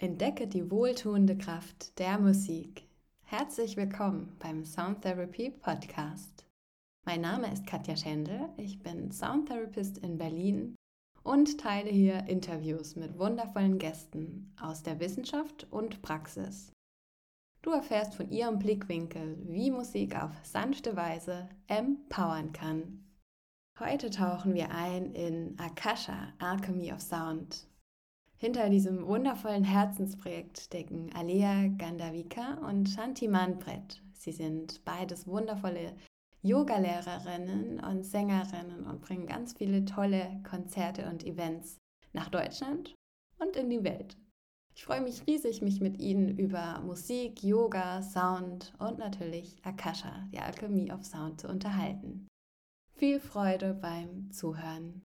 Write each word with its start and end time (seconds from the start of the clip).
Entdecke 0.00 0.46
die 0.46 0.70
wohltuende 0.70 1.36
Kraft 1.36 1.98
der 1.98 2.20
Musik. 2.20 2.86
Herzlich 3.24 3.76
willkommen 3.76 4.36
beim 4.38 4.64
Sound 4.64 5.02
Therapy 5.02 5.50
Podcast. 5.50 6.46
Mein 7.04 7.22
Name 7.22 7.52
ist 7.52 7.66
Katja 7.66 7.96
Schendel, 7.96 8.48
ich 8.58 8.80
bin 8.80 9.10
Soundtherapist 9.10 9.98
in 9.98 10.16
Berlin 10.16 10.76
und 11.24 11.58
teile 11.58 11.90
hier 11.90 12.28
Interviews 12.28 12.94
mit 12.94 13.18
wundervollen 13.18 13.80
Gästen 13.80 14.54
aus 14.62 14.84
der 14.84 15.00
Wissenschaft 15.00 15.66
und 15.72 16.00
Praxis. 16.00 16.70
Du 17.62 17.70
erfährst 17.70 18.14
von 18.14 18.30
ihrem 18.30 18.60
Blickwinkel, 18.60 19.36
wie 19.48 19.72
Musik 19.72 20.14
auf 20.14 20.30
sanfte 20.44 20.94
Weise 20.94 21.48
empowern 21.66 22.52
kann. 22.52 23.04
Heute 23.80 24.10
tauchen 24.10 24.54
wir 24.54 24.70
ein 24.70 25.12
in 25.14 25.58
Akasha, 25.58 26.34
Alchemy 26.38 26.92
of 26.92 27.00
Sound, 27.00 27.67
hinter 28.38 28.70
diesem 28.70 29.04
wundervollen 29.06 29.64
Herzensprojekt 29.64 30.60
stecken 30.60 31.10
Alea 31.12 31.68
Gandavika 31.76 32.54
und 32.68 32.88
Shanti 32.88 33.26
Manpret. 33.26 34.00
Sie 34.14 34.30
sind 34.30 34.84
beides 34.84 35.26
wundervolle 35.26 35.96
Yogalehrerinnen 36.42 37.80
und 37.80 38.04
Sängerinnen 38.04 38.86
und 38.86 39.00
bringen 39.00 39.26
ganz 39.26 39.54
viele 39.54 39.84
tolle 39.84 40.40
Konzerte 40.48 41.08
und 41.10 41.26
Events 41.26 41.78
nach 42.12 42.28
Deutschland 42.28 42.94
und 43.40 43.56
in 43.56 43.70
die 43.70 43.82
Welt. 43.82 44.16
Ich 44.76 44.84
freue 44.84 45.00
mich 45.00 45.26
riesig, 45.26 45.60
mich 45.60 45.80
mit 45.80 45.98
Ihnen 45.98 46.38
über 46.38 46.80
Musik, 46.82 47.42
Yoga, 47.42 48.02
Sound 48.02 48.72
und 48.78 48.98
natürlich 48.98 49.56
Akasha, 49.64 50.28
die 50.32 50.38
Alchemie 50.38 50.92
of 50.92 51.04
Sound, 51.04 51.40
zu 51.40 51.48
unterhalten. 51.48 52.28
Viel 52.94 53.18
Freude 53.18 53.74
beim 53.74 54.30
Zuhören. 54.30 55.02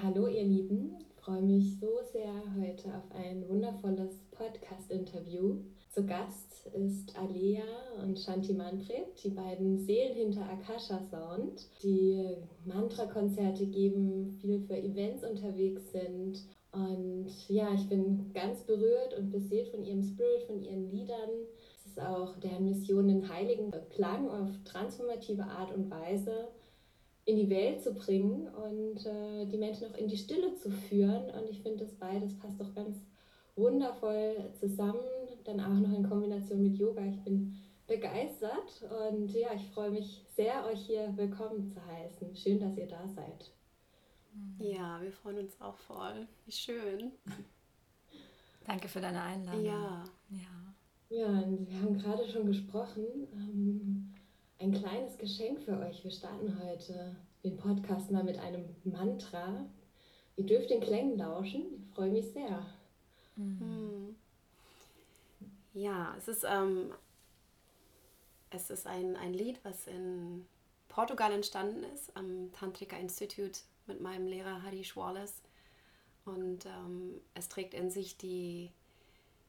Hallo 0.00 0.28
ihr 0.28 0.44
Lieben, 0.44 0.96
freue 1.24 1.42
mich 1.42 1.78
so 1.78 2.00
sehr 2.12 2.32
heute 2.58 2.88
auf 2.96 3.04
ein 3.14 3.48
wundervolles 3.48 4.24
Podcast-Interview. 4.32 5.60
Zu 5.90 6.04
Gast 6.04 6.66
ist 6.74 7.16
Alea 7.16 7.62
und 8.02 8.18
Shanti 8.18 8.52
Manfred, 8.52 9.06
die 9.22 9.28
beiden 9.28 9.78
Seelen 9.78 10.16
hinter 10.16 10.42
Akasha 10.50 11.00
Sound, 11.12 11.68
die 11.80 12.38
Mantra-Konzerte 12.64 13.66
geben, 13.66 14.36
viel 14.40 14.62
für 14.62 14.76
Events 14.76 15.22
unterwegs 15.22 15.92
sind. 15.92 16.42
Und 16.72 17.28
ja, 17.48 17.72
ich 17.72 17.88
bin 17.88 18.32
ganz 18.32 18.62
berührt 18.62 19.16
und 19.16 19.30
beseelt 19.30 19.68
von 19.68 19.84
ihrem 19.84 20.02
Spirit, 20.02 20.42
von 20.48 20.60
ihren 20.60 20.90
Liedern. 20.90 21.30
Es 21.76 21.86
ist 21.86 22.00
auch 22.00 22.36
deren 22.40 22.64
Mission, 22.64 23.06
den 23.06 23.32
heiligen 23.32 23.70
Klang 23.90 24.28
auf 24.28 24.48
transformative 24.64 25.44
Art 25.44 25.72
und 25.72 25.88
Weise 25.88 26.48
in 27.24 27.36
die 27.36 27.50
Welt 27.50 27.82
zu 27.82 27.94
bringen 27.94 28.48
und 28.48 29.06
äh, 29.06 29.46
die 29.46 29.56
Menschen 29.56 29.86
auch 29.86 29.96
in 29.96 30.08
die 30.08 30.16
Stille 30.16 30.54
zu 30.54 30.70
führen. 30.70 31.30
Und 31.30 31.48
ich 31.48 31.62
finde, 31.62 31.84
das 31.84 31.94
beides 31.94 32.36
passt 32.38 32.60
doch 32.60 32.74
ganz 32.74 32.96
wundervoll 33.54 34.50
zusammen. 34.58 35.00
Dann 35.44 35.60
auch 35.60 35.68
noch 35.68 35.96
in 35.96 36.08
Kombination 36.08 36.62
mit 36.62 36.76
Yoga. 36.76 37.04
Ich 37.04 37.22
bin 37.22 37.56
begeistert 37.86 38.88
und 39.10 39.30
ja, 39.32 39.52
ich 39.54 39.66
freue 39.68 39.90
mich 39.90 40.24
sehr, 40.34 40.64
euch 40.66 40.86
hier 40.86 41.12
willkommen 41.16 41.68
zu 41.68 41.84
heißen. 41.84 42.34
Schön, 42.34 42.58
dass 42.58 42.76
ihr 42.76 42.86
da 42.86 43.06
seid. 43.08 43.52
Ja, 44.58 45.00
wir 45.02 45.12
freuen 45.12 45.38
uns 45.38 45.60
auch 45.60 45.76
voll. 45.76 46.26
Wie 46.46 46.52
schön. 46.52 47.12
Danke 48.66 48.88
für 48.88 49.00
deine 49.00 49.20
Einladung. 49.20 49.64
Ja. 49.64 50.04
Ja, 50.30 50.38
ja 51.10 51.26
und 51.26 51.68
wir 51.68 51.80
haben 51.80 51.98
gerade 51.98 52.26
schon 52.26 52.46
gesprochen. 52.46 53.04
Ähm, 53.34 54.11
ein 54.62 54.72
kleines 54.72 55.18
Geschenk 55.18 55.60
für 55.60 55.76
euch. 55.80 56.04
Wir 56.04 56.10
starten 56.12 56.56
heute 56.62 57.16
den 57.42 57.56
Podcast 57.56 58.12
mal 58.12 58.22
mit 58.22 58.38
einem 58.38 58.64
Mantra. 58.84 59.66
Ihr 60.36 60.46
dürft 60.46 60.70
den 60.70 60.80
Klängen 60.80 61.18
lauschen. 61.18 61.64
Ich 61.80 61.94
freue 61.94 62.10
mich 62.10 62.26
sehr. 62.26 62.64
Mhm. 63.34 64.14
Ja, 65.74 66.14
es 66.16 66.28
ist, 66.28 66.44
ähm, 66.48 66.92
es 68.50 68.70
ist 68.70 68.86
ein, 68.86 69.16
ein 69.16 69.34
Lied, 69.34 69.58
was 69.64 69.88
in 69.88 70.46
Portugal 70.88 71.32
entstanden 71.32 71.82
ist, 71.82 72.16
am 72.16 72.52
Tantrika 72.52 72.96
Institute 72.96 73.60
mit 73.88 74.00
meinem 74.00 74.28
Lehrer 74.28 74.62
Harish 74.62 74.96
Wallace. 74.96 75.42
Und 76.24 76.66
ähm, 76.66 77.20
es 77.34 77.48
trägt 77.48 77.74
in 77.74 77.90
sich 77.90 78.16
die, 78.16 78.70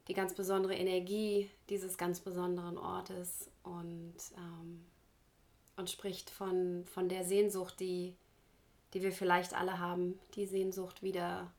die 0.08 0.16
ganz 0.16 0.34
besondere 0.34 0.74
Energie 0.74 1.52
dieses 1.70 2.00
ganz 2.00 2.20
besonderen 2.20 2.80
Ortes 2.80 3.52
und 3.62 4.16
ähm, 4.38 4.84
und 5.76 5.90
spricht 5.90 6.30
von, 6.30 6.86
von 6.86 7.10
der 7.10 7.26
Sehnsucht, 7.26 7.80
die, 7.80 8.16
die 8.94 9.02
wir 9.02 9.12
vielleicht 9.12 9.54
alle 9.54 9.80
haben, 9.80 10.20
die 10.36 10.46
Sehnsucht 10.46 11.02
wieder 11.02 11.52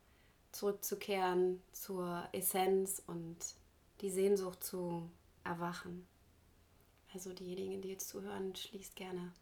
zurückzukehren 0.53 1.61
zur 1.73 2.29
Essenz 2.33 3.03
und 3.07 3.37
die 4.01 4.11
Sehnsucht 4.11 4.63
zu 4.63 5.11
erwachen. 5.43 6.07
Also 7.13 7.33
diejenigen, 7.33 7.83
die 7.83 7.91
jetzt 7.91 8.09
zuhören, 8.09 8.55
schließt 8.55 8.97
gerne 8.97 9.33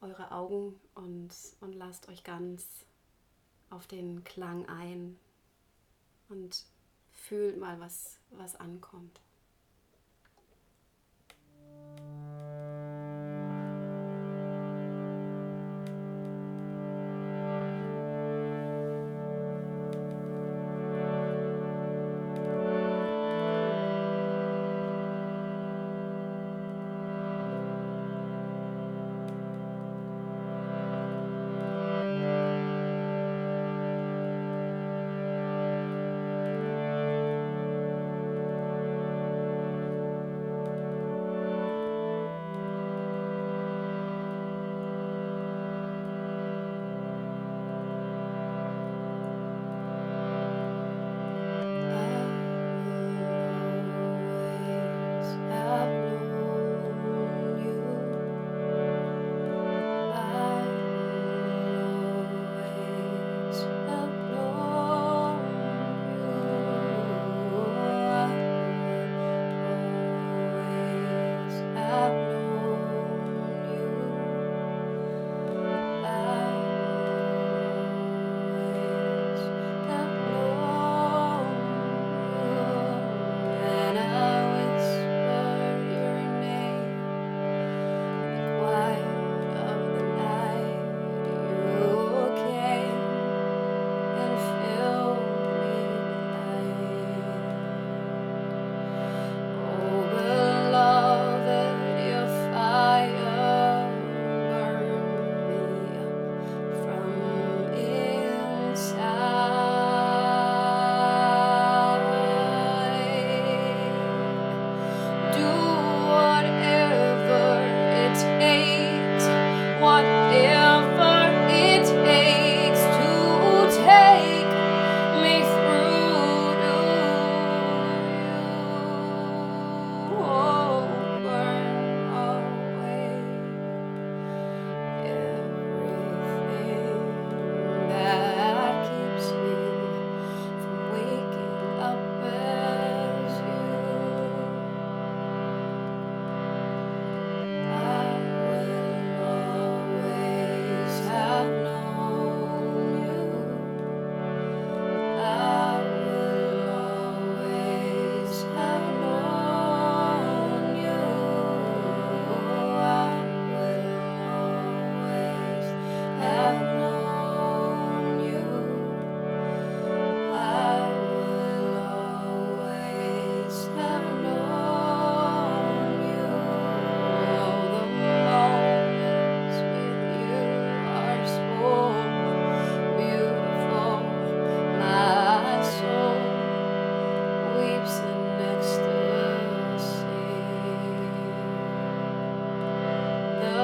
eure 0.00 0.30
Augen 0.32 0.80
und, 0.94 1.30
und 1.60 1.74
lasst 1.74 2.08
euch 2.08 2.24
ganz 2.24 2.66
auf 3.68 3.86
den 3.86 4.24
Klang 4.24 4.68
ein 4.68 5.18
und 6.28 6.64
fühlt 7.12 7.58
mal, 7.58 7.78
was, 7.80 8.18
was 8.30 8.56
ankommt. 8.56 9.20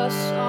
us 0.07 0.46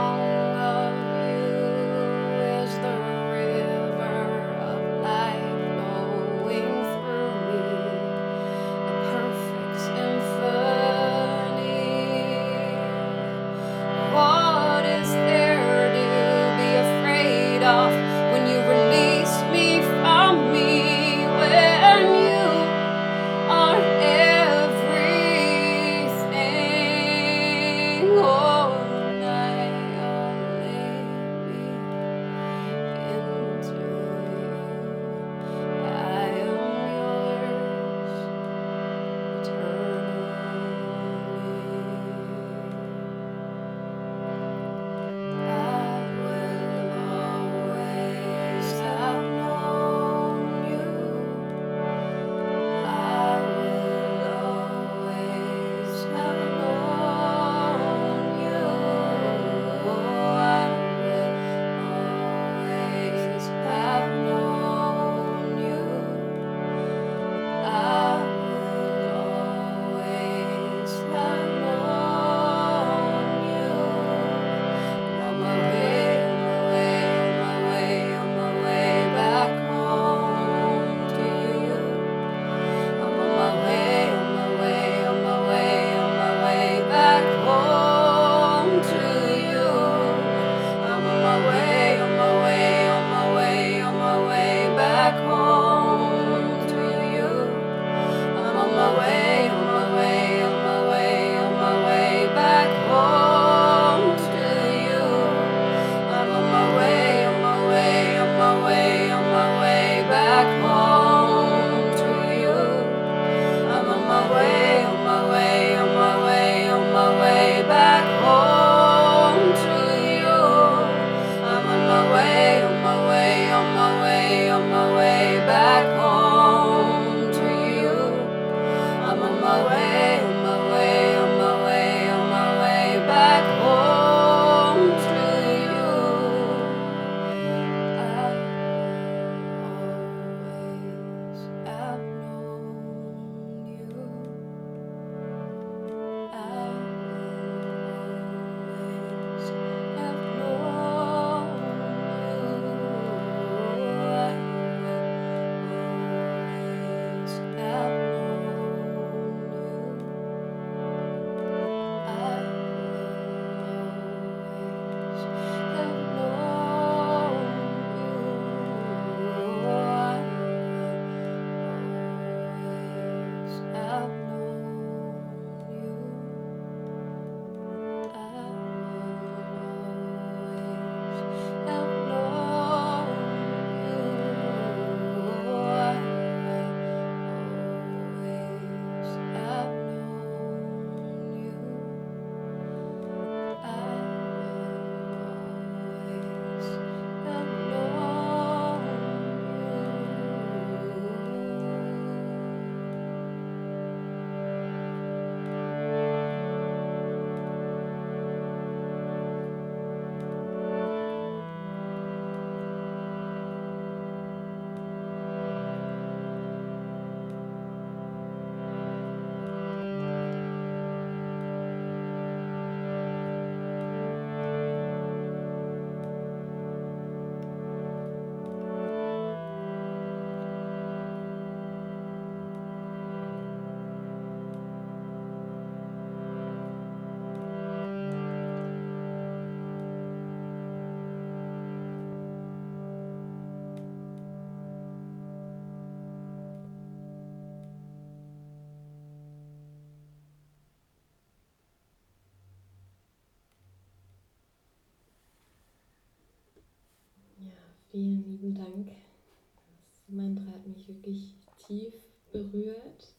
Vielen 257.90 258.24
lieben 258.26 258.54
Dank. 258.54 258.88
Das 258.88 260.10
Mantra 260.10 260.52
hat 260.52 260.68
mich 260.68 260.88
wirklich 260.90 261.36
tief 261.66 261.94
berührt. 262.34 263.14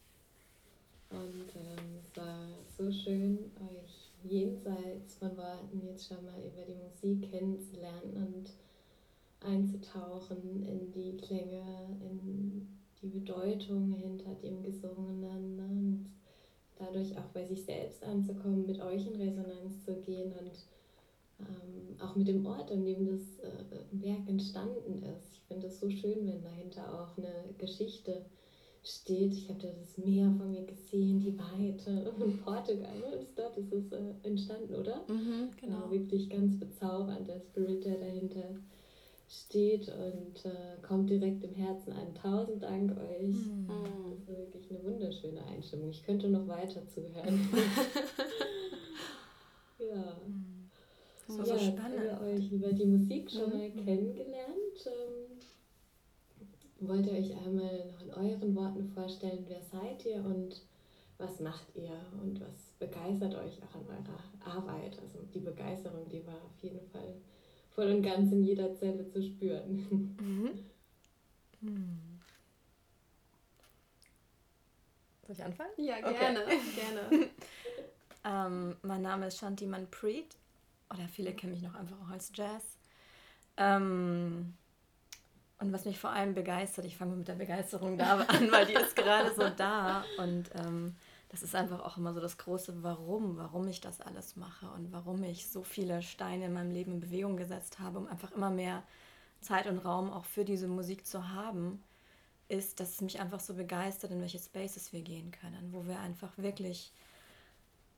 Und 1.09 1.49
ähm, 1.55 1.97
es 1.99 2.15
war 2.15 2.49
so 2.77 2.91
schön, 2.91 3.51
euch 3.59 4.11
jenseits 4.23 5.15
von 5.15 5.35
Worten 5.37 5.81
jetzt 5.87 6.07
schon 6.07 6.23
mal 6.23 6.39
über 6.39 6.61
die 6.67 6.75
Musik 6.75 7.31
kennenzulernen 7.31 8.15
und 8.15 8.51
einzutauchen 9.41 10.63
in 10.67 10.91
die 10.91 11.17
Klänge, 11.17 11.97
in 12.01 12.67
die 13.01 13.07
Bedeutung 13.07 13.93
hinter 13.93 14.35
dem 14.35 14.61
Gesungenen 14.61 15.55
ne? 15.55 15.63
und 15.63 16.05
dadurch 16.77 17.17
auch 17.17 17.29
bei 17.33 17.43
sich 17.45 17.63
selbst 17.63 18.03
anzukommen, 18.03 18.67
mit 18.67 18.79
euch 18.79 19.07
in 19.07 19.15
Resonanz 19.15 19.83
zu 19.83 19.95
gehen 20.01 20.31
und 20.33 20.51
ähm, 21.39 21.99
auch 22.01 22.15
mit 22.15 22.27
dem 22.27 22.45
Ort, 22.45 22.71
an 22.71 22.85
dem 22.85 23.05
das 23.05 23.39
äh, 23.39 24.03
Werk 24.03 24.27
entstanden 24.27 25.03
ist. 25.03 25.33
Ich 25.33 25.41
finde 25.47 25.67
es 25.67 25.79
so 25.79 25.89
schön, 25.89 26.27
wenn 26.27 26.41
dahinter 26.43 26.93
auch 26.93 27.17
eine 27.17 27.53
Geschichte 27.57 28.25
steht. 28.83 29.33
Ich 29.33 29.49
habe 29.49 29.59
da 29.59 29.67
das 29.67 29.97
Meer 29.97 30.31
vor 30.37 30.45
mir 30.45 30.65
gesehen, 30.65 31.19
die 31.19 31.37
Weite 31.37 32.11
und 32.19 32.43
Portugal. 32.43 33.01
Ist 33.21 33.37
dort 33.37 33.57
ist 33.57 33.73
es 33.73 33.91
äh, 33.91 34.13
entstanden, 34.23 34.75
oder? 34.75 35.03
Mhm, 35.07 35.49
genau. 35.59 35.87
Äh, 35.87 35.91
wirklich 35.91 36.29
ganz 36.29 36.57
bezaubernd, 36.59 37.27
der 37.27 37.39
Spirit, 37.39 37.85
der 37.85 37.97
dahinter 37.97 38.55
steht 39.27 39.87
und 39.89 40.45
äh, 40.45 40.81
kommt 40.81 41.09
direkt 41.09 41.43
im 41.43 41.53
Herzen 41.53 41.93
an. 41.93 42.15
Tausend 42.15 42.63
Dank 42.63 42.91
euch. 42.97 43.29
Mhm. 43.29 43.67
Das 44.09 44.19
ist 44.21 44.27
wirklich 44.27 44.71
eine 44.71 44.83
wunderschöne 44.83 45.45
Einstimmung. 45.45 45.91
Ich 45.91 46.03
könnte 46.03 46.27
noch 46.29 46.47
weiter 46.47 46.87
zuhören. 46.87 47.47
ja. 49.77 50.17
Mhm. 50.25 50.48
So, 51.29 51.43
ja, 51.43 51.45
so 51.45 51.59
spannend. 51.59 51.99
Haben 51.99 52.03
wir 52.03 52.21
euch 52.21 52.51
über 52.51 52.73
die 52.73 52.85
Musik 52.85 53.29
schon 53.29 53.51
mal 53.51 53.69
mhm. 53.69 53.85
kennengelernt. 53.85 54.87
Ähm, 54.87 55.37
wollt 56.79 57.05
ihr 57.05 57.13
euch 57.13 57.37
einmal 57.37 57.85
noch 57.85 58.01
in 58.01 58.13
euren 58.13 58.55
Worten 58.55 58.89
vorstellen, 58.89 59.45
wer 59.47 59.61
seid 59.61 60.03
ihr 60.05 60.25
und 60.25 60.63
was 61.19 61.39
macht 61.39 61.75
ihr 61.75 61.91
und 62.19 62.41
was 62.41 62.71
begeistert 62.79 63.35
euch 63.35 63.61
auch 63.61 63.75
an 63.75 63.85
eurer 63.87 64.57
Arbeit? 64.57 64.97
Also 64.99 65.19
die 65.31 65.41
Begeisterung, 65.41 66.09
die 66.09 66.25
war 66.25 66.33
auf 66.33 66.63
jeden 66.63 66.81
Fall 66.89 67.13
voll 67.69 67.91
und 67.91 68.01
ganz 68.01 68.31
in 68.31 68.43
jeder 68.43 68.73
Zelle 68.75 69.07
zu 69.07 69.21
spüren. 69.21 70.15
Mhm. 70.19 70.65
Hm. 71.61 71.99
Soll 75.27 75.35
ich 75.35 75.43
anfangen? 75.43 75.71
Ja, 75.77 75.99
gerne. 75.99 76.39
Okay. 76.45 76.59
gerne. 77.09 77.29
ähm, 78.23 78.77
mein 78.81 79.01
Name 79.01 79.27
ist 79.27 79.37
Shanti 79.37 79.65
Manpreet 79.65 80.37
oder 80.93 81.07
viele 81.07 81.33
kennen 81.33 81.53
mich 81.53 81.61
noch 81.61 81.75
einfach 81.75 81.97
auch 82.01 82.09
als 82.09 82.31
Jazz. 82.33 82.63
Ähm, 83.57 84.53
und 85.59 85.73
was 85.73 85.85
mich 85.85 85.99
vor 85.99 86.11
allem 86.11 86.33
begeistert, 86.33 86.85
ich 86.85 86.95
fange 86.95 87.15
mit 87.15 87.27
der 87.27 87.35
Begeisterung 87.35 87.97
da 87.97 88.19
an, 88.27 88.51
weil 88.51 88.65
die 88.65 88.73
ist 88.73 88.95
gerade 88.95 89.33
so 89.35 89.49
da. 89.49 90.03
Und 90.17 90.49
ähm, 90.55 90.95
das 91.29 91.43
ist 91.43 91.55
einfach 91.55 91.81
auch 91.81 91.97
immer 91.97 92.13
so 92.13 92.21
das 92.21 92.37
große 92.37 92.81
Warum, 92.81 93.37
warum 93.37 93.67
ich 93.67 93.81
das 93.81 94.01
alles 94.01 94.35
mache 94.35 94.67
und 94.71 94.91
warum 94.91 95.23
ich 95.23 95.47
so 95.49 95.63
viele 95.63 96.01
Steine 96.01 96.45
in 96.45 96.53
meinem 96.53 96.71
Leben 96.71 96.93
in 96.93 96.99
Bewegung 97.01 97.37
gesetzt 97.37 97.79
habe, 97.79 97.99
um 97.99 98.07
einfach 98.07 98.31
immer 98.31 98.49
mehr 98.49 98.83
Zeit 99.41 99.67
und 99.67 99.79
Raum 99.79 100.11
auch 100.11 100.25
für 100.25 100.45
diese 100.45 100.67
Musik 100.67 101.05
zu 101.05 101.29
haben, 101.29 101.83
ist, 102.47 102.79
dass 102.79 102.93
es 102.93 103.01
mich 103.01 103.19
einfach 103.19 103.39
so 103.39 103.53
begeistert, 103.53 104.11
in 104.11 104.21
welche 104.21 104.39
Spaces 104.39 104.91
wir 104.91 105.01
gehen 105.01 105.31
können, 105.31 105.71
wo 105.71 105.85
wir 105.85 105.99
einfach 105.99 106.35
wirklich 106.37 106.91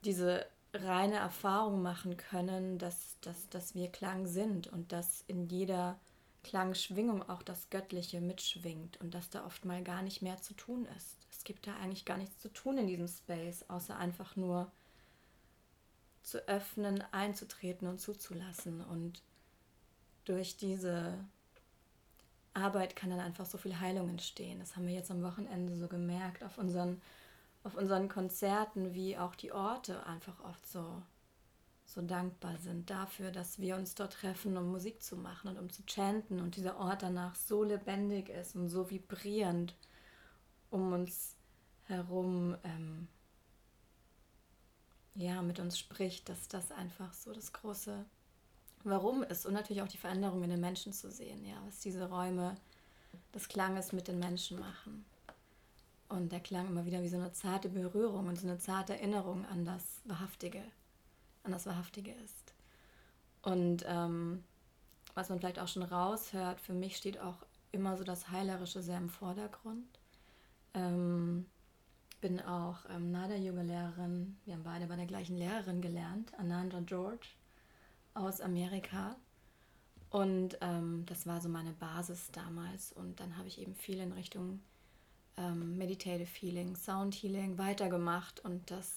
diese 0.04 0.44
reine 0.74 1.16
Erfahrung 1.16 1.82
machen 1.82 2.16
können, 2.16 2.78
dass, 2.78 3.18
dass, 3.20 3.48
dass 3.48 3.74
wir 3.74 3.90
Klang 3.90 4.26
sind 4.26 4.68
und 4.68 4.92
dass 4.92 5.24
in 5.26 5.46
jeder 5.46 5.98
Klangschwingung 6.42 7.28
auch 7.28 7.42
das 7.42 7.70
Göttliche 7.70 8.20
mitschwingt 8.20 9.00
und 9.00 9.14
dass 9.14 9.30
da 9.30 9.44
oft 9.46 9.64
mal 9.64 9.82
gar 9.82 10.02
nicht 10.02 10.22
mehr 10.22 10.40
zu 10.40 10.54
tun 10.54 10.86
ist. 10.96 11.18
Es 11.30 11.44
gibt 11.44 11.66
da 11.66 11.76
eigentlich 11.76 12.04
gar 12.04 12.16
nichts 12.16 12.40
zu 12.40 12.52
tun 12.52 12.78
in 12.78 12.86
diesem 12.86 13.08
Space, 13.08 13.64
außer 13.68 13.96
einfach 13.96 14.34
nur 14.36 14.70
zu 16.22 16.46
öffnen, 16.48 17.02
einzutreten 17.12 17.86
und 17.88 18.00
zuzulassen. 18.00 18.80
Und 18.80 19.22
durch 20.24 20.56
diese 20.56 21.18
Arbeit 22.54 22.96
kann 22.96 23.10
dann 23.10 23.20
einfach 23.20 23.46
so 23.46 23.58
viel 23.58 23.78
Heilung 23.80 24.08
entstehen. 24.08 24.60
Das 24.60 24.76
haben 24.76 24.86
wir 24.86 24.94
jetzt 24.94 25.10
am 25.10 25.22
Wochenende 25.22 25.76
so 25.76 25.88
gemerkt 25.88 26.44
auf 26.44 26.58
unseren, 26.58 27.00
auf 27.64 27.76
unseren 27.76 28.08
Konzerten, 28.08 28.94
wie 28.94 29.16
auch 29.16 29.34
die 29.34 29.52
Orte 29.52 30.04
einfach 30.06 30.42
oft 30.44 30.66
so 30.66 31.02
so 31.84 32.00
dankbar 32.00 32.56
sind 32.58 32.88
dafür, 32.88 33.30
dass 33.30 33.58
wir 33.58 33.76
uns 33.76 33.94
dort 33.94 34.14
treffen, 34.14 34.56
um 34.56 34.70
Musik 34.70 35.02
zu 35.02 35.16
machen 35.16 35.48
und 35.48 35.58
um 35.58 35.70
zu 35.70 35.82
chanten 35.86 36.40
und 36.40 36.56
dieser 36.56 36.78
Ort 36.78 37.02
danach 37.02 37.34
so 37.34 37.62
lebendig 37.62 38.30
ist 38.30 38.56
und 38.56 38.68
so 38.68 38.90
vibrierend 38.90 39.76
um 40.70 40.92
uns 40.92 41.36
herum 41.84 42.56
ähm, 42.64 43.08
ja 45.14 45.42
mit 45.42 45.60
uns 45.60 45.78
spricht, 45.78 46.30
dass 46.30 46.48
das 46.48 46.72
einfach 46.72 47.12
so 47.12 47.32
das 47.32 47.52
große 47.52 48.06
Warum 48.84 49.22
ist 49.22 49.46
und 49.46 49.52
natürlich 49.52 49.82
auch 49.82 49.88
die 49.88 49.98
Veränderung 49.98 50.42
in 50.42 50.50
den 50.50 50.60
Menschen 50.60 50.92
zu 50.92 51.10
sehen, 51.10 51.44
ja, 51.44 51.54
was 51.66 51.78
diese 51.80 52.08
Räume 52.08 52.56
des 53.34 53.48
Klanges 53.48 53.92
mit 53.92 54.08
den 54.08 54.18
Menschen 54.18 54.58
machen. 54.58 55.04
Und 56.12 56.30
der 56.30 56.40
Klang 56.40 56.68
immer 56.68 56.84
wieder 56.84 57.02
wie 57.02 57.08
so 57.08 57.16
eine 57.16 57.32
zarte 57.32 57.70
Berührung 57.70 58.26
und 58.26 58.38
so 58.38 58.46
eine 58.46 58.58
zarte 58.58 58.92
Erinnerung 58.92 59.46
an 59.46 59.64
das 59.64 60.02
Wahrhaftige 60.04 60.62
an 61.42 61.52
das 61.52 61.66
Wahrhaftige 61.66 62.12
ist. 62.12 62.54
Und 63.42 63.84
ähm, 63.88 64.44
was 65.14 65.28
man 65.28 65.38
vielleicht 65.38 65.58
auch 65.58 65.68
schon 65.68 65.82
raushört, 65.82 66.60
für 66.60 66.74
mich 66.74 66.96
steht 66.96 67.18
auch 67.18 67.38
immer 67.72 67.96
so 67.96 68.04
das 68.04 68.30
Heilerische 68.30 68.82
sehr 68.82 68.98
im 68.98 69.08
Vordergrund. 69.08 69.98
Ähm, 70.74 71.46
bin 72.20 72.40
auch 72.40 72.84
ähm, 72.88 73.10
Nada-Yoga-Lehrerin. 73.10 74.36
Wir 74.44 74.54
haben 74.54 74.62
beide 74.62 74.86
bei 74.86 74.96
der 74.96 75.06
gleichen 75.06 75.36
Lehrerin 75.36 75.80
gelernt, 75.80 76.32
Ananda 76.38 76.80
George 76.80 77.28
aus 78.14 78.40
Amerika. 78.40 79.16
Und 80.10 80.58
ähm, 80.60 81.04
das 81.06 81.26
war 81.26 81.40
so 81.40 81.48
meine 81.48 81.72
Basis 81.72 82.30
damals. 82.30 82.92
Und 82.92 83.18
dann 83.18 83.36
habe 83.36 83.48
ich 83.48 83.60
eben 83.60 83.74
viel 83.74 83.98
in 83.98 84.12
Richtung 84.12 84.60
ähm, 85.36 85.76
Meditative 85.78 86.28
Healing, 86.40 86.76
Sound 86.76 87.14
Healing 87.14 87.58
weitergemacht. 87.58 88.44
Und 88.44 88.70
das 88.70 88.90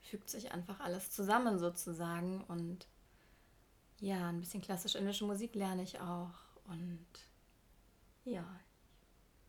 fügt 0.00 0.30
sich 0.30 0.52
einfach 0.52 0.80
alles 0.80 1.10
zusammen 1.10 1.58
sozusagen. 1.58 2.42
Und 2.44 2.86
ja, 4.00 4.28
ein 4.28 4.40
bisschen 4.40 4.62
klassische 4.62 4.98
indische 4.98 5.24
Musik 5.24 5.54
lerne 5.54 5.82
ich 5.82 6.00
auch. 6.00 6.34
Und 6.64 7.06
ja, 8.24 8.44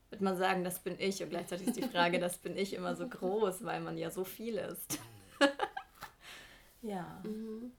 würde 0.09 0.23
man 0.23 0.37
sagen, 0.37 0.63
das 0.63 0.79
bin 0.79 0.99
ich. 0.99 1.21
Und 1.21 1.29
gleichzeitig 1.29 1.67
ist 1.67 1.77
die 1.77 1.83
Frage, 1.83 2.19
das 2.19 2.37
bin 2.37 2.57
ich 2.57 2.73
immer 2.73 2.95
so 2.95 3.07
groß, 3.07 3.63
weil 3.63 3.81
man 3.81 3.97
ja 3.97 4.09
so 4.09 4.23
viel 4.23 4.57
ist. 4.57 4.99
ja. 6.81 7.21
Mhm. 7.23 7.71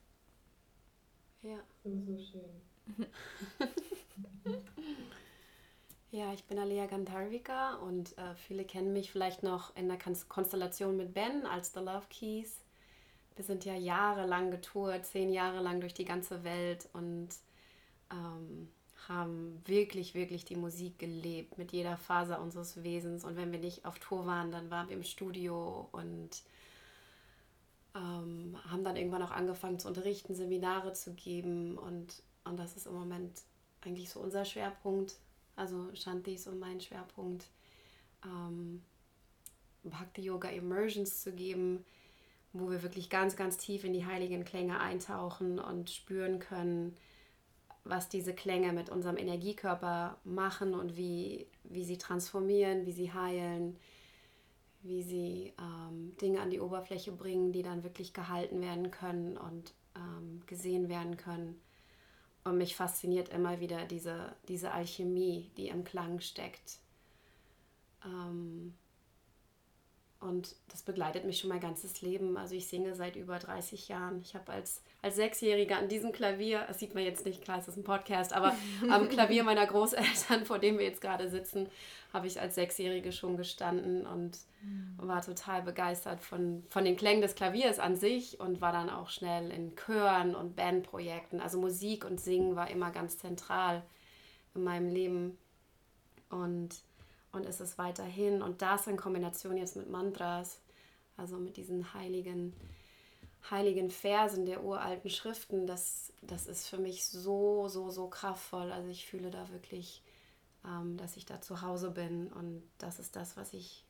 Ja. 1.41 1.57
So, 1.83 1.89
so 2.05 2.17
schön. 2.23 2.61
ja, 6.11 6.33
ich 6.33 6.43
bin 6.45 6.59
Alia 6.59 6.85
Gandharvika 6.85 7.75
und 7.75 8.17
äh, 8.17 8.35
viele 8.35 8.65
kennen 8.65 8.93
mich 8.93 9.11
vielleicht 9.11 9.43
noch 9.43 9.75
in 9.75 9.87
der 9.87 9.97
Konstellation 10.29 10.97
mit 10.97 11.13
Ben 11.13 11.45
als 11.45 11.73
The 11.73 11.79
Love 11.79 12.05
Keys 12.09 12.61
wir 13.35 13.45
sind 13.45 13.65
ja 13.65 13.75
jahrelang 13.75 14.51
getourt, 14.51 15.05
zehn 15.05 15.31
Jahre 15.31 15.61
lang 15.61 15.79
durch 15.79 15.93
die 15.93 16.05
ganze 16.05 16.43
Welt 16.43 16.89
und 16.93 17.29
ähm, 18.11 18.69
haben 19.07 19.61
wirklich, 19.65 20.13
wirklich 20.13 20.45
die 20.45 20.55
Musik 20.55 20.99
gelebt 20.99 21.57
mit 21.57 21.71
jeder 21.71 21.97
Faser 21.97 22.41
unseres 22.41 22.83
Wesens. 22.83 23.23
Und 23.23 23.35
wenn 23.37 23.51
wir 23.51 23.59
nicht 23.59 23.85
auf 23.85 23.99
Tour 23.99 24.25
waren, 24.25 24.51
dann 24.51 24.69
waren 24.69 24.89
wir 24.89 24.95
im 24.95 25.03
Studio 25.03 25.89
und 25.91 26.43
ähm, 27.95 28.55
haben 28.69 28.83
dann 28.83 28.95
irgendwann 28.95 29.23
auch 29.23 29.31
angefangen 29.31 29.79
zu 29.79 29.87
unterrichten, 29.87 30.35
Seminare 30.35 30.93
zu 30.93 31.13
geben. 31.13 31.77
Und, 31.77 32.21
und 32.43 32.57
das 32.57 32.75
ist 32.75 32.85
im 32.85 32.93
Moment 32.93 33.41
eigentlich 33.83 34.09
so 34.09 34.19
unser 34.19 34.45
Schwerpunkt. 34.45 35.15
Also 35.61 35.93
Shanti 35.93 36.33
ist 36.33 36.45
so 36.45 36.51
mein 36.51 36.81
Schwerpunkt. 36.81 37.47
Ähm, 38.25 38.81
Bhakti 39.83 40.21
Yoga 40.21 40.49
Immersions 40.49 41.21
zu 41.21 41.31
geben 41.31 41.85
wo 42.53 42.69
wir 42.69 42.83
wirklich 42.83 43.09
ganz, 43.09 43.35
ganz 43.35 43.57
tief 43.57 43.83
in 43.83 43.93
die 43.93 44.05
heiligen 44.05 44.43
Klänge 44.43 44.79
eintauchen 44.79 45.59
und 45.59 45.89
spüren 45.89 46.39
können, 46.39 46.95
was 47.83 48.09
diese 48.09 48.33
Klänge 48.33 48.73
mit 48.73 48.89
unserem 48.89 49.17
Energiekörper 49.17 50.17
machen 50.23 50.75
und 50.75 50.97
wie, 50.97 51.47
wie 51.63 51.83
sie 51.83 51.97
transformieren, 51.97 52.85
wie 52.85 52.91
sie 52.91 53.13
heilen, 53.13 53.77
wie 54.83 55.01
sie 55.01 55.53
ähm, 55.59 56.15
Dinge 56.21 56.41
an 56.41 56.49
die 56.49 56.59
Oberfläche 56.59 57.11
bringen, 57.11 57.53
die 57.53 57.63
dann 57.63 57.83
wirklich 57.83 58.13
gehalten 58.13 58.61
werden 58.61 58.91
können 58.91 59.37
und 59.37 59.73
ähm, 59.95 60.41
gesehen 60.45 60.89
werden 60.89 61.17
können. 61.17 61.59
Und 62.43 62.57
mich 62.57 62.75
fasziniert 62.75 63.29
immer 63.29 63.59
wieder 63.59 63.85
diese, 63.85 64.35
diese 64.47 64.71
Alchemie, 64.71 65.51
die 65.57 65.67
im 65.67 65.83
Klang 65.83 66.19
steckt. 66.21 66.79
Ähm, 68.03 68.73
und 70.21 70.55
das 70.69 70.83
begleitet 70.83 71.25
mich 71.25 71.39
schon 71.39 71.49
mein 71.49 71.59
ganzes 71.59 72.01
Leben. 72.01 72.37
Also 72.37 72.53
ich 72.53 72.67
singe 72.67 72.93
seit 72.93 73.15
über 73.15 73.39
30 73.39 73.87
Jahren. 73.87 74.21
Ich 74.21 74.35
habe 74.35 74.51
als, 74.51 74.83
als 75.01 75.15
Sechsjähriger 75.15 75.77
an 75.77 75.89
diesem 75.89 76.11
Klavier, 76.11 76.63
das 76.67 76.77
sieht 76.77 76.93
man 76.93 77.03
jetzt 77.03 77.25
nicht, 77.25 77.41
klar, 77.41 77.57
es 77.57 77.67
ist 77.67 77.75
ein 77.75 77.83
Podcast, 77.83 78.31
aber 78.31 78.55
am 78.91 79.09
Klavier 79.09 79.43
meiner 79.43 79.65
Großeltern, 79.65 80.45
vor 80.45 80.59
dem 80.59 80.77
wir 80.77 80.85
jetzt 80.85 81.01
gerade 81.01 81.27
sitzen, 81.29 81.67
habe 82.13 82.27
ich 82.27 82.39
als 82.39 82.53
Sechsjährige 82.53 83.11
schon 83.11 83.35
gestanden 83.35 84.05
und 84.05 84.37
mhm. 84.61 84.95
war 84.97 85.23
total 85.23 85.63
begeistert 85.63 86.21
von, 86.21 86.63
von 86.69 86.85
den 86.85 86.97
Klängen 86.97 87.23
des 87.23 87.33
Klaviers 87.33 87.79
an 87.79 87.95
sich 87.95 88.39
und 88.39 88.61
war 88.61 88.71
dann 88.71 88.91
auch 88.91 89.09
schnell 89.09 89.49
in 89.49 89.75
Chören 89.75 90.35
und 90.35 90.55
Bandprojekten. 90.55 91.41
Also 91.41 91.59
Musik 91.59 92.05
und 92.05 92.21
Singen 92.21 92.55
war 92.55 92.69
immer 92.69 92.91
ganz 92.91 93.17
zentral 93.17 93.81
in 94.53 94.63
meinem 94.63 94.89
Leben. 94.89 95.37
Und 96.29 96.75
und 97.31 97.45
ist 97.45 97.61
es 97.61 97.77
weiterhin. 97.77 98.41
Und 98.41 98.61
das 98.61 98.87
in 98.87 98.97
Kombination 98.97 99.57
jetzt 99.57 99.75
mit 99.75 99.89
Mantras, 99.89 100.59
also 101.17 101.37
mit 101.37 101.57
diesen 101.57 101.93
heiligen, 101.93 102.53
heiligen 103.49 103.89
Versen 103.89 104.45
der 104.45 104.63
uralten 104.63 105.09
Schriften, 105.09 105.67
das, 105.67 106.13
das 106.21 106.47
ist 106.47 106.67
für 106.67 106.77
mich 106.77 107.05
so, 107.05 107.67
so, 107.67 107.89
so 107.89 108.07
kraftvoll. 108.07 108.71
Also 108.71 108.89
ich 108.89 109.05
fühle 109.05 109.31
da 109.31 109.49
wirklich, 109.49 110.01
ähm, 110.65 110.97
dass 110.97 111.17
ich 111.17 111.25
da 111.25 111.41
zu 111.41 111.61
Hause 111.61 111.91
bin 111.91 112.27
und 112.27 112.63
das 112.77 112.99
ist 112.99 113.15
das, 113.15 113.37
was 113.37 113.53
ich, 113.53 113.85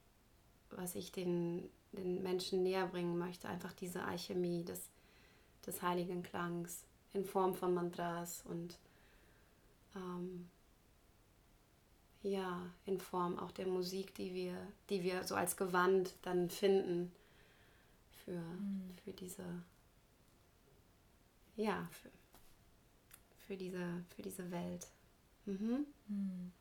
was 0.72 0.96
ich 0.96 1.12
den, 1.12 1.70
den 1.92 2.22
Menschen 2.22 2.64
näher 2.64 2.88
bringen 2.88 3.18
möchte. 3.18 3.48
Einfach 3.48 3.74
diese 3.74 4.04
Alchemie 4.04 4.64
des, 4.64 4.90
des 5.66 5.82
heiligen 5.82 6.24
Klangs 6.24 6.86
in 7.14 7.26
Form 7.26 7.54
von 7.54 7.74
Mantras 7.74 8.44
und 8.46 8.78
ähm, 9.96 10.50
ja, 12.24 12.62
in 12.86 13.00
Form 13.00 13.38
auch 13.40 13.52
der 13.52 13.68
Musik, 13.68 14.14
die 14.16 14.34
wir, 14.34 14.56
die 14.90 15.04
wir 15.04 15.24
so 15.24 15.36
als 15.36 15.58
Gewand 15.58 16.14
dann 16.22 16.50
finden 16.50 17.12
für, 18.24 18.32
mhm. 18.32 18.92
für 19.04 19.12
diese, 19.12 19.44
ja, 21.56 21.88
für, 21.92 22.10
für, 23.48 23.58
diese, 23.58 24.04
für 24.16 24.22
diese 24.22 24.50
Welt. 24.52 24.88
Mhm. 25.46 25.86
Mhm. 26.08 26.52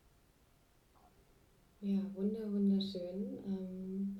Ja, 1.82 1.98
wunder, 2.14 2.40
wunderschön. 2.52 3.38
Ähm, 3.46 4.16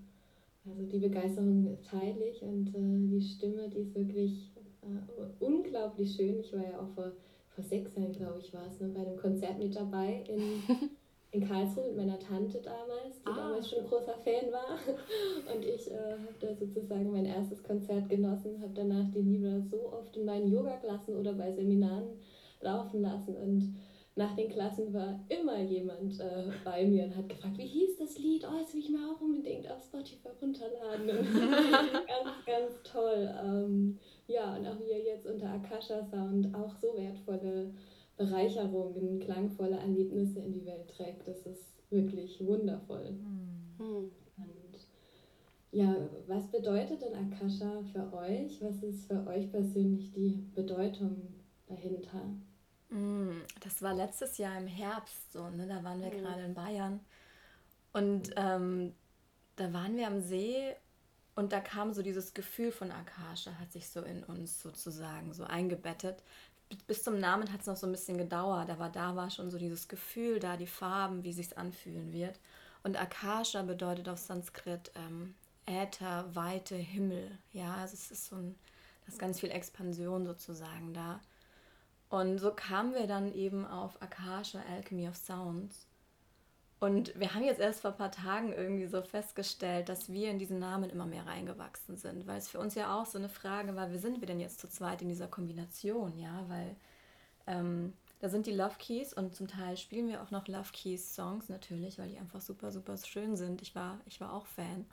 also 0.65 0.83
die 0.85 0.99
Begeisterung 0.99 1.79
teile 1.83 2.29
ich 2.29 2.43
und 2.43 2.69
äh, 2.69 3.09
die 3.09 3.23
Stimme, 3.23 3.69
die 3.69 3.79
ist 3.79 3.95
wirklich 3.95 4.51
äh, 4.83 5.45
unglaublich 5.45 6.15
schön. 6.15 6.41
Ich 6.41 6.53
war 6.53 6.63
ja 6.63 6.79
auch 6.79 6.89
vor, 6.95 7.13
vor 7.51 7.65
sechs 7.65 7.95
Jahren, 7.97 8.13
glaube 8.13 8.41
ich, 8.41 8.53
war 8.53 8.67
es, 8.67 8.81
ne, 8.81 8.89
bei 8.89 9.01
einem 9.01 9.17
Konzert 9.19 9.59
mit 9.59 9.75
dabei 9.75 10.25
in, 10.29 10.63
in 11.33 11.47
Karlsruhe 11.47 11.87
mit 11.89 11.97
meiner 11.97 12.19
Tante 12.19 12.61
damals, 12.61 13.23
die 13.23 13.31
ah. 13.31 13.37
damals 13.37 13.71
schon 13.71 13.81
ein 13.81 13.87
großer 13.87 14.19
Fan 14.25 14.51
war. 14.51 14.79
Und 15.55 15.65
ich 15.65 15.91
äh, 15.91 16.13
habe 16.13 16.35
da 16.41 16.55
sozusagen 16.55 17.13
mein 17.13 17.27
erstes 17.27 17.63
Konzert 17.63 18.09
genossen, 18.09 18.61
habe 18.61 18.73
danach 18.75 19.11
die 19.13 19.23
Liebe 19.23 19.63
so 19.71 19.93
oft 19.93 20.17
in 20.17 20.25
meinen 20.25 20.51
Yoga-Klassen 20.51 21.17
oder 21.17 21.33
bei 21.35 21.53
Seminaren 21.53 22.19
laufen 22.61 23.01
lassen 23.01 23.37
und 23.37 23.75
nach 24.17 24.35
den 24.35 24.51
Klassen 24.51 24.93
war 24.93 25.19
immer 25.29 25.61
jemand 25.61 26.19
äh, 26.21 26.51
bei 26.65 26.85
mir 26.85 27.05
und 27.05 27.17
hat 27.17 27.29
gefragt, 27.29 27.57
wie 27.57 27.67
hieß 27.67 27.97
das 27.97 28.19
Lied? 28.19 28.45
Oh, 28.45 28.59
das 28.61 28.75
will 28.75 28.81
ich 28.81 28.91
mir 28.91 28.99
auch 28.99 29.21
unbedingt 29.21 29.71
auf 29.71 29.83
Spotify 29.83 30.29
runterladen. 30.43 31.07
ganz, 31.07 32.45
ganz 32.45 32.83
toll. 32.83 33.33
Ähm, 33.43 33.99
ja, 34.27 34.57
und 34.57 34.67
auch 34.67 34.79
wie 34.79 34.91
ihr 34.91 35.05
jetzt 35.05 35.27
unter 35.27 35.49
Akasha 35.49 36.05
Sound 36.05 36.55
auch 36.55 36.75
so 36.75 36.95
wertvolle 36.97 37.73
Bereicherungen, 38.21 39.19
klangvolle 39.19 39.79
Erlebnisse 39.79 40.41
in 40.41 40.53
die 40.53 40.67
Welt 40.67 40.89
trägt. 40.95 41.27
Das 41.27 41.39
ist 41.47 41.81
wirklich 41.89 42.39
wundervoll. 42.47 43.13
Mhm. 43.13 43.79
Und 43.79 44.13
ja, 45.73 45.97
was 46.27 46.47
bedeutet 46.51 47.01
denn 47.01 47.15
Akasha 47.15 47.83
für 47.93 48.13
euch? 48.15 48.61
Was 48.61 48.83
ist 48.83 49.07
für 49.07 49.27
euch 49.27 49.51
persönlich 49.51 50.13
die 50.13 50.45
Bedeutung 50.55 51.17
dahinter? 51.67 52.23
Mm, 52.91 53.41
das 53.61 53.81
war 53.81 53.95
letztes 53.95 54.37
Jahr 54.37 54.59
im 54.59 54.67
Herbst 54.67 55.33
so, 55.33 55.49
ne? 55.49 55.67
Da 55.67 55.83
waren 55.83 56.03
wir 56.03 56.13
mhm. 56.13 56.19
gerade 56.19 56.43
in 56.43 56.53
Bayern. 56.53 57.01
Und 57.95 58.33
ähm, 58.37 58.93
da 59.57 59.73
waren 59.73 59.97
wir 59.97 60.09
am 60.09 60.21
See 60.21 60.75
und 61.37 61.53
da 61.55 61.61
kam 61.61 61.95
so 61.95 62.03
dieses 62.03 62.35
Gefühl 62.35 62.71
von 62.71 62.91
Akasha, 62.91 63.53
hat 63.59 63.73
sich 63.73 63.89
so 63.89 64.03
in 64.03 64.25
uns 64.25 64.61
sozusagen 64.61 65.33
so 65.33 65.45
eingebettet. 65.45 66.23
Bis 66.87 67.03
zum 67.03 67.19
Namen 67.19 67.53
hat 67.53 67.61
es 67.61 67.67
noch 67.67 67.77
so 67.77 67.87
ein 67.87 67.93
bisschen 67.93 68.19
gedauert, 68.19 68.71
aber 68.71 68.89
da 68.89 69.17
war 69.17 69.31
schon 69.31 69.51
so 69.51 69.59
dieses 69.59 69.89
Gefühl 69.89 70.39
da, 70.39 70.57
die 70.57 70.67
Farben, 70.67 71.25
wie 71.25 71.33
sich 71.33 71.57
anfühlen 71.59 72.13
wird. 72.13 72.39
Und 72.83 73.01
Akasha 73.01 73.63
bedeutet 73.63 74.09
auf 74.09 74.19
Sanskrit 74.19 74.91
ähm, 74.95 75.35
Äther, 75.67 76.35
Weite, 76.35 76.77
Himmel. 76.77 77.39
Ja, 77.53 77.75
also 77.75 77.95
es 77.95 78.11
ist 78.11 78.27
so 78.27 78.37
ein, 78.37 78.57
das 79.05 79.15
ist 79.15 79.21
ganz 79.21 79.41
viel 79.41 79.51
Expansion 79.51 80.27
sozusagen 80.27 80.95
da. 80.95 81.21
Und 82.09 82.39
so 82.39 82.53
kamen 82.53 82.95
wir 82.95 83.07
dann 83.07 83.33
eben 83.33 83.67
auf 83.67 84.01
Akasha 84.03 84.61
Alchemy 84.69 85.09
of 85.09 85.17
Sounds. 85.17 85.87
Und 86.81 87.19
wir 87.21 87.35
haben 87.35 87.45
jetzt 87.45 87.61
erst 87.61 87.83
vor 87.83 87.91
ein 87.91 87.97
paar 87.99 88.11
Tagen 88.11 88.55
irgendwie 88.55 88.87
so 88.87 89.03
festgestellt, 89.03 89.91
dass 89.91 90.11
wir 90.11 90.31
in 90.31 90.39
diesen 90.39 90.59
Namen 90.59 90.89
immer 90.89 91.05
mehr 91.05 91.27
reingewachsen 91.27 91.99
sind, 91.99 92.27
weil 92.27 92.39
es 92.39 92.49
für 92.49 92.59
uns 92.59 92.75
ja 92.75 92.99
auch 92.99 93.05
so 93.05 93.19
eine 93.19 93.29
Frage 93.29 93.77
war, 93.77 93.93
wie 93.93 93.99
sind 93.99 94.21
wir 94.21 94.27
denn 94.27 94.41
jetzt 94.41 94.61
zu 94.61 94.69
zweit 94.69 95.03
in 95.03 95.09
dieser 95.09 95.29
Kombination, 95.29 96.19
ja, 96.19 96.43
weil 96.49 96.75
ähm, 97.47 97.93
da 98.21 98.29
sind 98.29 98.47
die 98.47 98.53
Love 98.53 98.75
Keys 98.79 99.15
und 99.15 99.35
zum 99.35 99.49
Teil 99.49 99.79
spielen 99.79 100.09
wir 100.09 100.23
auch 100.23 100.31
noch 100.31 100.47
Love 100.47 100.71
Keys 100.73 101.15
Songs 101.15 101.49
natürlich, 101.49 101.99
weil 101.99 102.11
die 102.11 102.19
einfach 102.19 102.43
super, 102.43 102.71
super 102.71 102.97
schön 102.99 103.35
sind. 103.35 103.63
Ich 103.63 103.75
war, 103.75 103.99
ich 104.05 104.21
war 104.21 104.35
auch 104.35 104.47
Fan 104.47 104.85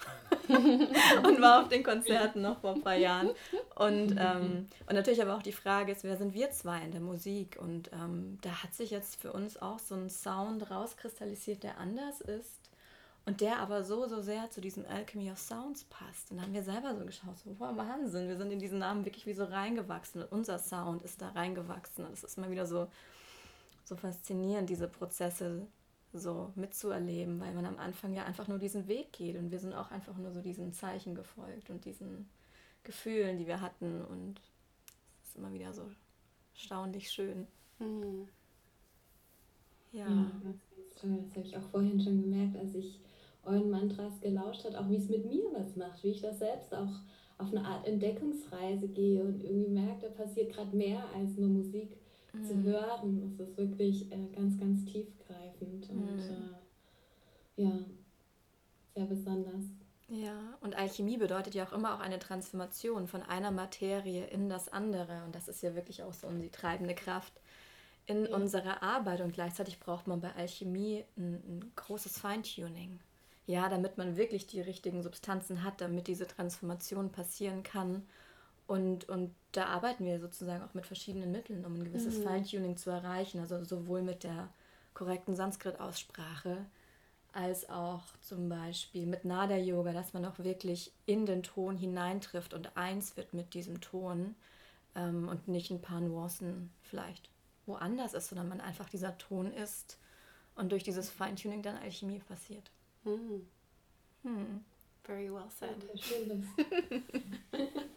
und 0.48 1.42
war 1.42 1.62
auf 1.62 1.68
den 1.68 1.84
Konzerten 1.84 2.42
noch 2.42 2.62
vor 2.62 2.76
ein 2.76 2.82
paar 2.82 2.96
Jahren. 2.96 3.32
Und, 3.76 4.16
ähm, 4.18 4.70
und 4.88 4.94
natürlich 4.94 5.22
aber 5.22 5.36
auch 5.36 5.44
die 5.44 5.52
Frage 5.52 5.92
ist, 5.92 6.06
wer 6.06 6.16
sind 6.16 6.34
wir 6.34 6.52
zwei 6.52 6.82
in 6.82 6.92
der 6.92 7.02
Musik? 7.02 7.58
Und 7.60 7.92
ähm, 7.92 8.38
da 8.42 8.64
hat 8.64 8.74
sich 8.74 8.92
jetzt 8.92 9.18
für 9.18 9.34
uns 9.34 9.62
auch 9.62 9.80
so 9.80 9.96
ein 9.96 10.10
Sound 10.10 10.72
rauskristallisiert, 10.72 11.64
der 11.64 11.80
anders 11.80 12.22
ist 12.22 12.62
und 13.26 13.42
der 13.42 13.60
aber 13.60 13.84
so, 13.84 14.08
so 14.08 14.22
sehr 14.22 14.50
zu 14.52 14.62
diesem 14.62 14.86
Alchemy 14.86 15.30
of 15.32 15.38
Sounds 15.38 15.84
passt. 15.84 16.32
Und 16.32 16.38
dann 16.38 16.46
haben 16.46 16.54
wir 16.54 16.64
selber 16.64 16.96
so 16.96 17.06
geschaut, 17.06 17.38
so, 17.38 17.54
wow, 17.60 17.76
Wahnsinn, 17.76 18.30
wir 18.30 18.38
sind 18.38 18.52
in 18.52 18.60
diesen 18.60 18.80
Namen 18.80 19.04
wirklich 19.04 19.26
wie 19.26 19.34
so 19.34 19.44
reingewachsen. 19.44 20.22
Und 20.22 20.32
unser 20.32 20.60
Sound 20.60 21.02
ist 21.02 21.22
da 21.22 21.28
reingewachsen. 21.32 22.06
Und 22.06 22.14
es 22.14 22.24
ist 22.24 22.38
immer 22.38 22.50
wieder 22.50 22.66
so, 22.66 22.88
so 23.88 23.96
faszinierend, 23.96 24.70
diese 24.70 24.88
Prozesse 24.88 25.66
so 26.12 26.52
mitzuerleben, 26.56 27.40
weil 27.40 27.54
man 27.54 27.66
am 27.66 27.78
Anfang 27.78 28.14
ja 28.14 28.26
einfach 28.26 28.48
nur 28.48 28.60
diesen 28.60 28.88
Weg 28.88 29.14
geht. 29.14 29.38
Und 29.38 29.52
wir 29.52 29.60
sind 29.60 29.74
auch 29.74 29.92
einfach 29.92 30.18
nur 30.18 30.32
so 30.32 30.42
diesen 30.42 30.74
Zeichen 30.74 31.16
gefolgt 31.16 31.70
und 31.70 31.86
diesen 31.86 32.28
Gefühlen, 32.84 33.38
die 33.38 33.48
wir 33.48 33.62
hatten. 33.62 34.04
Und 34.06 34.42
es 35.22 35.30
ist 35.30 35.38
immer 35.38 35.54
wieder 35.54 35.74
so 35.74 35.84
erstaunlich 36.54 37.10
schön. 37.10 37.48
Mhm. 37.80 38.28
Ja. 39.94 40.08
ja. 40.08 40.32
Das 40.94 41.04
habe 41.04 41.48
ich 41.48 41.56
auch 41.56 41.70
vorhin 41.70 42.02
schon 42.02 42.22
gemerkt, 42.22 42.58
als 42.58 42.76
ich 42.76 43.00
euren 43.44 43.70
Mantras 43.70 44.20
gelauscht 44.20 44.66
hat, 44.66 44.76
auch 44.76 44.90
wie 44.90 44.98
es 44.98 45.08
mit 45.08 45.26
mir 45.26 45.44
was 45.54 45.76
macht, 45.76 46.04
wie 46.04 46.10
ich 46.10 46.22
das 46.22 46.40
selbst 46.40 46.74
auch 46.74 47.00
auf 47.38 47.52
eine 47.52 47.64
Art 47.64 47.88
Entdeckungsreise 47.88 48.88
gehe 48.90 49.24
und 49.24 49.44
irgendwie 49.44 49.70
merke, 49.70 50.08
da 50.08 50.24
passiert 50.24 50.52
gerade 50.52 50.76
mehr 50.76 51.06
als 51.16 51.38
nur 51.38 51.50
Musik 51.50 51.98
mhm. 52.38 52.46
zu 52.46 52.64
hören. 52.64 53.32
Es 53.34 53.48
ist 53.48 53.58
wirklich 53.58 54.12
äh, 54.12 54.28
ganz, 54.36 54.60
ganz 54.60 54.86
tiefgreifend 54.86 55.90
und 55.90 56.16
mhm. 56.16 56.56
äh, 57.58 57.64
ja, 57.64 57.80
sehr 58.96 59.06
besonders. 59.06 59.64
Ja, 60.10 60.58
und 60.62 60.76
Alchemie 60.76 61.18
bedeutet 61.18 61.54
ja 61.54 61.66
auch 61.66 61.74
immer 61.74 61.96
auch 61.96 62.00
eine 62.00 62.20
Transformation 62.20 63.08
von 63.08 63.24
einer 63.24 63.52
Materie 63.52 64.26
in 64.28 64.48
das 64.48 64.70
andere. 64.70 65.24
Und 65.26 65.36
das 65.36 65.50
ist 65.50 65.62
ja 65.62 65.76
wirklich 65.76 66.02
auch 66.04 66.14
so 66.14 66.30
die 66.30 66.50
treibende 66.50 66.96
Kraft 66.96 67.34
in 68.06 68.26
ja. 68.26 68.34
unserer 68.34 68.82
Arbeit. 68.82 69.20
Und 69.20 69.34
gleichzeitig 69.34 69.80
braucht 69.80 70.08
man 70.08 70.22
bei 70.22 70.34
Alchemie 70.36 71.04
ein, 71.18 71.34
ein 71.34 71.72
großes 71.76 72.18
Feintuning. 72.20 73.00
Ja, 73.48 73.70
damit 73.70 73.98
man 73.98 74.18
wirklich 74.18 74.48
die 74.48 74.62
richtigen 74.62 75.04
Substanzen 75.04 75.64
hat, 75.64 75.82
damit 75.82 76.08
diese 76.08 76.28
Transformation 76.28 77.12
passieren 77.12 77.64
kann. 77.64 78.06
Und, 78.68 79.08
und 79.08 79.34
da 79.54 79.66
arbeiten 79.68 80.06
wir 80.06 80.20
sozusagen 80.20 80.64
auch 80.64 80.74
mit 80.74 80.86
verschiedenen 80.86 81.32
Mitteln, 81.32 81.66
um 81.66 81.76
ein 81.76 81.86
gewisses 81.86 82.20
mhm. 82.20 82.24
Feintuning 82.24 82.78
zu 82.78 82.90
erreichen. 82.90 83.40
Also 83.40 83.64
sowohl 83.64 84.02
mit 84.02 84.24
der 84.24 84.50
korrekten 84.94 85.36
Sanskrit-Aussprache 85.36 86.66
als 87.32 87.70
auch 87.70 88.04
zum 88.22 88.50
Beispiel 88.50 89.06
mit 89.06 89.24
Nada-Yoga, 89.24 89.94
dass 89.94 90.14
man 90.14 90.26
auch 90.26 90.40
wirklich 90.40 90.92
in 91.06 91.26
den 91.26 91.44
Ton 91.44 91.78
hineintrifft 91.78 92.54
und 92.54 92.76
eins 92.76 93.16
wird 93.16 93.34
mit 93.34 93.54
diesem 93.54 93.80
Ton 93.80 94.36
ähm, 94.96 95.30
und 95.30 95.48
nicht 95.48 95.70
ein 95.72 95.82
paar 95.82 96.02
Nuancen 96.02 96.72
vielleicht 96.82 97.30
woanders 97.68 98.14
ist, 98.14 98.30
sondern 98.30 98.50
man 98.50 98.60
einfach 98.60 98.90
dieser 98.90 99.18
Ton 99.18 99.52
ist 99.54 100.00
und 100.56 100.72
durch 100.72 100.84
dieses 100.84 101.10
Feintuning 101.10 101.62
dann 101.62 101.78
Alchemie 101.78 102.20
passiert. 102.20 102.72
Mm. 103.04 103.42
Hmm. 104.24 104.66
Very 105.04 105.32
well 105.32 105.50
said. 105.50 105.76
Ja, 105.94 107.68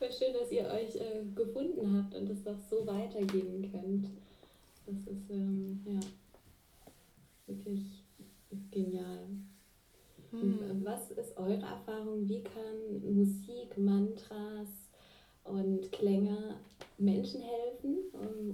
voll 0.00 0.10
schön, 0.10 0.32
dass 0.32 0.50
ihr 0.50 0.64
euch 0.64 0.96
äh, 0.96 1.22
gefunden 1.34 1.96
habt 1.96 2.14
und 2.14 2.30
es 2.30 2.42
doch 2.42 2.58
so 2.70 2.86
weitergeben 2.86 3.70
könnt. 3.70 4.08
Das 4.86 4.96
ist 5.06 5.30
ähm, 5.30 5.80
ja 5.84 6.00
wirklich 7.46 8.02
genial. 8.70 9.26
Hm. 10.30 10.82
Was 10.84 11.10
ist 11.10 11.36
eure 11.36 11.60
Erfahrung? 11.60 12.26
Wie 12.26 12.42
kann 12.42 13.14
Musik, 13.14 13.76
Mantras 13.76 14.68
und 15.44 15.92
Klänge 15.92 16.56
Menschen 16.96 17.42
helfen, 17.42 17.98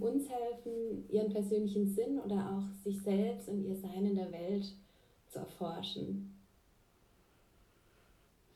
uns 0.01 0.29
helfen, 0.29 1.05
ihren 1.11 1.33
persönlichen 1.33 1.95
Sinn 1.95 2.19
oder 2.19 2.51
auch 2.51 2.85
sich 2.85 3.01
selbst 3.03 3.49
und 3.49 3.65
ihr 3.65 3.77
Sein 3.77 4.07
in 4.07 4.17
der 4.17 4.33
Welt 4.33 4.73
zu 5.29 5.39
erforschen. 5.39 6.35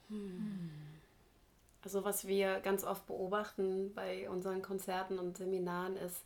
Hm. 0.08 0.79
Also 1.82 2.04
was 2.04 2.26
wir 2.26 2.60
ganz 2.60 2.84
oft 2.84 3.06
beobachten 3.06 3.92
bei 3.94 4.28
unseren 4.28 4.62
Konzerten 4.62 5.18
und 5.18 5.36
Seminaren 5.36 5.96
ist, 5.96 6.22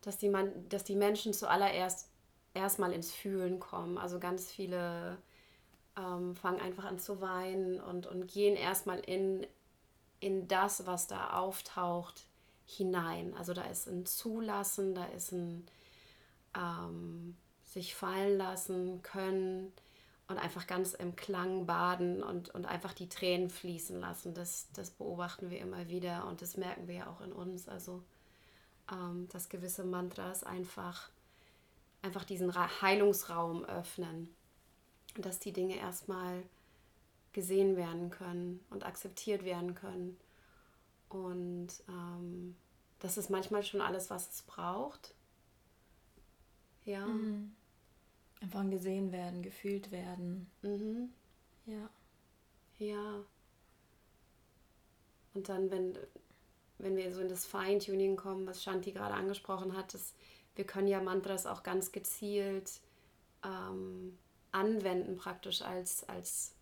dass 0.00 0.18
die, 0.18 0.28
man, 0.28 0.68
dass 0.68 0.84
die 0.84 0.96
Menschen 0.96 1.32
zuallererst 1.32 2.08
erstmal 2.54 2.92
ins 2.92 3.12
Fühlen 3.12 3.60
kommen. 3.60 3.98
Also 3.98 4.18
ganz 4.18 4.50
viele 4.50 5.18
ähm, 5.98 6.34
fangen 6.36 6.60
einfach 6.60 6.84
an 6.84 6.98
zu 6.98 7.20
weinen 7.20 7.80
und, 7.80 8.06
und 8.06 8.26
gehen 8.26 8.56
erstmal 8.56 9.00
in, 9.00 9.46
in 10.20 10.48
das, 10.48 10.86
was 10.86 11.06
da 11.06 11.38
auftaucht, 11.38 12.26
hinein. 12.66 13.34
Also 13.36 13.52
da 13.52 13.62
ist 13.64 13.86
ein 13.86 14.06
Zulassen, 14.06 14.94
da 14.94 15.04
ist 15.06 15.32
ein 15.32 15.66
ähm, 16.56 17.36
sich 17.64 17.94
fallen 17.94 18.38
lassen 18.38 19.02
können 19.02 19.72
und 20.26 20.38
einfach 20.38 20.66
ganz 20.66 20.94
im 20.94 21.16
Klang 21.16 21.66
baden 21.66 22.22
und, 22.22 22.48
und 22.50 22.64
einfach 22.64 22.94
die 22.94 23.08
Tränen 23.08 23.50
fließen 23.50 24.00
lassen. 24.00 24.34
Das, 24.34 24.68
das 24.72 24.90
beobachten 24.90 25.50
wir 25.50 25.60
immer 25.60 25.88
wieder 25.88 26.26
und 26.26 26.40
das 26.40 26.56
merken 26.56 26.88
wir 26.88 26.94
ja 26.94 27.06
auch 27.08 27.20
in 27.20 27.32
uns. 27.32 27.68
Also, 27.68 28.02
ähm, 28.90 29.28
dass 29.30 29.50
gewisse 29.50 29.84
Mantras 29.84 30.42
einfach, 30.42 31.10
einfach 32.02 32.24
diesen 32.24 32.54
Heilungsraum 32.54 33.64
öffnen. 33.64 34.34
Dass 35.16 35.38
die 35.38 35.52
Dinge 35.52 35.76
erstmal 35.76 36.42
gesehen 37.32 37.76
werden 37.76 38.10
können 38.10 38.64
und 38.70 38.84
akzeptiert 38.86 39.44
werden 39.44 39.74
können. 39.74 40.16
Und 41.10 41.68
ähm, 41.88 42.56
das 43.00 43.18
ist 43.18 43.28
manchmal 43.28 43.62
schon 43.62 43.80
alles, 43.82 44.08
was 44.08 44.30
es 44.30 44.42
braucht. 44.42 45.14
Ja. 46.84 47.06
Mhm. 47.06 47.54
Einfach 48.44 48.68
gesehen 48.68 49.10
werden, 49.10 49.42
gefühlt 49.42 49.90
werden. 49.90 50.50
Mhm. 50.60 51.08
Ja. 51.64 51.88
Ja. 52.78 53.24
Und 55.32 55.48
dann, 55.48 55.70
wenn, 55.70 55.98
wenn 56.76 56.94
wir 56.94 57.10
so 57.14 57.22
in 57.22 57.28
das 57.28 57.46
Feintuning 57.46 58.16
kommen, 58.16 58.46
was 58.46 58.62
Shanti 58.62 58.92
gerade 58.92 59.14
angesprochen 59.14 59.74
hat, 59.74 59.94
dass 59.94 60.12
wir 60.56 60.66
können 60.66 60.88
ja 60.88 61.00
Mantras 61.00 61.46
auch 61.46 61.62
ganz 61.62 61.90
gezielt 61.90 62.70
ähm, 63.42 64.18
anwenden, 64.52 65.16
praktisch 65.16 65.62
als, 65.62 66.06
als 66.06 66.54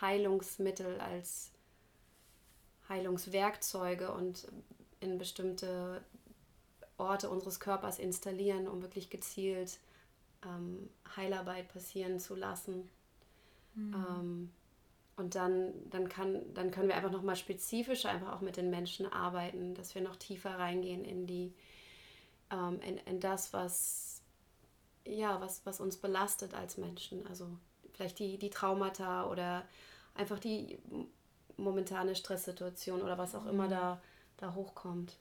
Heilungsmittel, 0.00 1.00
als 1.00 1.50
Heilungswerkzeuge 2.88 4.12
und 4.12 4.46
in 5.00 5.18
bestimmte 5.18 6.00
Orte 6.96 7.28
unseres 7.28 7.58
Körpers 7.58 7.98
installieren, 7.98 8.68
um 8.68 8.82
wirklich 8.82 9.10
gezielt 9.10 9.80
ähm, 10.46 10.88
Heilarbeit 11.16 11.68
passieren 11.68 12.18
zu 12.18 12.34
lassen. 12.34 12.88
Mhm. 13.74 13.94
Ähm, 13.94 14.50
und 15.16 15.36
dann, 15.36 15.72
dann, 15.90 16.08
kann, 16.08 16.42
dann 16.54 16.70
können 16.70 16.88
wir 16.88 16.96
einfach 16.96 17.10
nochmal 17.10 17.36
spezifischer 17.36 18.10
einfach 18.10 18.32
auch 18.32 18.40
mit 18.40 18.56
den 18.56 18.70
Menschen 18.70 19.10
arbeiten, 19.12 19.74
dass 19.74 19.94
wir 19.94 20.02
noch 20.02 20.16
tiefer 20.16 20.58
reingehen 20.58 21.04
in 21.04 21.26
die, 21.26 21.54
ähm, 22.50 22.80
in, 22.80 22.98
in 22.98 23.20
das, 23.20 23.52
was, 23.52 24.22
ja, 25.06 25.40
was, 25.40 25.64
was 25.66 25.80
uns 25.80 25.96
belastet 25.96 26.54
als 26.54 26.78
Menschen. 26.78 27.26
Also 27.28 27.48
vielleicht 27.92 28.18
die, 28.18 28.38
die 28.38 28.50
Traumata 28.50 29.30
oder 29.30 29.64
einfach 30.14 30.40
die 30.40 30.78
momentane 31.56 32.16
Stresssituation 32.16 33.00
oder 33.00 33.16
was 33.16 33.36
auch 33.36 33.46
immer 33.46 33.66
mhm. 33.66 33.70
da, 33.70 34.02
da 34.38 34.54
hochkommt. 34.54 35.16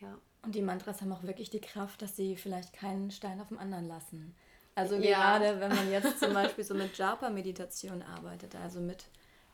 Ja. 0.00 0.18
Und 0.42 0.54
die 0.54 0.62
Mantras 0.62 1.02
haben 1.02 1.12
auch 1.12 1.24
wirklich 1.24 1.50
die 1.50 1.60
Kraft, 1.60 2.00
dass 2.00 2.16
sie 2.16 2.36
vielleicht 2.36 2.72
keinen 2.72 3.10
Stein 3.10 3.40
auf 3.40 3.48
dem 3.48 3.58
anderen 3.58 3.88
lassen. 3.88 4.34
Also 4.78 4.94
ja. 4.94 5.18
gerade 5.18 5.60
wenn 5.60 5.74
man 5.74 5.90
jetzt 5.90 6.20
zum 6.20 6.32
Beispiel 6.32 6.62
so 6.62 6.72
mit 6.72 6.96
Japa-Meditation 6.96 8.00
arbeitet, 8.02 8.54
also 8.54 8.78
mit, 8.78 9.06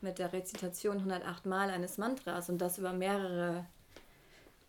mit 0.03 0.19
der 0.19 0.35
Rezitation 0.35 0.99
108 0.99 1.47
Mal 1.47 1.71
eines 1.71 1.97
Mantras 1.97 2.51
und 2.51 2.59
das 2.59 2.77
über 2.77 2.93
mehrere 2.93 3.65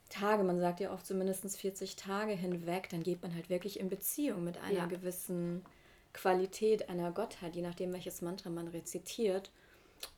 Tage, 0.07 0.43
man 0.43 0.61
sagt 0.61 0.79
ja 0.79 0.93
oft 0.93 1.05
so 1.05 1.13
mindestens 1.13 1.57
40 1.57 1.97
Tage 1.97 2.31
hinweg, 2.31 2.87
dann 2.89 3.03
geht 3.03 3.21
man 3.21 3.35
halt 3.35 3.49
wirklich 3.49 3.81
in 3.81 3.89
Beziehung 3.89 4.45
mit 4.45 4.57
einer 4.63 4.79
ja. 4.79 4.85
gewissen 4.85 5.65
Qualität 6.13 6.87
einer 6.87 7.11
Gottheit, 7.11 7.53
je 7.53 7.61
nachdem, 7.61 7.91
welches 7.91 8.21
Mantra 8.21 8.49
man 8.49 8.69
rezitiert. 8.69 9.51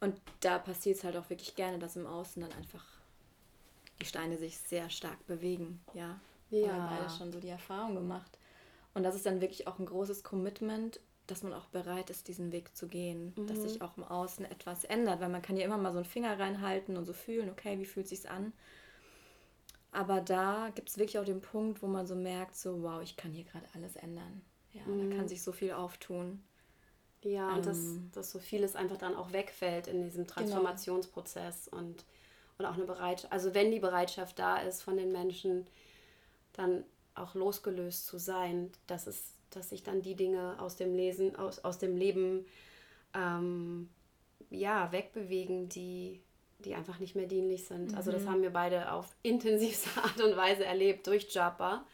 Und 0.02 0.22
da 0.42 0.60
passiert 0.60 0.98
es 0.98 1.04
halt 1.04 1.18
auch 1.18 1.32
wirklich 1.32 1.56
gerne, 1.56 1.80
dass 1.80 1.96
im 1.96 2.06
Außen 2.06 2.44
dann 2.44 2.52
einfach 2.52 2.86
die 4.00 4.06
Steine 4.06 4.38
sich 4.38 4.60
sehr 4.60 4.92
stark 4.92 5.26
bewegen. 5.26 5.82
Ja, 5.96 6.20
ja. 6.52 6.68
haben 6.68 6.92
wir 6.92 6.98
beide 7.00 7.10
schon 7.10 7.32
so 7.32 7.40
die 7.40 7.50
Erfahrung 7.50 7.96
gemacht. 7.96 8.38
Und 8.98 9.04
das 9.04 9.14
ist 9.14 9.28
dann 9.28 9.42
wirklich 9.42 9.68
auch 9.68 9.78
ein 9.78 9.86
großes 9.86 10.24
Commitment, 10.24 11.00
dass 11.28 11.44
man 11.44 11.54
auch 11.54 11.68
bereit 11.68 12.10
ist, 12.10 12.28
diesen 12.28 12.52
Weg 12.52 12.76
zu 12.76 12.88
gehen, 12.88 13.32
mhm. 13.38 13.46
dass 13.46 13.62
sich 13.62 13.84
auch 13.84 13.96
im 13.96 14.04
Außen 14.04 14.44
etwas 14.46 14.86
ändert, 14.86 15.22
weil 15.22 15.30
man 15.30 15.44
kann 15.44 15.56
ja 15.56 15.66
immer 15.66 15.78
mal 15.78 15.92
so 15.92 16.00
einen 16.00 16.06
Finger 16.06 16.40
reinhalten 16.40 16.98
und 16.98 17.06
so 17.06 17.14
fühlen, 17.14 17.52
okay, 17.52 17.78
wie 17.78 17.86
fühlt 17.86 18.08
sich's 18.08 18.26
an? 18.26 18.54
Aber 19.92 20.20
da 20.20 20.72
gibt 20.74 20.90
es 20.90 20.98
wirklich 20.98 21.20
auch 21.20 21.26
den 21.26 21.42
Punkt, 21.42 21.84
wo 21.84 21.88
man 21.88 22.08
so 22.08 22.16
merkt, 22.16 22.56
so 22.56 22.82
wow, 22.82 23.00
ich 23.04 23.16
kann 23.16 23.32
hier 23.34 23.44
gerade 23.44 23.68
alles 23.76 23.96
ändern. 23.98 24.42
Ja, 24.74 24.82
mhm. 24.88 25.12
da 25.12 25.16
kann 25.16 25.28
sich 25.28 25.44
so 25.44 25.52
viel 25.52 25.74
auftun. 25.74 26.42
Ja, 27.22 27.50
und 27.50 27.60
ähm, 27.60 27.64
dass, 27.66 27.78
dass 28.14 28.32
so 28.32 28.40
vieles 28.40 28.76
einfach 28.76 28.98
dann 28.98 29.16
auch 29.16 29.32
wegfällt 29.32 29.86
in 29.86 30.06
diesem 30.06 30.24
genau. 30.24 30.34
Transformationsprozess 30.34 31.70
genau. 31.70 31.84
und, 31.84 32.04
und 32.58 32.66
auch 32.66 32.74
eine 32.74 32.86
Bereitschaft, 32.86 33.32
also 33.32 33.54
wenn 33.54 33.70
die 33.70 33.80
Bereitschaft 33.80 34.40
da 34.40 34.58
ist 34.58 34.82
von 34.82 34.98
den 34.98 35.12
Menschen, 35.12 35.68
dann 36.54 36.84
auch 37.18 37.36
losgelöst 37.36 38.06
zu 38.08 38.18
sein, 38.18 38.72
dass 38.88 39.08
es, 39.08 39.34
dass 39.50 39.70
sich 39.70 39.84
dann 39.84 40.02
die 40.02 40.16
Dinge 40.16 40.56
aus 40.60 40.76
dem 40.76 40.96
Lesen, 40.96 41.36
aus, 41.36 41.60
aus 41.60 41.78
dem 41.78 41.96
Leben 41.96 42.46
ähm, 43.14 43.90
ja, 44.50 44.92
wegbewegen, 44.92 45.70
die, 45.70 46.22
die 46.60 46.76
einfach 46.76 47.00
nicht 47.00 47.16
mehr 47.16 47.28
dienlich 47.28 47.66
sind. 47.66 47.92
Mhm. 47.92 47.98
Also 47.98 48.12
das 48.12 48.24
mhm. 48.24 48.30
haben 48.30 48.42
wir 48.42 48.52
beide 48.52 48.92
auf 48.92 49.16
intensivste 49.24 50.02
Art 50.02 50.22
und 50.22 50.36
Weise 50.38 50.66
erlebt 50.66 51.08
durch 51.08 51.34
Japa. 51.34 51.86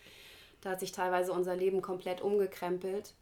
Da 0.61 0.71
hat 0.71 0.79
sich 0.79 0.91
teilweise 0.91 1.33
unser 1.33 1.55
Leben 1.55 1.81
komplett 1.81 2.21
umgekrempelt. 2.21 3.13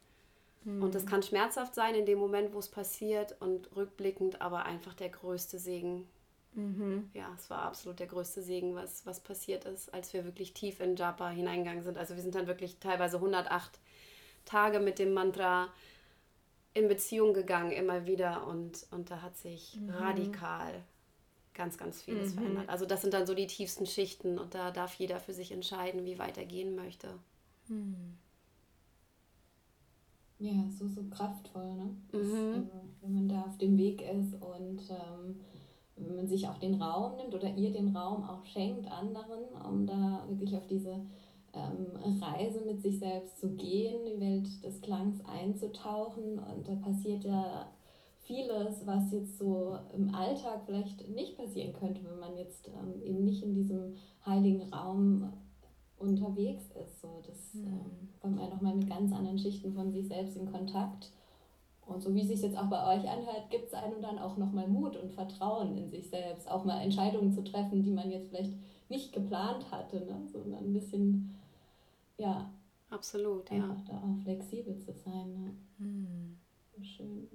Mhm. 0.63 0.83
Und 0.83 0.95
das 0.95 1.05
kann 1.05 1.23
schmerzhaft 1.23 1.73
sein 1.75 1.95
in 1.95 2.05
dem 2.05 2.19
Moment, 2.19 2.53
wo 2.53 2.59
es 2.59 2.69
passiert 2.69 3.35
und 3.39 3.75
rückblickend 3.75 4.41
aber 4.41 4.65
einfach 4.65 4.93
der 4.93 5.09
größte 5.09 5.57
Segen, 5.59 6.07
Mhm. 6.53 7.09
Ja, 7.13 7.33
es 7.37 7.49
war 7.49 7.63
absolut 7.63 7.99
der 7.99 8.07
größte 8.07 8.41
Segen, 8.41 8.75
was, 8.75 9.05
was 9.05 9.19
passiert 9.21 9.65
ist, 9.65 9.93
als 9.93 10.13
wir 10.13 10.25
wirklich 10.25 10.53
tief 10.53 10.79
in 10.79 10.95
Japa 10.95 11.29
hineingegangen 11.29 11.83
sind. 11.83 11.97
Also 11.97 12.15
wir 12.15 12.21
sind 12.21 12.35
dann 12.35 12.47
wirklich 12.47 12.77
teilweise 12.79 13.17
108 13.17 13.79
Tage 14.45 14.79
mit 14.79 14.99
dem 14.99 15.13
Mantra 15.13 15.69
in 16.73 16.87
Beziehung 16.87 17.33
gegangen, 17.33 17.71
immer 17.71 18.05
wieder. 18.05 18.47
Und, 18.47 18.85
und 18.91 19.11
da 19.11 19.21
hat 19.21 19.37
sich 19.37 19.79
mhm. 19.79 19.89
radikal 19.89 20.83
ganz, 21.53 21.77
ganz 21.77 22.01
vieles 22.01 22.33
mhm. 22.33 22.39
verändert. 22.39 22.69
Also 22.69 22.85
das 22.85 23.01
sind 23.01 23.13
dann 23.13 23.27
so 23.27 23.33
die 23.33 23.47
tiefsten 23.47 23.85
Schichten 23.85 24.39
und 24.39 24.53
da 24.53 24.71
darf 24.71 24.95
jeder 24.95 25.19
für 25.19 25.33
sich 25.33 25.51
entscheiden, 25.51 26.05
wie 26.05 26.19
weit 26.19 26.37
er 26.37 26.45
gehen 26.45 26.75
möchte. 26.75 27.07
Mhm. 27.67 28.17
Ja, 30.39 30.53
so, 30.77 30.87
so 30.87 31.03
kraftvoll, 31.03 31.71
ne? 31.75 31.95
Das, 32.11 32.23
mhm. 32.23 32.53
also, 32.55 32.81
wenn 33.01 33.13
man 33.13 33.29
da 33.29 33.41
auf 33.41 33.57
dem 33.59 33.77
Weg 33.77 34.01
ist 34.01 34.33
und 34.41 34.81
ähm, 34.89 35.39
wenn 35.95 36.15
man 36.15 36.27
sich 36.27 36.47
auch 36.47 36.57
den 36.57 36.81
Raum 36.81 37.17
nimmt 37.17 37.33
oder 37.33 37.53
ihr 37.55 37.71
den 37.71 37.95
Raum 37.95 38.23
auch 38.23 38.45
schenkt 38.45 38.89
anderen, 38.91 39.43
um 39.67 39.85
da 39.85 40.25
wirklich 40.27 40.55
auf 40.55 40.67
diese 40.67 41.01
ähm, 41.53 42.19
Reise 42.21 42.61
mit 42.65 42.81
sich 42.81 42.99
selbst 42.99 43.39
zu 43.39 43.49
gehen, 43.55 44.05
die 44.05 44.19
Welt 44.19 44.63
des 44.63 44.81
Klangs 44.81 45.23
einzutauchen. 45.25 46.39
Und 46.39 46.67
da 46.67 46.75
passiert 46.75 47.23
ja 47.23 47.67
vieles, 48.21 48.85
was 48.85 49.11
jetzt 49.11 49.37
so 49.37 49.77
im 49.93 50.13
Alltag 50.13 50.61
vielleicht 50.65 51.09
nicht 51.09 51.37
passieren 51.37 51.73
könnte, 51.73 52.01
wenn 52.05 52.19
man 52.19 52.37
jetzt 52.37 52.69
ähm, 52.69 53.01
eben 53.03 53.23
nicht 53.23 53.43
in 53.43 53.53
diesem 53.53 53.95
heiligen 54.25 54.73
Raum 54.73 55.33
unterwegs 55.97 56.65
ist. 56.83 57.01
So, 57.01 57.21
das 57.25 57.53
mhm. 57.53 57.67
ähm, 57.67 58.09
kommt 58.21 58.37
man 58.37 58.49
nochmal 58.49 58.75
mit 58.75 58.89
ganz 58.89 59.11
anderen 59.11 59.37
Schichten 59.37 59.73
von 59.73 59.91
sich 59.91 60.07
selbst 60.07 60.35
in 60.37 60.51
Kontakt. 60.51 61.11
Und 61.93 62.01
so 62.01 62.13
wie 62.13 62.21
es 62.21 62.27
sich 62.27 62.41
jetzt 62.41 62.57
auch 62.57 62.69
bei 62.69 62.97
euch 62.97 63.09
anhört, 63.09 63.49
gibt 63.49 63.67
es 63.67 63.73
einem 63.73 64.01
dann 64.01 64.19
auch 64.19 64.37
nochmal 64.37 64.67
Mut 64.67 64.95
und 64.97 65.11
Vertrauen 65.11 65.77
in 65.77 65.89
sich 65.89 66.09
selbst, 66.09 66.49
auch 66.49 66.63
mal 66.63 66.81
Entscheidungen 66.81 67.31
zu 67.31 67.43
treffen, 67.43 67.83
die 67.83 67.91
man 67.91 68.11
jetzt 68.11 68.29
vielleicht 68.29 68.53
nicht 68.89 69.13
geplant 69.13 69.71
hatte, 69.71 70.05
ne? 70.05 70.27
sondern 70.31 70.65
ein 70.65 70.73
bisschen, 70.73 71.35
ja. 72.17 72.49
Absolut, 72.89 73.49
ja. 73.51 73.75
Da 73.87 73.97
auch 73.97 74.23
flexibel 74.23 74.77
zu 74.77 74.91
sein. 74.93 75.33
Ne? 75.33 75.55
Hm. 75.77 76.37
Schön. 76.83 77.27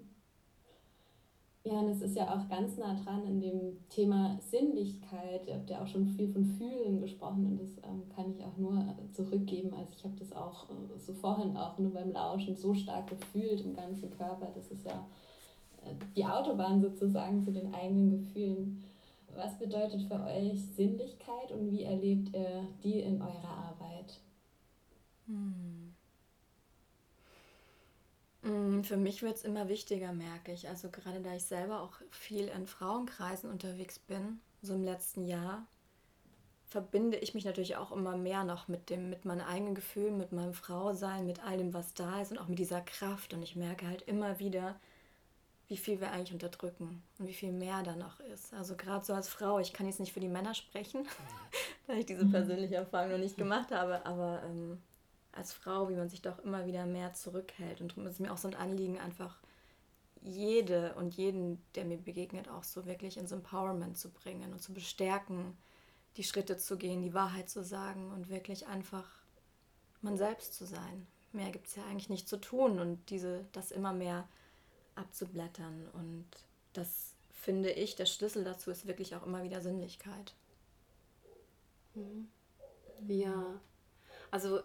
Ja, 1.67 1.81
und 1.81 1.89
es 1.89 2.01
ist 2.01 2.17
ja 2.17 2.33
auch 2.33 2.49
ganz 2.49 2.77
nah 2.77 2.95
dran 2.95 3.27
in 3.27 3.41
dem 3.41 3.77
Thema 3.89 4.39
Sinnlichkeit. 4.41 5.49
Ihr 5.49 5.55
habt 5.55 5.69
ja 5.69 5.83
auch 5.83 5.87
schon 5.89 6.07
viel 6.07 6.29
von 6.29 6.45
Fühlen 6.45 7.01
gesprochen 7.01 7.45
und 7.45 7.61
das 7.61 7.71
ähm, 7.83 8.05
kann 8.15 8.31
ich 8.31 8.45
auch 8.45 8.57
nur 8.57 8.95
zurückgeben. 9.13 9.75
Also 9.75 9.93
ich 9.97 10.05
habe 10.05 10.15
das 10.17 10.33
auch 10.33 10.71
äh, 10.71 10.97
so 10.97 11.13
vorhin 11.13 11.57
auch 11.57 11.77
nur 11.79 11.93
beim 11.93 12.13
Lauschen 12.13 12.55
so 12.55 12.73
stark 12.73 13.09
gefühlt 13.09 13.63
im 13.63 13.75
ganzen 13.75 14.17
Körper. 14.17 14.47
Das 14.55 14.71
ist 14.71 14.87
ja 14.87 15.05
äh, 15.83 15.95
die 16.15 16.25
Autobahn 16.25 16.81
sozusagen 16.81 17.43
zu 17.43 17.51
den 17.51 17.75
eigenen 17.75 18.11
Gefühlen. 18.11 18.85
Was 19.35 19.59
bedeutet 19.59 20.03
für 20.03 20.23
euch 20.23 20.63
Sinnlichkeit 20.77 21.51
und 21.51 21.73
wie 21.73 21.83
erlebt 21.83 22.33
ihr 22.33 22.63
die 22.85 23.01
in 23.01 23.21
eurer 23.21 23.73
Arbeit? 23.75 24.21
Hm. 25.27 25.86
Mm, 28.47 28.83
für 28.83 28.97
mich 28.97 29.23
wird 29.23 29.37
es 29.37 29.45
immer 29.45 29.69
wichtiger, 29.69 30.13
merke 30.13 30.53
ich. 30.53 30.69
Also 30.69 30.89
gerade 30.91 31.21
da 31.21 31.35
ich 31.35 31.45
selber 31.45 31.83
auch 31.83 31.95
viel 32.11 32.49
in 32.49 32.67
Frauenkreisen 32.67 33.51
unterwegs 33.51 33.99
bin, 33.99 34.41
so 34.63 34.75
im 34.75 34.85
letzten 34.85 35.25
Jahr, 35.25 35.67
verbinde 36.69 37.17
ich 37.19 37.35
mich 37.35 37.45
natürlich 37.45 37.77
auch 37.77 37.93
immer 37.93 38.17
mehr 38.17 38.45
noch 38.45 38.69
mit 38.69 38.91
dem, 38.91 39.11
mit 39.11 39.25
meinen 39.25 39.41
eigenen 39.41 39.75
Gefühlen, 39.75 40.19
mit 40.19 40.33
meinem 40.33 40.53
Frausein, 40.53 41.27
mit 41.27 41.45
all 41.45 41.59
dem, 41.59 41.75
was 41.75 41.95
da 41.95 42.21
ist 42.21 42.33
und 42.33 42.39
auch 42.39 42.49
mit 42.49 42.59
dieser 42.59 42.81
Kraft. 42.81 43.35
Und 43.35 43.43
ich 43.43 43.57
merke 43.57 43.87
halt 43.87 44.03
immer 44.03 44.39
wieder, 44.39 44.77
wie 45.69 45.77
viel 45.77 46.01
wir 46.01 46.13
eigentlich 46.13 46.33
unterdrücken 46.33 47.03
und 47.19 47.27
wie 47.27 47.35
viel 47.35 47.53
mehr 47.53 47.83
da 47.83 47.97
noch 47.97 48.21
ist. 48.21 48.55
Also 48.55 48.77
gerade 48.77 49.05
so 49.05 49.15
als 49.15 49.29
Frau, 49.29 49.59
ich 49.59 49.73
kann 49.73 49.87
jetzt 49.87 50.01
nicht 50.01 50.13
für 50.13 50.21
die 50.21 50.29
Männer 50.29 50.55
sprechen, 50.55 51.07
da 51.87 51.95
ich 51.95 52.07
diese 52.07 52.27
persönliche 52.27 52.77
Erfahrung 52.77 53.13
noch 53.13 53.19
nicht 53.19 53.37
gemacht 53.37 53.71
habe, 53.73 54.05
aber 54.07 54.43
ähm, 54.45 54.81
als 55.37 55.53
Frau, 55.53 55.89
wie 55.89 55.95
man 55.97 56.09
sich 56.09 56.23
doch 56.23 56.39
immer 56.41 56.67
wieder 56.67 56.87
mehr 56.87 57.13
zurückhält. 57.13 57.81
Und 57.81 57.93
darum 57.93 58.07
ist 58.07 58.15
es 58.15 58.21
mir 58.21 58.33
auch 58.33 58.39
so 58.39 58.49
ein 58.49 58.55
Anliegen, 58.55 58.99
einfach 58.99 59.39
jede 60.23 60.95
und 60.95 61.15
jeden, 61.15 61.63
der 61.75 61.85
mir 61.85 61.99
begegnet, 61.99 62.49
auch 62.49 62.65
so 62.65 62.87
wirklich 62.87 63.17
ins 63.17 63.33
Empowerment 63.33 63.97
zu 63.97 64.11
bringen 64.11 64.53
und 64.53 64.61
zu 64.61 64.73
bestärken, 64.73 65.57
die 66.17 66.25
Schritte 66.25 66.57
zu 66.57 66.77
gehen, 66.77 67.03
die 67.03 67.15
Wahrheit 67.15 67.49
zu 67.49 67.63
sagen 67.63 68.11
und 68.11 68.29
wirklich 68.29 68.67
einfach 68.67 69.09
man 70.03 70.17
selbst 70.17 70.55
zu 70.55 70.65
sein. 70.65 71.07
Mehr 71.33 71.51
gibt 71.51 71.69
es 71.69 71.77
ja 71.77 71.85
eigentlich 71.85 72.09
nicht 72.09 72.29
zu 72.29 72.39
tun 72.39 72.79
und 72.79 73.11
diese, 73.11 73.45
das 73.53 73.71
immer 73.71 73.93
mehr 73.93 74.27
abzublättern. 74.95 75.89
Und 75.93 76.27
das 76.73 77.15
finde 77.31 77.71
ich, 77.71 77.95
der 77.95 78.07
Schlüssel 78.07 78.43
dazu 78.43 78.71
ist 78.71 78.87
wirklich 78.87 79.15
auch 79.15 79.25
immer 79.25 79.43
wieder 79.45 79.61
Sinnlichkeit. 79.61 80.35
Mhm. 81.95 82.29
Ja, 83.07 83.61
also 84.31 84.61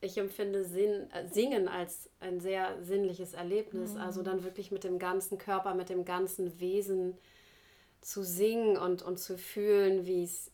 ich 0.00 0.18
empfinde 0.18 0.64
Sinn, 0.64 1.10
äh, 1.12 1.26
Singen 1.28 1.68
als 1.68 2.10
ein 2.20 2.40
sehr 2.40 2.82
sinnliches 2.82 3.34
Erlebnis. 3.34 3.94
Mhm. 3.94 4.00
Also 4.00 4.22
dann 4.22 4.44
wirklich 4.44 4.70
mit 4.70 4.84
dem 4.84 4.98
ganzen 4.98 5.38
Körper, 5.38 5.74
mit 5.74 5.88
dem 5.88 6.04
ganzen 6.04 6.60
Wesen 6.60 7.16
zu 8.00 8.22
singen 8.22 8.76
und, 8.76 9.02
und 9.02 9.18
zu 9.18 9.36
fühlen, 9.36 10.06
wie 10.06 10.22
es 10.24 10.52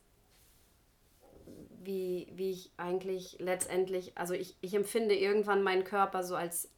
wie, 1.85 2.29
wie 2.35 2.53
ich 2.53 2.71
eigentlich 2.77 3.37
letztendlich, 3.41 4.17
also 4.17 4.35
ich, 4.35 4.57
ich 4.61 4.75
empfinde 4.75 5.17
irgendwann 5.17 5.63
meinen 5.63 5.85
Körper 5.85 6.23
so 6.23 6.37
als 6.37 6.71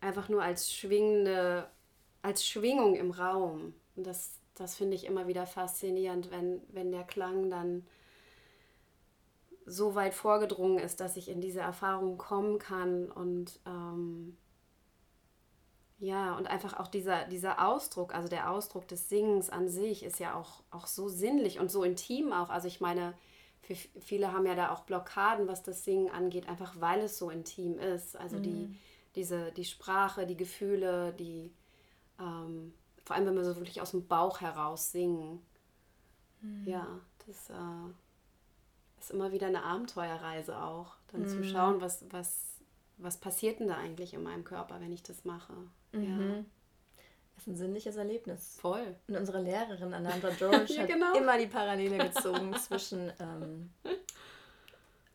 einfach 0.00 0.28
nur 0.28 0.42
als 0.42 0.72
schwingende, 0.72 1.68
als 2.22 2.46
Schwingung 2.46 2.94
im 2.94 3.10
Raum. 3.10 3.74
Und 3.96 4.06
das, 4.06 4.38
das 4.54 4.76
finde 4.76 4.94
ich 4.94 5.04
immer 5.04 5.26
wieder 5.26 5.46
faszinierend, 5.46 6.30
wenn, 6.30 6.62
wenn 6.68 6.92
der 6.92 7.04
Klang 7.04 7.50
dann 7.50 7.84
so 9.68 9.94
weit 9.94 10.14
vorgedrungen 10.14 10.78
ist, 10.78 11.00
dass 11.00 11.16
ich 11.16 11.28
in 11.28 11.40
diese 11.40 11.60
Erfahrung 11.60 12.18
kommen 12.18 12.58
kann 12.58 13.10
und 13.10 13.60
ähm, 13.66 14.36
ja, 16.00 16.36
und 16.36 16.46
einfach 16.46 16.78
auch 16.78 16.86
dieser, 16.86 17.24
dieser 17.26 17.66
Ausdruck, 17.66 18.14
also 18.14 18.28
der 18.28 18.50
Ausdruck 18.50 18.86
des 18.86 19.08
Singens 19.08 19.50
an 19.50 19.68
sich 19.68 20.04
ist 20.04 20.20
ja 20.20 20.34
auch, 20.34 20.62
auch 20.70 20.86
so 20.86 21.08
sinnlich 21.08 21.58
und 21.58 21.72
so 21.72 21.82
intim 21.82 22.32
auch. 22.32 22.50
Also 22.50 22.68
ich 22.68 22.80
meine, 22.80 23.14
für 23.62 23.74
viele 23.74 24.32
haben 24.32 24.46
ja 24.46 24.54
da 24.54 24.70
auch 24.70 24.82
Blockaden, 24.82 25.48
was 25.48 25.64
das 25.64 25.84
Singen 25.84 26.10
angeht, 26.10 26.48
einfach 26.48 26.80
weil 26.80 27.00
es 27.00 27.18
so 27.18 27.30
intim 27.30 27.78
ist. 27.80 28.16
Also 28.16 28.36
mhm. 28.36 28.42
die, 28.42 28.76
diese, 29.16 29.50
die 29.52 29.64
Sprache, 29.64 30.24
die 30.24 30.36
Gefühle, 30.36 31.12
die, 31.14 31.50
ähm, 32.20 32.72
vor 33.04 33.16
allem 33.16 33.26
wenn 33.26 33.34
wir 33.34 33.44
so 33.44 33.56
wirklich 33.56 33.80
aus 33.80 33.90
dem 33.90 34.06
Bauch 34.06 34.40
heraus 34.40 34.92
singen. 34.92 35.42
Mhm. 36.40 36.64
Ja, 36.64 36.86
das 37.26 37.50
äh, 37.50 37.92
ist 39.00 39.10
immer 39.10 39.32
wieder 39.32 39.46
eine 39.46 39.62
Abenteuerreise 39.62 40.60
auch, 40.60 40.96
dann 41.12 41.22
mhm. 41.22 41.28
zu 41.28 41.44
schauen, 41.44 41.80
was, 41.80 42.04
was, 42.10 42.56
was 42.96 43.18
passiert 43.18 43.60
denn 43.60 43.68
da 43.68 43.76
eigentlich 43.76 44.14
in 44.14 44.22
meinem 44.22 44.44
Körper, 44.44 44.80
wenn 44.80 44.92
ich 44.92 45.02
das 45.02 45.24
mache. 45.24 45.52
Ja. 45.92 46.00
Mhm. 46.00 46.46
Das 47.34 47.46
ist 47.46 47.52
ein 47.52 47.56
sinnliches 47.56 47.96
Erlebnis. 47.96 48.56
Voll. 48.60 48.96
Und 49.06 49.16
unsere 49.16 49.40
Lehrerin 49.40 49.94
Ananda 49.94 50.30
George 50.38 50.74
ja, 50.74 50.82
hat 50.82 50.88
genau. 50.88 51.14
immer 51.14 51.38
die 51.38 51.46
Parallele 51.46 51.98
gezogen 51.98 52.52
zwischen 52.54 53.12
ähm, 53.20 53.70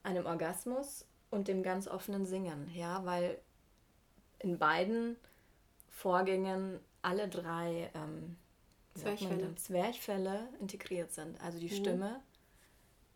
einem 0.04 0.26
Orgasmus 0.26 1.06
und 1.32 1.48
dem 1.48 1.64
ganz 1.64 1.88
offenen 1.88 2.26
Singen. 2.26 2.72
Ja, 2.74 3.04
weil 3.04 3.40
in 4.40 4.58
beiden 4.58 5.18
Vorgängen 5.90 6.80
alle 7.02 7.28
drei 7.28 7.92
ähm, 7.94 8.38
Zwerchfälle. 8.96 9.56
Zwerchfälle 9.56 10.48
integriert 10.60 11.12
sind. 11.12 11.40
Also 11.42 11.60
die 11.60 11.70
mhm. 11.70 11.76
Stimme, 11.76 12.22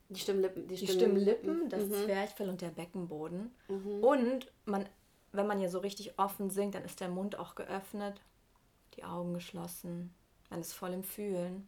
die 0.09 0.19
Stimmlippen, 0.19 0.67
die, 0.67 0.75
die 0.75 0.87
Stimmlippen, 0.87 1.69
das 1.69 1.83
mhm. 1.83 1.93
Zwerchfell 1.93 2.49
und 2.49 2.61
der 2.61 2.69
Beckenboden. 2.69 3.51
Mhm. 3.67 4.03
Und 4.03 4.51
man, 4.65 4.87
wenn 5.31 5.47
man 5.47 5.59
ja 5.59 5.69
so 5.69 5.79
richtig 5.79 6.17
offen 6.17 6.49
singt, 6.49 6.75
dann 6.75 6.83
ist 6.83 6.99
der 6.99 7.09
Mund 7.09 7.37
auch 7.37 7.55
geöffnet 7.55 8.21
die 8.97 9.03
Augen 9.03 9.33
geschlossen, 9.33 10.13
man 10.49 10.59
ist 10.59 10.73
voll 10.73 10.91
im 10.91 11.03
Fühlen. 11.03 11.67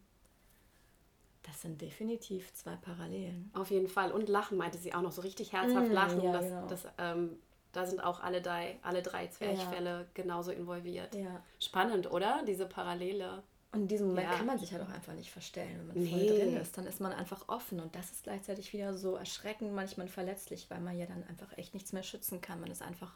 Das 1.42 1.62
sind 1.62 1.80
definitiv 1.80 2.52
zwei 2.52 2.76
Parallelen. 2.76 3.50
Auf 3.54 3.70
jeden 3.70 3.88
Fall. 3.88 4.12
Und 4.12 4.28
Lachen 4.28 4.58
meinte 4.58 4.76
sie 4.76 4.92
auch 4.92 5.00
noch, 5.00 5.12
so 5.12 5.22
richtig 5.22 5.52
herzhaft 5.52 5.88
mm, 5.88 5.92
lachen. 5.92 6.22
Ja, 6.22 6.32
das, 6.32 6.44
genau. 6.44 6.66
das, 6.66 6.86
ähm, 6.98 7.38
da 7.72 7.86
sind 7.86 8.04
auch 8.04 8.20
alle 8.20 8.42
drei, 8.42 8.78
alle 8.82 9.00
drei 9.00 9.28
Zwerchfälle 9.28 9.90
ja. 9.90 10.06
genauso 10.12 10.50
involviert. 10.50 11.14
Ja. 11.14 11.42
Spannend, 11.58 12.10
oder? 12.10 12.42
Diese 12.46 12.66
Parallele. 12.66 13.42
Und 13.72 13.82
in 13.82 13.88
diesem 13.88 14.08
Moment 14.08 14.28
ja. 14.28 14.36
kann 14.36 14.46
man 14.46 14.58
sich 14.58 14.72
halt 14.72 14.82
auch 14.82 14.88
einfach 14.88 15.12
nicht 15.12 15.30
verstellen, 15.30 15.78
wenn 15.78 15.86
man 15.86 15.96
nee. 15.96 16.10
voll 16.10 16.26
drin 16.26 16.56
ist. 16.56 16.76
Dann 16.76 16.86
ist 16.86 17.00
man 17.00 17.12
einfach 17.12 17.48
offen 17.48 17.78
und 17.78 17.94
das 17.94 18.10
ist 18.10 18.24
gleichzeitig 18.24 18.72
wieder 18.72 18.94
so 18.94 19.14
erschreckend, 19.14 19.72
manchmal 19.72 20.08
verletzlich, 20.08 20.68
weil 20.70 20.80
man 20.80 20.98
ja 20.98 21.06
dann 21.06 21.22
einfach 21.28 21.56
echt 21.56 21.72
nichts 21.72 21.92
mehr 21.92 22.02
schützen 22.02 22.40
kann. 22.40 22.60
Man 22.60 22.72
ist 22.72 22.82
einfach 22.82 23.14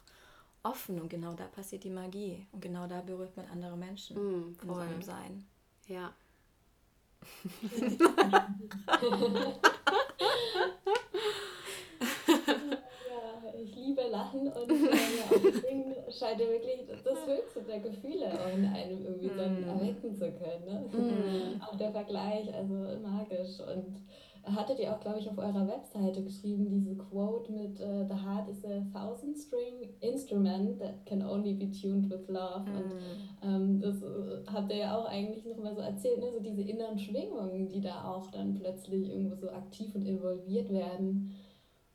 offen 0.63 1.01
und 1.01 1.09
genau 1.09 1.33
da 1.33 1.45
passiert 1.45 1.83
die 1.83 1.89
Magie 1.89 2.47
und 2.53 2.61
genau 2.61 2.87
da 2.87 3.01
berührt 3.01 3.35
man 3.35 3.47
andere 3.47 3.75
Menschen 3.75 4.15
mm, 4.15 4.57
in 4.63 4.73
seinem 4.73 5.01
Sein. 5.01 5.45
Ja. 5.87 6.13
ja, 8.27 8.47
ich 13.61 13.75
liebe 13.75 14.03
Lachen 14.09 14.47
und 14.47 14.71
deswegen 15.45 15.95
scheint 16.09 16.39
ja 16.39 16.47
wirklich 16.47 16.85
das 16.87 17.27
höchste 17.27 17.61
der 17.61 17.79
Gefühle 17.79 18.31
in 18.55 18.65
einem 18.65 19.05
irgendwie 19.05 19.31
dann 19.35 19.61
mm. 19.61 19.69
erwecken 19.69 20.15
zu 20.15 20.31
können. 20.31 20.65
Ne? 20.65 20.97
Mm. 20.97 21.61
Auch 21.61 21.75
der 21.75 21.91
Vergleich, 21.91 22.53
also 22.53 22.73
magisch 23.01 23.59
und 23.59 24.01
hattet 24.45 24.79
ihr 24.79 24.93
auch, 24.93 24.99
glaube 24.99 25.19
ich, 25.19 25.29
auf 25.29 25.37
eurer 25.37 25.67
Webseite 25.67 26.21
geschrieben, 26.21 26.69
diese 26.69 26.95
Quote 26.95 27.51
mit 27.51 27.79
uh, 27.79 28.05
The 28.07 28.13
heart 28.13 28.47
is 28.49 28.63
a 28.63 28.81
thousand 28.93 29.35
string 29.35 29.89
instrument 30.01 30.79
that 30.79 31.05
can 31.05 31.21
only 31.23 31.53
be 31.53 31.71
tuned 31.71 32.09
with 32.09 32.27
love. 32.27 32.65
Mm. 32.65 33.47
Und 33.47 33.55
ähm, 33.55 33.81
das 33.81 34.01
äh, 34.03 34.45
habt 34.51 34.71
ihr 34.71 34.77
ja 34.77 34.97
auch 34.97 35.05
eigentlich 35.05 35.45
noch 35.45 35.57
mal 35.57 35.73
so 35.73 35.81
erzählt, 35.81 36.19
ne? 36.19 36.31
so 36.31 36.39
diese 36.39 36.61
inneren 36.61 36.99
Schwingungen, 36.99 37.67
die 37.69 37.81
da 37.81 38.03
auch 38.03 38.29
dann 38.31 38.53
plötzlich 38.53 39.09
irgendwo 39.09 39.35
so 39.35 39.49
aktiv 39.49 39.93
und 39.95 40.05
involviert 40.05 40.71
werden. 40.71 41.33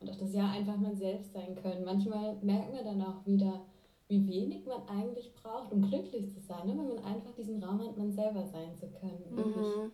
Und 0.01 0.09
auch 0.09 0.17
das 0.17 0.33
ja 0.33 0.49
einfach 0.49 0.77
man 0.77 0.95
selbst 0.95 1.31
sein 1.31 1.55
können. 1.55 1.85
Manchmal 1.85 2.35
merken 2.41 2.73
wir 2.73 2.83
dann 2.83 3.01
auch 3.03 3.25
wieder, 3.25 3.61
wie 4.07 4.27
wenig 4.27 4.65
man 4.65 4.81
eigentlich 4.87 5.33
braucht, 5.35 5.71
um 5.71 5.81
glücklich 5.81 6.33
zu 6.33 6.41
sein, 6.41 6.67
ne? 6.67 6.77
wenn 6.77 6.95
man 6.95 7.03
einfach 7.05 7.33
diesen 7.35 7.63
Raum 7.63 7.79
hat, 7.79 7.97
man 7.97 8.11
selber 8.11 8.45
sein 8.45 8.75
zu 8.75 8.87
können. 8.89 9.23
Mhm. 9.29 9.91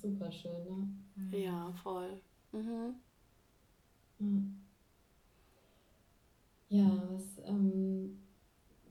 Super 0.00 0.30
schön, 0.30 0.64
ne? 0.64 1.36
Ja, 1.36 1.72
voll. 1.82 2.20
Mhm. 2.52 2.94
Ja, 6.68 7.02
was 7.10 7.44
ähm, 7.44 8.18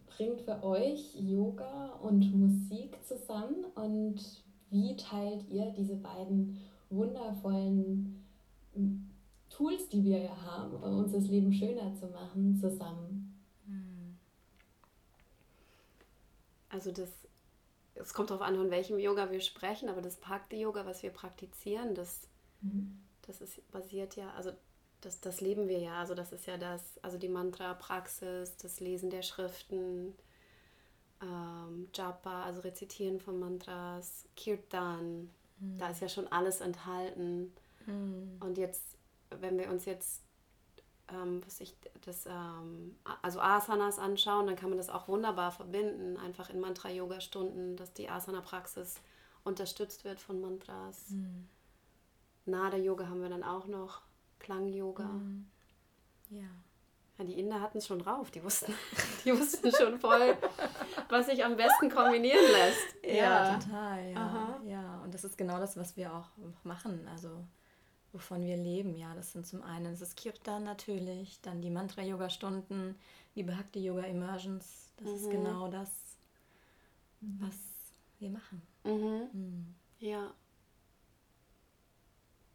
bringt 0.07 0.41
für 0.41 0.63
euch 0.63 1.15
Yoga 1.15 1.93
und 2.01 2.33
Musik 2.35 2.97
zusammen 3.03 3.65
und 3.75 4.43
wie 4.69 4.95
teilt 4.95 5.47
ihr 5.49 5.71
diese 5.77 5.95
beiden 5.95 6.57
wundervollen 6.89 8.25
hm, 8.73 9.09
Tools, 9.57 9.89
die 9.89 10.03
wir 10.03 10.19
ja 10.19 10.37
haben, 10.41 10.75
um 10.75 10.99
uns 10.99 11.11
das 11.11 11.27
Leben 11.27 11.51
schöner 11.51 11.93
zu 11.95 12.07
machen, 12.07 12.57
zusammen? 12.59 13.43
Hm. 13.65 14.17
Also 16.69 16.91
das 16.91 17.09
es 17.99 18.13
kommt 18.13 18.29
darauf 18.29 18.41
an, 18.41 18.55
von 18.55 18.71
welchem 18.71 18.99
Yoga 18.99 19.31
wir 19.31 19.41
sprechen, 19.41 19.89
aber 19.89 20.01
das 20.01 20.17
Bhakti-Yoga, 20.17 20.85
was 20.85 21.03
wir 21.03 21.09
praktizieren, 21.09 21.95
das, 21.95 22.27
mhm. 22.61 22.99
das 23.25 23.41
ist 23.41 23.69
basiert 23.71 24.15
ja, 24.15 24.31
also 24.31 24.51
das, 25.01 25.19
das 25.19 25.41
leben 25.41 25.67
wir 25.67 25.79
ja, 25.79 25.99
also 25.99 26.15
das 26.15 26.31
ist 26.31 26.47
ja 26.47 26.57
das, 26.57 26.81
also 27.01 27.17
die 27.17 27.29
Mantra-Praxis, 27.29 28.57
das 28.57 28.79
Lesen 28.79 29.09
der 29.09 29.21
Schriften, 29.21 30.13
ähm, 31.21 31.87
Japa, 31.93 32.43
also 32.43 32.61
Rezitieren 32.61 33.19
von 33.19 33.39
Mantras, 33.39 34.25
Kirtan, 34.35 35.29
mhm. 35.59 35.77
da 35.77 35.89
ist 35.89 36.01
ja 36.01 36.09
schon 36.09 36.27
alles 36.27 36.61
enthalten. 36.61 37.53
Mhm. 37.85 38.37
Und 38.39 38.57
jetzt, 38.57 38.96
wenn 39.29 39.57
wir 39.57 39.69
uns 39.69 39.85
jetzt 39.85 40.27
ähm, 41.09 41.41
was 41.45 41.61
ich 41.61 41.75
das, 42.05 42.25
ähm, 42.25 42.97
also 43.21 43.39
Asanas 43.39 43.99
anschauen, 43.99 44.47
dann 44.47 44.55
kann 44.55 44.69
man 44.69 44.77
das 44.77 44.89
auch 44.89 45.07
wunderbar 45.07 45.51
verbinden, 45.51 46.17
einfach 46.17 46.49
in 46.49 46.59
Mantra-Yoga-Stunden, 46.59 47.77
dass 47.77 47.93
die 47.93 48.09
Asana-Praxis 48.09 48.95
unterstützt 49.43 50.03
wird 50.03 50.19
von 50.19 50.41
Mantras. 50.41 51.09
Mhm. 51.09 51.47
Nada-Yoga 52.45 53.07
haben 53.07 53.21
wir 53.21 53.29
dann 53.29 53.43
auch 53.43 53.67
noch, 53.67 54.01
Klang-Yoga. 54.39 55.05
Mhm. 55.05 55.49
Ja. 56.29 56.47
Ja, 57.17 57.23
die 57.23 57.39
Inder 57.39 57.61
hatten 57.61 57.79
es 57.79 57.87
schon 57.87 57.97
drauf, 57.97 58.29
die 58.29 58.43
wussten, 58.43 58.75
die 59.25 59.31
wussten 59.31 59.71
schon 59.71 59.99
voll, 59.99 60.37
was 61.09 61.25
sich 61.25 61.43
am 61.43 61.55
besten 61.55 61.89
kombinieren 61.89 62.45
lässt. 62.51 62.95
Ja, 63.03 63.13
ja. 63.13 63.59
total, 63.59 64.11
ja. 64.11 64.61
ja. 64.67 65.01
Und 65.03 65.13
das 65.13 65.23
ist 65.23 65.35
genau 65.37 65.57
das, 65.57 65.77
was 65.77 65.97
wir 65.97 66.13
auch 66.13 66.29
machen. 66.63 67.07
Also 67.11 67.43
wovon 68.11 68.45
wir 68.45 68.57
leben. 68.57 68.95
Ja, 68.95 69.13
das 69.15 69.33
sind 69.33 69.45
zum 69.45 69.61
einen 69.63 69.91
das 69.91 70.01
ist 70.01 70.17
Kirtan 70.17 70.63
natürlich, 70.63 71.39
dann 71.41 71.61
die 71.61 71.69
Mantra-Yoga-Stunden, 71.69 72.95
die 73.35 73.43
Bhakti-Yoga-Immersions. 73.43 74.89
Das 74.97 75.07
mhm. 75.07 75.15
ist 75.15 75.29
genau 75.29 75.69
das, 75.69 75.89
was 77.39 77.55
wir 78.19 78.29
machen. 78.29 78.61
Mhm. 78.83 79.29
Mhm. 79.33 79.75
Ja. 79.99 80.33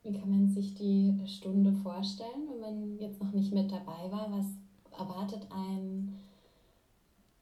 Wie 0.03 0.13
kann 0.13 0.31
man 0.31 0.49
sich 0.49 0.75
die 0.75 1.17
Stunde 1.27 1.73
vorstellen, 1.73 2.49
wenn 2.49 2.61
man 2.61 2.99
jetzt 2.99 3.21
noch 3.21 3.33
nicht 3.33 3.53
mit 3.53 3.71
dabei 3.71 4.11
war? 4.11 4.33
Was 4.33 4.47
erwartet 4.99 5.47
einen? 5.51 6.19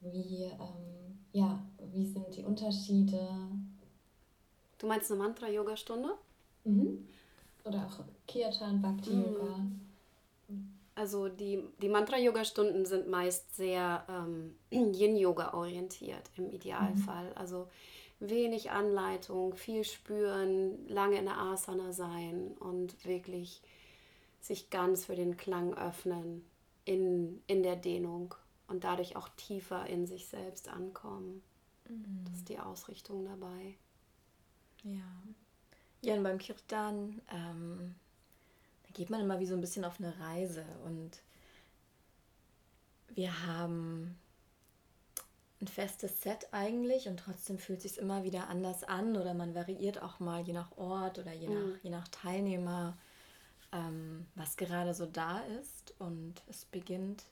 Wie 0.01 0.45
ähm, 0.45 0.91
ja, 1.33 1.63
wie 1.93 2.07
sind 2.07 2.35
die 2.37 2.45
Unterschiede? 2.45 3.29
Du 4.79 4.87
meinst 4.87 5.11
eine 5.11 5.21
Mantra-Yoga-Stunde? 5.21 6.11
Mhm. 6.65 7.07
Oder 7.71 7.87
auch 7.87 8.05
Kirtan, 8.27 8.83
Bhakti-Yoga. 8.83 9.57
Mhm. 10.49 10.73
Also 10.97 11.29
die, 11.29 11.65
die 11.81 11.89
Mantra-Yoga-Stunden 11.89 12.85
sind 12.85 13.09
meist 13.09 13.55
sehr 13.55 14.05
ähm, 14.09 14.57
Yin-Yoga 14.71 15.55
orientiert 15.55 16.31
im 16.37 16.51
Idealfall. 16.51 17.31
Mhm. 17.31 17.37
Also 17.37 17.69
wenig 18.19 18.71
Anleitung, 18.71 19.55
viel 19.55 19.85
spüren, 19.85 20.87
lange 20.89 21.19
in 21.19 21.25
der 21.25 21.39
Asana 21.39 21.93
sein 21.93 22.57
und 22.59 23.05
wirklich 23.07 23.63
sich 24.41 24.69
ganz 24.71 25.07
für 25.07 25.15
den 25.15 25.37
Klang 25.37 25.75
öffnen 25.75 26.45
in, 26.85 27.43
in 27.47 27.63
der 27.63 27.77
Dehnung 27.77 28.35
und 28.67 28.85
dadurch 28.85 29.17
auch 29.17 29.29
tiefer 29.31 29.87
in 29.87 30.07
sich 30.07 30.27
selbst 30.27 30.69
ankommen. 30.69 31.43
Mhm. 31.89 32.25
Das 32.25 32.35
ist 32.35 32.49
die 32.49 32.59
Ausrichtung 32.59 33.25
dabei. 33.25 33.77
Ja. 34.83 35.23
Ja, 36.03 36.15
und 36.15 36.23
beim 36.23 36.39
Kirtan, 36.39 37.21
ähm, 37.31 37.95
da 38.85 38.91
geht 38.95 39.11
man 39.11 39.21
immer 39.21 39.39
wie 39.39 39.47
so 39.47 39.55
ein 39.55 39.61
bisschen 39.61 39.85
auf 39.85 39.99
eine 39.99 40.19
Reise. 40.19 40.65
Und 40.85 41.21
wir 43.09 43.47
haben 43.47 44.19
ein 45.61 45.69
festes 45.69 46.23
Set 46.23 46.49
eigentlich 46.53 47.07
und 47.07 47.19
trotzdem 47.19 47.59
fühlt 47.59 47.85
es 47.85 47.95
sich 47.95 47.99
immer 48.03 48.25
wieder 48.25 48.49
anders 48.49 48.83
an 48.83 49.17
oder 49.17 49.35
man 49.35 49.55
variiert 49.55 50.01
auch 50.01 50.19
mal 50.19 50.41
je 50.41 50.55
nach 50.55 50.77
Ort 50.79 51.19
oder 51.19 51.33
je 51.35 51.49
nach, 51.49 51.67
mhm. 51.67 51.79
je 51.83 51.91
nach 51.91 52.09
Teilnehmer, 52.09 52.97
ähm, 53.73 54.27
was 54.37 54.57
gerade 54.57 54.95
so 54.95 55.05
da 55.05 55.41
ist. 55.61 55.95
Und 55.99 56.43
es 56.49 56.65
beginnt, 56.65 57.25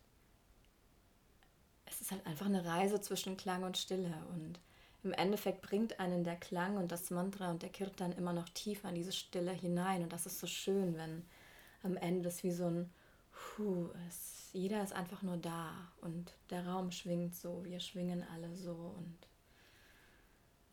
es 1.86 2.02
ist 2.02 2.10
halt 2.10 2.26
einfach 2.26 2.46
eine 2.46 2.66
Reise 2.66 3.00
zwischen 3.00 3.38
Klang 3.38 3.62
und 3.62 3.78
Stille. 3.78 4.12
Und 4.34 4.60
im 5.04 5.12
Endeffekt 5.12 5.62
bringt 5.62 6.00
einen 6.00 6.24
der 6.24 6.36
Klang 6.36 6.76
und 6.76 6.90
das 6.90 7.10
Mantra 7.10 7.50
und 7.50 7.62
der 7.62 7.68
Kirtan 7.68 8.12
immer 8.12 8.32
noch 8.32 8.48
tiefer 8.48 8.88
in 8.88 8.96
diese 8.96 9.12
Stille 9.12 9.52
hinein. 9.52 10.02
Und 10.02 10.12
das 10.12 10.26
ist 10.26 10.40
so 10.40 10.46
schön, 10.46 10.96
wenn 10.96 11.24
am 11.82 11.96
Ende 11.96 12.22
das 12.22 12.42
wie 12.42 12.50
so 12.50 12.66
ein 12.66 12.90
Puh 13.32 13.90
ist. 14.08 14.52
Jeder 14.52 14.82
ist 14.82 14.92
einfach 14.92 15.22
nur 15.22 15.36
da 15.36 15.72
und 16.00 16.32
der 16.50 16.66
Raum 16.66 16.90
schwingt 16.90 17.36
so, 17.36 17.64
wir 17.64 17.78
schwingen 17.78 18.24
alle 18.34 18.54
so. 18.56 18.72
Und 18.72 19.18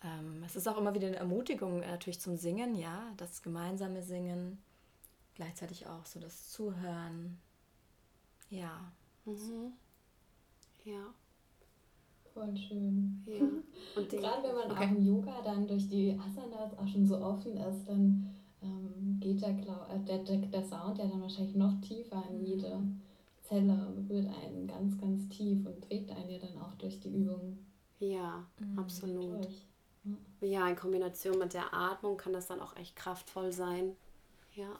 ähm, 0.04 0.44
es 0.44 0.56
ist 0.56 0.68
auch 0.68 0.78
immer 0.78 0.96
wieder 0.96 1.08
eine 1.08 1.18
Ermutigung 1.18 1.82
natürlich 1.82 2.20
zum 2.20 2.38
Singen, 2.38 2.76
ja, 2.76 3.12
das 3.18 3.44
gemeinsame 3.44 4.02
Singen, 4.02 4.64
gleichzeitig 5.36 5.86
auch 5.88 6.06
so 6.06 6.20
das 6.20 6.50
Zuhören. 6.50 7.40
Ja. 8.50 8.92
Mhm. 9.26 9.74
Ja. 10.86 11.14
Voll 12.36 12.58
schön. 12.58 13.24
Ja. 13.26 13.40
Und 13.96 14.10
Gerade 14.10 14.44
wenn 14.44 14.56
man 14.56 14.72
okay. 14.72 14.86
auch 14.86 14.92
im 14.92 15.06
Yoga 15.06 15.42
dann 15.42 15.66
durch 15.66 15.88
die 15.88 16.20
Asanas 16.20 16.78
auch 16.78 16.86
schon 16.86 17.06
so 17.06 17.18
offen 17.18 17.56
ist, 17.56 17.88
dann 17.88 18.30
ähm, 18.62 19.18
geht 19.22 19.42
der, 19.42 19.52
äh, 19.52 20.00
der, 20.06 20.20
der, 20.20 20.38
der 20.38 20.64
Sound 20.64 20.98
ja 20.98 21.08
dann 21.08 21.22
wahrscheinlich 21.22 21.56
noch 21.56 21.80
tiefer 21.80 22.22
in 22.30 22.40
mhm. 22.40 22.46
jede 22.46 22.82
Zelle, 23.42 23.88
berührt 23.96 24.28
einen 24.44 24.68
ganz, 24.68 25.00
ganz 25.00 25.30
tief 25.30 25.66
und 25.66 25.82
trägt 25.86 26.12
einen 26.12 26.30
ja 26.30 26.40
dann 26.40 26.62
auch 26.62 26.74
durch 26.74 27.00
die 27.00 27.08
Übung. 27.08 27.58
Ja, 28.00 28.46
mhm. 28.60 28.80
absolut. 28.80 29.46
Durch. 29.46 29.62
Ja, 30.42 30.68
in 30.68 30.76
Kombination 30.76 31.40
mit 31.40 31.54
der 31.54 31.74
Atmung 31.74 32.18
kann 32.18 32.34
das 32.34 32.48
dann 32.48 32.60
auch 32.60 32.76
echt 32.76 32.98
kraftvoll 32.98 33.54
sein. 33.54 33.96
Ja. 34.56 34.78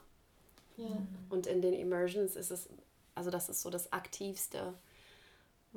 ja. 0.76 0.98
Und 1.30 1.46
in 1.46 1.62
den 1.62 1.72
Immersions 1.72 2.36
ist 2.36 2.50
es, 2.50 2.68
also 3.14 3.30
das 3.30 3.48
ist 3.48 3.62
so 3.62 3.70
das 3.70 3.94
Aktivste 3.94 4.74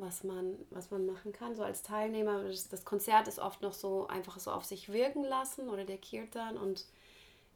was 0.01 0.23
man, 0.23 0.55
was 0.69 0.91
man 0.91 1.05
machen 1.05 1.31
kann. 1.31 1.55
So 1.55 1.63
als 1.63 1.83
Teilnehmer, 1.83 2.43
das, 2.43 2.69
das 2.69 2.85
Konzert 2.85 3.27
ist 3.27 3.39
oft 3.39 3.61
noch 3.61 3.73
so 3.73 4.07
einfach 4.07 4.39
so 4.39 4.51
auf 4.51 4.65
sich 4.65 4.91
wirken 4.91 5.23
lassen 5.23 5.69
oder 5.69 5.85
der 5.85 5.97
Kirtan 5.97 6.57
und 6.57 6.85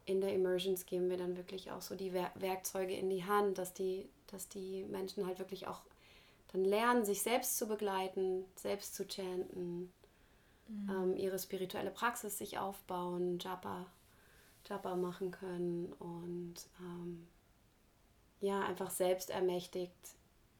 in 0.05 0.19
der 0.19 0.33
Immersions 0.33 0.85
geben 0.85 1.09
wir 1.09 1.17
dann 1.17 1.37
wirklich 1.37 1.71
auch 1.71 1.81
so 1.81 1.95
die 1.95 2.13
Werkzeuge 2.13 2.93
in 2.93 3.09
die 3.09 3.23
Hand, 3.23 3.57
dass 3.57 3.73
die, 3.73 4.09
dass 4.27 4.49
die 4.49 4.83
Menschen 4.85 5.25
halt 5.25 5.39
wirklich 5.39 5.67
auch 5.67 5.81
dann 6.51 6.65
lernen, 6.65 7.05
sich 7.05 7.21
selbst 7.21 7.57
zu 7.57 7.67
begleiten, 7.67 8.45
selbst 8.55 8.95
zu 8.95 9.05
chanten, 9.07 9.91
mhm. 10.67 10.89
ähm, 10.89 11.17
ihre 11.17 11.39
spirituelle 11.39 11.91
Praxis 11.91 12.37
sich 12.37 12.57
aufbauen, 12.59 13.39
Japa, 13.39 13.85
Japa 14.67 14.95
machen 14.95 15.31
können 15.31 15.93
und 15.99 16.55
ähm, 16.79 17.27
ja, 18.41 18.61
einfach 18.61 18.89
selbst 18.89 19.29
ermächtigt 19.29 19.95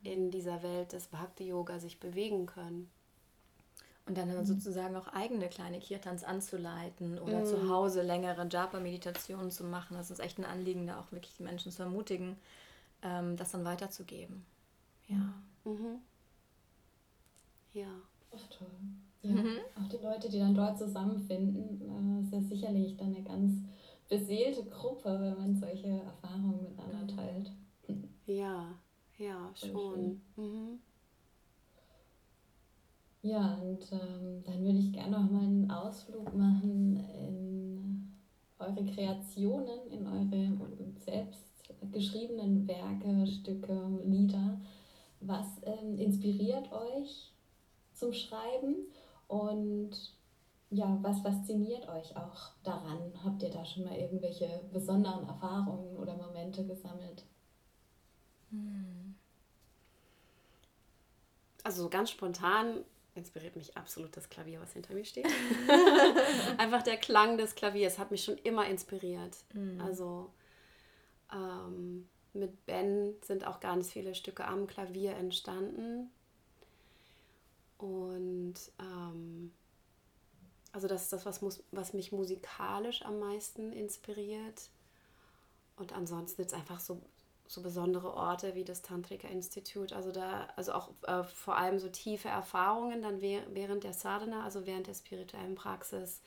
in 0.04 0.32
dieser 0.32 0.64
Welt 0.64 0.94
des 0.94 1.08
Bhakti-Yoga 1.08 1.80
sich 1.80 2.00
bewegen 2.00 2.46
können. 2.46 2.90
Und 4.06 4.18
dann 4.18 4.36
mhm. 4.36 4.46
sozusagen 4.46 4.96
auch 4.98 5.08
eigene 5.08 5.48
kleine 5.48 5.80
Kirtans 5.80 6.26
anzuleiten 6.26 7.18
oder 7.20 7.40
mhm. 7.40 7.46
zu 7.46 7.70
Hause 7.70 8.02
längere 8.02 8.48
Japa-Meditationen 8.50 9.50
zu 9.50 9.64
machen. 9.64 9.96
Das 9.96 10.12
ist 10.12 10.20
echt 10.20 10.38
ein 10.40 10.46
Anliegen, 10.46 10.88
da 10.88 11.00
auch 11.00 11.12
wirklich 11.12 11.36
die 11.38 11.44
Menschen 11.44 11.72
zu 11.72 11.84
ermutigen, 11.84 12.36
ähm, 13.02 13.38
das 13.38 13.52
dann 13.52 13.64
weiterzugeben. 13.64 14.46
Ja. 15.08 15.34
Mhm. 15.64 16.00
Ja. 17.72 17.88
Ach 18.36 18.48
toll. 18.50 18.68
Ja, 19.22 19.32
mhm. 19.32 19.58
Auch 19.82 19.88
die 19.88 20.04
Leute, 20.04 20.30
die 20.30 20.40
dann 20.40 20.54
dort 20.54 20.78
zusammenfinden, 20.78 21.82
äh, 21.82 22.26
ist 22.26 22.34
ja 22.34 22.42
sicherlich 22.42 22.98
dann 22.98 23.16
eine 23.16 23.24
ganz 23.24 23.54
beseelte 24.10 24.66
Gruppe, 24.66 25.18
wenn 25.22 25.38
man 25.38 25.56
solche 25.56 25.88
Erfahrungen 25.88 26.62
miteinander 26.62 27.14
mhm. 27.14 27.18
teilt. 27.18 27.52
Ja, 28.26 28.76
ja, 29.18 29.52
schon. 29.56 29.93
Mhm. 30.36 30.80
Ja, 33.22 33.56
und 33.56 33.90
ähm, 33.94 34.44
dann 34.44 34.64
würde 34.64 34.80
ich 34.80 34.92
gerne 34.92 35.12
noch 35.12 35.30
mal 35.32 35.44
einen 35.44 35.72
Ausflug 35.72 36.36
machen 36.36 36.98
in 37.28 38.12
eure 38.60 38.86
Kreationen, 38.86 39.88
in 39.92 40.06
eure 40.06 40.58
selbst 41.00 41.64
geschriebenen 41.92 42.68
Werke, 42.68 43.26
Stücke, 43.28 44.02
Lieder. 44.04 44.60
Was 45.22 45.48
ähm, 45.64 45.98
inspiriert 45.98 46.70
euch 46.74 47.32
zum 47.94 48.12
Schreiben 48.12 48.76
und 49.28 49.92
ja, 50.70 50.98
was 51.02 51.22
fasziniert 51.22 51.88
euch 51.88 52.18
auch 52.18 52.52
daran? 52.64 53.14
Habt 53.24 53.44
ihr 53.44 53.52
da 53.52 53.64
schon 53.64 53.86
mal 53.86 53.96
irgendwelche 53.96 54.50
besonderen 54.74 55.28
Erfahrungen 55.28 55.96
oder 55.98 56.18
Momente 56.18 56.66
gesammelt? 56.66 57.24
Hm. 58.52 59.03
Also 61.64 61.90
ganz 61.90 62.12
spontan 62.12 62.84
inspiriert 63.16 63.56
mich 63.56 63.78
absolut 63.78 64.16
das 64.18 64.30
Klavier, 64.30 64.60
was 64.60 64.74
hinter 64.74 64.94
mir 64.94 65.06
steht. 65.06 65.28
Einfach 66.58 66.82
der 66.82 66.98
Klang 66.98 67.38
des 67.38 67.56
Klaviers 67.56 68.00
hat 68.00 68.12
mich 68.12 68.24
schon 68.24 68.38
immer 68.40 68.68
inspiriert. 68.68 69.38
Mhm. 69.54 69.80
Also 69.80 70.34
ähm, 71.32 72.10
mit 72.34 72.66
Ben 72.66 73.16
sind 73.22 73.46
auch 73.46 73.60
ganz 73.60 73.92
viele 73.92 74.16
Stücke 74.16 74.46
am 74.46 74.68
Klavier 74.68 75.16
entstanden. 75.16 76.10
Und 77.78 78.56
ähm, 78.80 79.54
also 80.72 80.88
das 80.88 81.04
ist 81.04 81.14
das, 81.14 81.26
was, 81.26 81.42
muss, 81.42 81.64
was 81.72 81.94
mich 81.94 82.12
musikalisch 82.12 83.04
am 83.04 83.20
meisten 83.20 83.72
inspiriert. 83.72 84.70
Und 85.76 85.94
ansonsten 85.94 86.42
jetzt 86.42 86.54
einfach 86.54 86.80
so 86.80 87.02
so 87.48 87.62
besondere 87.62 88.14
Orte 88.14 88.56
wie 88.56 88.64
das 88.64 88.82
Tantrika 88.82 89.28
Institut. 89.28 89.94
Also 89.94 90.12
da, 90.12 90.48
also 90.56 90.74
auch 90.74 90.90
äh, 91.04 91.24
vor 91.24 91.58
allem 91.58 91.80
so 91.80 91.90
tiefe 91.90 92.30
Erfahrungen 92.30 93.02
dann 93.02 93.22
während 93.22 93.84
der 93.84 93.94
Sadhana, 93.94 94.44
also 94.44 94.66
während 94.66 94.88
der 94.88 94.94
spirituellen 94.94 95.56
Praxis, 95.56 96.22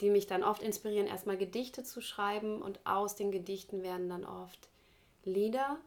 die 0.00 0.10
mich 0.10 0.26
dann 0.26 0.42
oft 0.42 0.62
inspirieren, 0.62 1.06
erstmal 1.06 1.36
Gedichte 1.36 1.84
zu 1.84 2.00
schreiben 2.00 2.60
und 2.60 2.80
aus 2.84 3.14
den 3.14 3.30
Gedichten 3.30 3.82
werden 3.82 4.08
dann 4.08 4.24
oft 4.24 4.68
Lieder. 5.24 5.78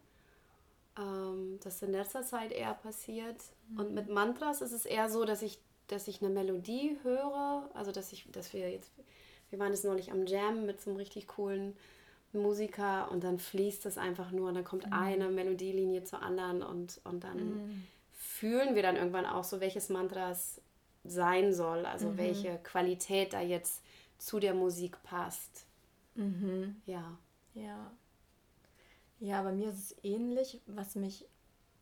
Ähm, 0.97 1.59
das 1.63 1.75
ist 1.75 1.83
in 1.83 1.91
letzter 1.91 2.23
Zeit 2.23 2.51
eher 2.51 2.73
passiert. 2.73 3.37
Mhm. 3.69 3.79
Und 3.79 3.93
mit 3.93 4.09
Mantras 4.09 4.61
ist 4.61 4.71
es 4.71 4.85
eher 4.85 5.09
so, 5.09 5.25
dass 5.25 5.41
ich, 5.41 5.59
dass 5.87 6.07
ich 6.07 6.21
eine 6.21 6.33
Melodie 6.33 6.97
höre, 7.03 7.69
also 7.73 7.91
dass 7.91 8.13
ich, 8.13 8.31
dass 8.31 8.53
wir 8.53 8.71
jetzt, 8.71 8.91
wir 9.49 9.59
waren 9.59 9.73
jetzt 9.73 9.85
neulich 9.85 10.11
am 10.11 10.25
Jam 10.25 10.65
mit 10.65 10.81
so 10.81 10.89
einem 10.89 10.97
richtig 10.97 11.27
coolen 11.27 11.75
Musiker 12.35 13.09
und 13.11 13.23
dann 13.23 13.39
fließt 13.39 13.85
es 13.85 13.97
einfach 13.97 14.31
nur 14.31 14.49
und 14.49 14.55
dann 14.55 14.63
kommt 14.63 14.85
mhm. 14.85 14.93
eine 14.93 15.29
Melodielinie 15.29 16.03
zur 16.03 16.21
anderen 16.21 16.61
und, 16.61 17.01
und 17.03 17.23
dann 17.23 17.37
mhm. 17.37 17.87
fühlen 18.11 18.75
wir 18.75 18.83
dann 18.83 18.95
irgendwann 18.95 19.25
auch 19.25 19.43
so, 19.43 19.59
welches 19.59 19.89
Mantras 19.89 20.61
sein 21.03 21.53
soll, 21.53 21.85
also 21.85 22.09
mhm. 22.09 22.17
welche 22.17 22.57
Qualität 22.63 23.33
da 23.33 23.41
jetzt 23.41 23.83
zu 24.17 24.39
der 24.39 24.53
Musik 24.53 25.01
passt. 25.03 25.65
Mhm. 26.15 26.81
Ja. 26.85 27.17
Ja. 27.53 27.91
Ja, 29.19 29.41
bei 29.43 29.53
mir 29.53 29.69
ist 29.69 29.91
es 29.91 29.95
ähnlich. 30.03 30.61
Was 30.65 30.95
mich 30.95 31.25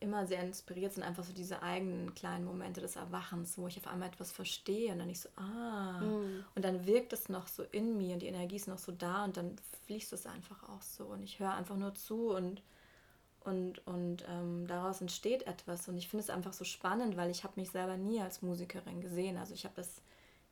immer 0.03 0.27
sehr 0.27 0.41
inspiriert, 0.43 0.93
sind 0.93 1.03
einfach 1.03 1.23
so 1.23 1.33
diese 1.33 1.63
eigenen 1.63 2.13
kleinen 2.13 2.45
Momente 2.45 2.81
des 2.81 2.97
Erwachens, 2.97 3.57
wo 3.57 3.67
ich 3.67 3.77
auf 3.77 3.87
einmal 3.87 4.09
etwas 4.09 4.31
verstehe 4.31 4.91
und 4.91 4.99
dann 4.99 5.09
ich 5.09 5.21
so, 5.21 5.29
ah, 5.37 6.01
mhm. 6.01 6.43
und 6.53 6.65
dann 6.65 6.85
wirkt 6.85 7.13
es 7.13 7.29
noch 7.29 7.47
so 7.47 7.63
in 7.71 7.97
mir 7.97 8.13
und 8.13 8.21
die 8.21 8.27
Energie 8.27 8.57
ist 8.57 8.67
noch 8.67 8.77
so 8.77 8.91
da 8.91 9.23
und 9.23 9.37
dann 9.37 9.55
fließt 9.85 10.13
es 10.13 10.25
einfach 10.25 10.61
auch 10.69 10.81
so 10.81 11.05
und 11.05 11.23
ich 11.23 11.39
höre 11.39 11.53
einfach 11.53 11.77
nur 11.77 11.95
zu 11.95 12.29
und, 12.29 12.61
und, 13.39 13.85
und 13.87 14.25
ähm, 14.29 14.67
daraus 14.67 15.01
entsteht 15.01 15.47
etwas. 15.47 15.87
Und 15.87 15.97
ich 15.97 16.07
finde 16.07 16.23
es 16.23 16.29
einfach 16.29 16.53
so 16.53 16.63
spannend, 16.63 17.17
weil 17.17 17.29
ich 17.29 17.43
habe 17.43 17.59
mich 17.59 17.69
selber 17.71 17.97
nie 17.97 18.21
als 18.21 18.41
Musikerin 18.41 19.01
gesehen. 19.01 19.37
Also 19.37 19.53
ich 19.53 19.65
habe 19.65 19.75
das 19.75 20.01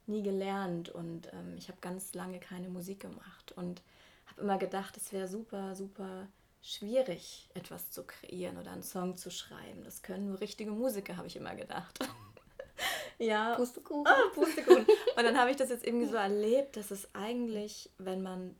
nie 0.07 0.23
gelernt 0.23 0.89
und 0.89 1.31
ähm, 1.33 1.55
ich 1.57 1.67
habe 1.69 1.77
ganz 1.81 2.13
lange 2.13 2.39
keine 2.39 2.69
Musik 2.69 2.99
gemacht 2.99 3.53
und 3.55 3.81
habe 4.27 4.41
immer 4.41 4.57
gedacht, 4.57 4.97
es 4.97 5.13
wäre 5.13 5.27
super, 5.27 5.75
super 5.75 6.27
schwierig, 6.61 7.49
etwas 7.53 7.91
zu 7.91 8.03
kreieren 8.03 8.57
oder 8.57 8.71
einen 8.71 8.83
Song 8.83 9.17
zu 9.17 9.31
schreiben. 9.31 9.83
Das 9.83 10.03
können 10.03 10.27
nur 10.27 10.39
richtige 10.39 10.71
Musiker, 10.71 11.17
habe 11.17 11.27
ich 11.27 11.35
immer 11.35 11.55
gedacht. 11.55 11.99
ja. 13.17 13.55
Pustekuchen. 13.55 14.07
Ah, 14.07 14.29
Pustekuchen. 14.33 14.85
Und 14.85 15.23
dann 15.23 15.37
habe 15.37 15.51
ich 15.51 15.57
das 15.57 15.69
jetzt 15.69 15.85
irgendwie 15.85 16.07
so 16.07 16.15
erlebt, 16.15 16.77
dass 16.77 16.91
es 16.91 17.13
eigentlich, 17.13 17.89
wenn 17.97 18.21
man 18.21 18.55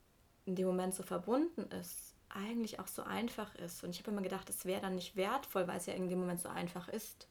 in 0.45 0.55
dem 0.55 0.67
Moment 0.67 0.95
so 0.95 1.03
verbunden 1.03 1.69
ist, 1.79 2.15
eigentlich 2.29 2.79
auch 2.79 2.87
so 2.87 3.03
einfach 3.03 3.53
ist. 3.55 3.83
Und 3.83 3.91
ich 3.91 3.99
habe 3.99 4.11
immer 4.11 4.21
gedacht, 4.21 4.49
es 4.49 4.65
wäre 4.65 4.81
dann 4.81 4.95
nicht 4.95 5.15
wertvoll, 5.15 5.67
weil 5.67 5.77
es 5.77 5.85
ja 5.85 5.93
in 5.93 6.09
dem 6.09 6.19
Moment 6.19 6.41
so 6.41 6.49
einfach 6.49 6.87
ist. 6.87 7.27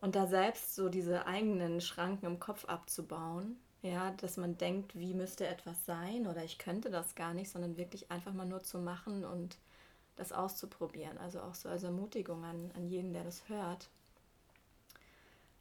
Und 0.00 0.16
da 0.16 0.26
selbst 0.26 0.74
so 0.74 0.88
diese 0.88 1.26
eigenen 1.26 1.80
Schranken 1.80 2.26
im 2.26 2.40
Kopf 2.40 2.64
abzubauen, 2.64 3.60
ja, 3.82 4.10
dass 4.12 4.36
man 4.36 4.58
denkt, 4.58 4.98
wie 4.98 5.14
müsste 5.14 5.46
etwas 5.46 5.84
sein 5.86 6.26
oder 6.26 6.44
ich 6.44 6.58
könnte 6.58 6.90
das 6.90 7.14
gar 7.14 7.34
nicht, 7.34 7.50
sondern 7.50 7.76
wirklich 7.76 8.10
einfach 8.10 8.32
mal 8.32 8.46
nur 8.46 8.62
zu 8.62 8.78
machen 8.78 9.24
und 9.24 9.58
das 10.16 10.32
auszuprobieren. 10.32 11.16
Also 11.18 11.40
auch 11.40 11.54
so 11.54 11.68
als 11.68 11.82
Ermutigung 11.82 12.44
an, 12.44 12.70
an 12.74 12.86
jeden, 12.86 13.12
der 13.12 13.24
das 13.24 13.48
hört. 13.48 13.88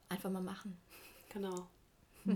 Einfach 0.10 0.30
mal 0.30 0.42
machen. 0.42 0.78
Genau. 1.30 1.68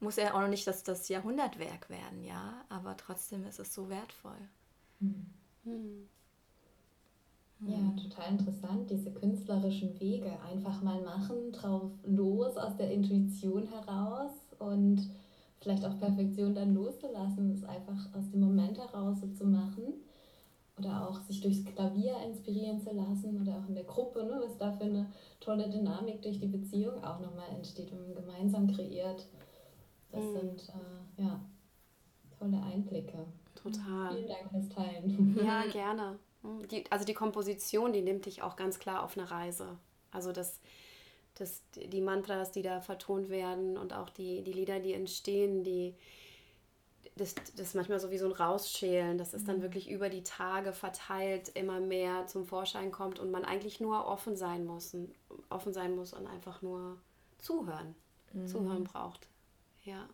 Muss 0.00 0.16
ja 0.16 0.34
auch 0.34 0.40
noch 0.40 0.48
nicht 0.48 0.66
das, 0.66 0.82
das 0.82 1.08
Jahrhundertwerk 1.08 1.88
werden, 1.88 2.22
ja, 2.22 2.64
aber 2.68 2.96
trotzdem 2.96 3.46
ist 3.46 3.58
es 3.58 3.72
so 3.72 3.88
wertvoll. 3.88 4.36
Mhm. 5.64 6.08
Mhm. 7.58 7.70
Ja, 7.70 8.02
total 8.02 8.32
interessant, 8.32 8.90
diese 8.90 9.10
künstlerischen 9.10 9.98
Wege 9.98 10.30
einfach 10.42 10.82
mal 10.82 11.00
machen, 11.02 11.52
drauf 11.52 11.90
los 12.04 12.56
aus 12.56 12.76
der 12.76 12.90
Intuition 12.90 13.66
heraus 13.68 14.32
und 14.58 15.08
vielleicht 15.60 15.84
auch 15.84 15.98
Perfektion 15.98 16.54
dann 16.54 16.74
loszulassen, 16.74 17.52
es 17.52 17.64
einfach 17.64 18.14
aus 18.14 18.30
dem 18.30 18.40
Moment 18.40 18.78
heraus 18.78 19.20
so 19.20 19.28
zu 19.28 19.46
machen 19.46 19.94
oder 20.78 21.08
auch 21.08 21.20
sich 21.22 21.40
durchs 21.40 21.64
Klavier 21.64 22.16
inspirieren 22.26 22.80
zu 22.80 22.92
lassen 22.92 23.40
oder 23.40 23.58
auch 23.58 23.68
in 23.68 23.74
der 23.74 23.84
Gruppe, 23.84 24.24
ne, 24.24 24.38
was 24.44 24.58
da 24.58 24.72
für 24.72 24.84
eine 24.84 25.06
tolle 25.40 25.70
Dynamik 25.70 26.20
durch 26.20 26.38
die 26.38 26.48
Beziehung 26.48 27.02
auch 27.02 27.20
nochmal 27.20 27.48
entsteht, 27.54 27.90
wenn 27.90 28.02
man 28.02 28.14
gemeinsam 28.14 28.66
kreiert. 28.66 29.26
Das 30.12 30.22
mhm. 30.22 30.32
sind 30.32 30.68
äh, 30.68 31.22
ja 31.22 31.40
tolle 32.38 32.62
Einblicke. 32.62 33.26
Total. 33.54 34.14
Vielen 34.14 34.28
Dank 34.28 34.50
fürs 34.50 34.68
Teilen. 34.68 35.36
Ja, 35.42 35.64
gerne. 35.66 36.18
Die, 36.70 36.90
also 36.90 37.04
die 37.04 37.14
Komposition, 37.14 37.92
die 37.92 38.02
nimmt 38.02 38.26
dich 38.26 38.42
auch 38.42 38.56
ganz 38.56 38.78
klar 38.78 39.02
auf 39.02 39.16
eine 39.16 39.30
Reise. 39.30 39.78
Also 40.10 40.32
das, 40.32 40.60
das, 41.34 41.62
die 41.74 42.00
Mantras, 42.00 42.52
die 42.52 42.62
da 42.62 42.80
vertont 42.80 43.28
werden 43.28 43.76
und 43.76 43.92
auch 43.92 44.10
die, 44.10 44.42
die 44.42 44.52
Lieder, 44.52 44.80
die 44.80 44.92
entstehen, 44.92 45.62
die, 45.62 45.94
das, 47.16 47.34
das 47.34 47.68
ist 47.68 47.74
manchmal 47.74 48.00
so 48.00 48.10
wie 48.10 48.18
so 48.18 48.26
ein 48.26 48.32
Rausschälen, 48.32 49.18
dass 49.18 49.32
es 49.32 49.44
dann 49.44 49.58
mhm. 49.58 49.62
wirklich 49.62 49.90
über 49.90 50.08
die 50.08 50.22
Tage 50.22 50.72
verteilt 50.72 51.50
immer 51.54 51.80
mehr 51.80 52.26
zum 52.26 52.46
Vorschein 52.46 52.92
kommt 52.92 53.18
und 53.18 53.30
man 53.30 53.44
eigentlich 53.44 53.80
nur 53.80 54.06
offen 54.06 54.36
sein 54.36 54.66
muss, 54.66 54.94
und, 54.94 55.14
offen 55.48 55.72
sein 55.72 55.96
muss 55.96 56.12
und 56.12 56.26
einfach 56.26 56.62
nur 56.62 56.98
zuhören, 57.38 57.94
mhm. 58.32 58.46
zuhören 58.46 58.84
braucht. 58.84 59.28
Ja. 59.84 60.08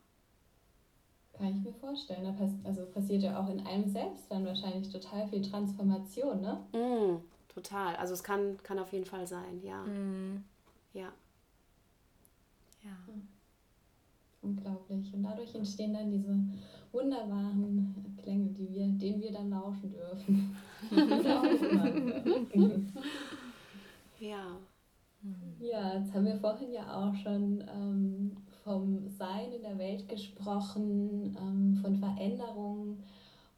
Kann 1.42 1.58
ich 1.58 1.64
mir 1.64 1.72
vorstellen. 1.72 2.22
Da 2.22 2.30
pass 2.30 2.52
also 2.62 2.86
passiert 2.86 3.24
ja 3.24 3.36
auch 3.36 3.48
in 3.48 3.58
einem 3.66 3.88
selbst 3.88 4.30
dann 4.30 4.46
wahrscheinlich 4.46 4.88
total 4.92 5.26
viel 5.26 5.42
Transformation, 5.42 6.40
ne? 6.40 6.60
Mm, 6.72 7.16
total. 7.52 7.96
Also 7.96 8.14
es 8.14 8.22
kann, 8.22 8.62
kann 8.62 8.78
auf 8.78 8.92
jeden 8.92 9.06
Fall 9.06 9.26
sein, 9.26 9.60
ja. 9.64 9.82
Mm. 9.82 10.44
Ja. 10.94 11.08
Ja. 12.84 12.96
Unglaublich. 14.40 15.12
Und 15.12 15.24
dadurch 15.24 15.52
entstehen 15.56 15.94
dann 15.94 16.12
diese 16.12 16.38
wunderbaren 16.92 18.16
Klänge, 18.22 18.50
die 18.50 18.72
wir, 18.72 18.86
denen 18.86 19.20
wir 19.20 19.32
dann 19.32 19.50
lauschen 19.50 19.90
dürfen. 19.90 20.56
ja. 24.20 24.58
Ja, 25.58 25.98
jetzt 25.98 26.14
haben 26.14 26.24
wir 26.24 26.36
vorhin 26.36 26.72
ja 26.72 26.94
auch 26.94 27.16
schon 27.16 27.64
ähm, 27.68 28.36
vom 28.64 29.08
Sein 29.08 29.52
in 29.52 29.62
der 29.62 29.78
Welt 29.78 30.08
gesprochen, 30.08 31.36
ähm, 31.40 31.76
von 31.82 31.96
Veränderungen 31.96 33.02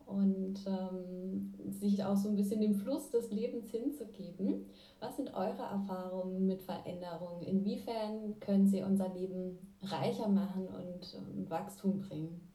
und 0.06 0.56
ähm, 0.66 1.52
sich 1.70 2.04
auch 2.04 2.16
so 2.16 2.28
ein 2.28 2.36
bisschen 2.36 2.60
dem 2.60 2.74
Fluss 2.74 3.10
des 3.10 3.30
Lebens 3.30 3.70
hinzugeben. 3.70 4.66
Was 5.00 5.16
sind 5.16 5.32
eure 5.34 5.62
Erfahrungen 5.62 6.46
mit 6.46 6.62
Veränderungen? 6.62 7.42
Inwiefern 7.42 8.38
können 8.40 8.66
sie 8.68 8.82
unser 8.82 9.08
Leben 9.08 9.58
reicher 9.82 10.28
machen 10.28 10.66
und 10.68 11.14
ähm, 11.14 11.48
Wachstum 11.48 12.00
bringen? 12.00 12.52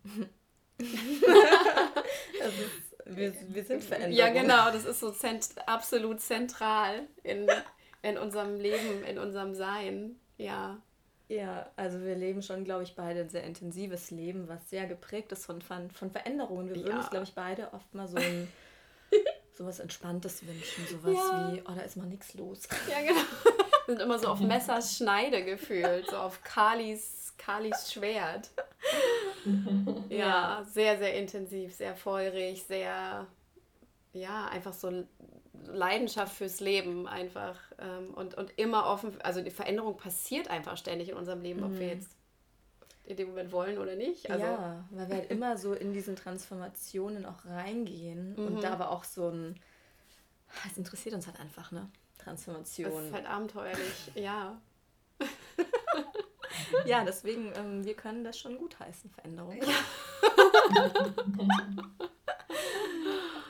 wir, 3.05 3.33
wir 3.49 3.63
sind 3.63 3.83
verändert. 3.83 4.17
Ja, 4.17 4.29
genau, 4.29 4.71
das 4.71 4.85
ist 4.85 4.99
so 4.99 5.11
zent 5.11 5.49
absolut 5.65 6.21
zentral 6.21 7.07
in, 7.23 7.47
in 8.01 8.17
unserem 8.17 8.55
Leben, 8.59 9.03
in 9.07 9.17
unserem 9.17 9.53
Sein. 9.55 10.15
Ja. 10.37 10.81
Ja, 11.29 11.69
also 11.75 12.01
wir 12.01 12.15
leben 12.15 12.41
schon, 12.41 12.63
glaube 12.63 12.83
ich, 12.83 12.95
beide 12.95 13.21
ein 13.21 13.29
sehr 13.29 13.43
intensives 13.43 14.09
Leben, 14.09 14.49
was 14.49 14.67
sehr 14.67 14.87
geprägt 14.87 15.31
ist 15.31 15.45
von, 15.45 15.61
von, 15.61 15.91
von 15.91 16.09
Veränderungen. 16.09 16.69
Wir 16.69 16.77
ja. 16.77 16.83
würden 16.85 16.97
uns, 16.97 17.09
glaube 17.11 17.25
ich, 17.25 17.35
beide 17.35 17.71
oft 17.71 17.93
mal 17.93 18.07
so 18.07 18.17
ein 18.17 18.51
sowas 19.53 19.79
Entspanntes 19.79 20.45
wünschen, 20.47 20.87
sowas 20.87 21.13
ja. 21.15 21.53
wie, 21.53 21.61
oh, 21.61 21.71
da 21.75 21.81
ist 21.81 21.97
mal 21.97 22.07
nichts 22.07 22.33
los. 22.33 22.67
Ja, 22.89 23.01
genau. 23.01 23.21
Wir 23.85 23.95
sind 23.95 24.01
immer 24.01 24.17
so 24.17 24.29
auf 24.29 24.39
Messers 24.39 24.97
Schneide 24.97 25.45
gefühlt, 25.45 26.09
so 26.09 26.17
auf 26.17 26.43
Kalis, 26.43 27.33
Kalis 27.37 27.93
Schwert. 27.93 28.49
Ja, 30.09 30.65
sehr, 30.67 30.97
sehr 30.97 31.13
intensiv, 31.13 31.73
sehr 31.75 31.95
feurig, 31.95 32.63
sehr, 32.63 33.27
ja, 34.13 34.47
einfach 34.47 34.73
so 34.73 35.05
Leidenschaft 35.67 36.35
fürs 36.35 36.59
Leben 36.59 37.07
einfach 37.07 37.55
ähm, 37.79 38.13
und, 38.13 38.35
und 38.35 38.51
immer 38.57 38.87
offen, 38.87 39.19
also 39.21 39.41
die 39.41 39.51
Veränderung 39.51 39.97
passiert 39.97 40.49
einfach 40.49 40.77
ständig 40.77 41.09
in 41.09 41.15
unserem 41.15 41.41
Leben, 41.41 41.63
ob 41.63 41.71
wir 41.71 41.87
mhm. 41.87 41.93
jetzt 41.93 42.15
in 43.05 43.17
dem 43.17 43.29
Moment 43.29 43.51
wollen 43.51 43.79
oder 43.79 43.95
nicht. 43.95 44.29
Also, 44.29 44.45
ja, 44.45 44.85
weil 44.91 45.09
wir 45.09 45.15
halt 45.15 45.31
immer 45.31 45.57
so 45.57 45.73
in 45.73 45.93
diesen 45.93 46.15
Transformationen 46.15 47.25
auch 47.25 47.43
reingehen 47.45 48.35
mhm. 48.35 48.47
und 48.47 48.63
da 48.63 48.71
aber 48.71 48.91
auch 48.91 49.03
so 49.03 49.29
ein, 49.29 49.59
es 50.69 50.77
interessiert 50.77 51.15
uns 51.15 51.25
halt 51.27 51.39
einfach, 51.39 51.71
ne? 51.71 51.89
Transformation. 52.19 52.91
Das 52.91 53.05
ist 53.05 53.13
halt 53.13 53.25
abenteuerlich, 53.25 54.11
ja. 54.15 54.61
ja, 56.85 57.03
deswegen, 57.03 57.51
ähm, 57.55 57.83
wir 57.83 57.95
können 57.95 58.23
das 58.23 58.37
schon 58.37 58.57
gut 58.57 58.79
heißen, 58.79 59.09
Veränderung. 59.09 59.59
Ja. 59.61 59.65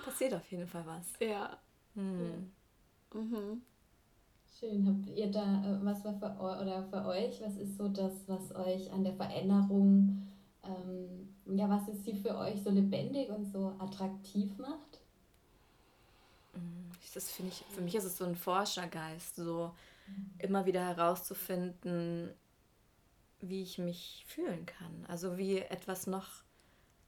Passiert 0.05 0.33
auf 0.33 0.49
jeden 0.51 0.67
Fall 0.67 0.85
was. 0.85 1.07
Ja. 1.19 1.59
Hm. 1.99 2.51
Mhm. 3.13 3.61
Schön. 4.57 4.87
Habt 4.87 5.09
ihr 5.17 5.29
da 5.29 5.63
äh, 5.63 5.85
was 5.85 6.03
war 6.05 6.13
für, 6.13 6.63
oder 6.63 6.83
für 6.83 7.05
euch? 7.05 7.41
Was 7.41 7.57
ist 7.57 7.77
so 7.77 7.89
das, 7.89 8.13
was 8.27 8.55
euch 8.55 8.91
an 8.91 9.03
der 9.03 9.13
Veränderung, 9.13 10.25
ähm, 10.63 11.57
ja, 11.57 11.69
was 11.69 11.87
ist 11.89 12.05
sie 12.05 12.15
für 12.15 12.37
euch 12.37 12.61
so 12.63 12.69
lebendig 12.69 13.29
und 13.29 13.45
so 13.51 13.75
attraktiv 13.79 14.57
macht? 14.57 15.01
Hm, 16.53 16.89
das 17.13 17.31
finde 17.31 17.51
ich, 17.51 17.65
für 17.69 17.81
mich 17.81 17.95
ist 17.95 18.05
es 18.05 18.17
so 18.17 18.25
ein 18.25 18.35
Forschergeist, 18.35 19.35
so 19.35 19.71
immer 20.39 20.65
wieder 20.65 20.85
herauszufinden, 20.85 22.29
wie 23.41 23.61
ich 23.61 23.77
mich 23.77 24.25
fühlen 24.27 24.65
kann. 24.65 25.05
Also 25.07 25.37
wie 25.37 25.59
etwas 25.59 26.07
noch 26.07 26.43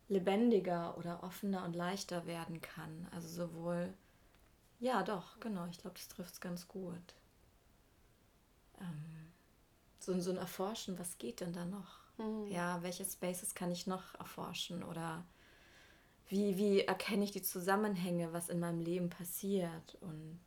lebendiger 0.09 0.97
oder 0.97 1.23
offener 1.23 1.63
und 1.63 1.75
leichter 1.75 2.25
werden 2.25 2.61
kann. 2.61 3.07
Also 3.11 3.27
sowohl 3.27 3.93
ja, 4.81 5.03
doch, 5.03 5.39
genau. 5.39 5.65
Ich 5.67 5.77
glaube, 5.77 5.95
das 5.95 6.07
trifft 6.09 6.33
es 6.33 6.41
ganz 6.41 6.67
gut. 6.67 7.15
Ähm, 8.79 9.31
so, 9.99 10.19
so 10.19 10.31
ein 10.31 10.37
Erforschen, 10.37 10.97
was 10.99 11.17
geht 11.17 11.39
denn 11.39 11.53
da 11.53 11.63
noch? 11.65 11.99
Mhm. 12.17 12.47
Ja, 12.47 12.81
welche 12.83 13.05
Spaces 13.05 13.55
kann 13.55 13.71
ich 13.71 13.87
noch 13.87 14.15
erforschen? 14.15 14.83
Oder 14.83 15.23
wie, 16.27 16.57
wie 16.57 16.81
erkenne 16.81 17.23
ich 17.23 17.31
die 17.31 17.43
Zusammenhänge, 17.43 18.33
was 18.33 18.49
in 18.49 18.59
meinem 18.59 18.79
Leben 18.81 19.09
passiert? 19.09 19.97
Und 20.01 20.41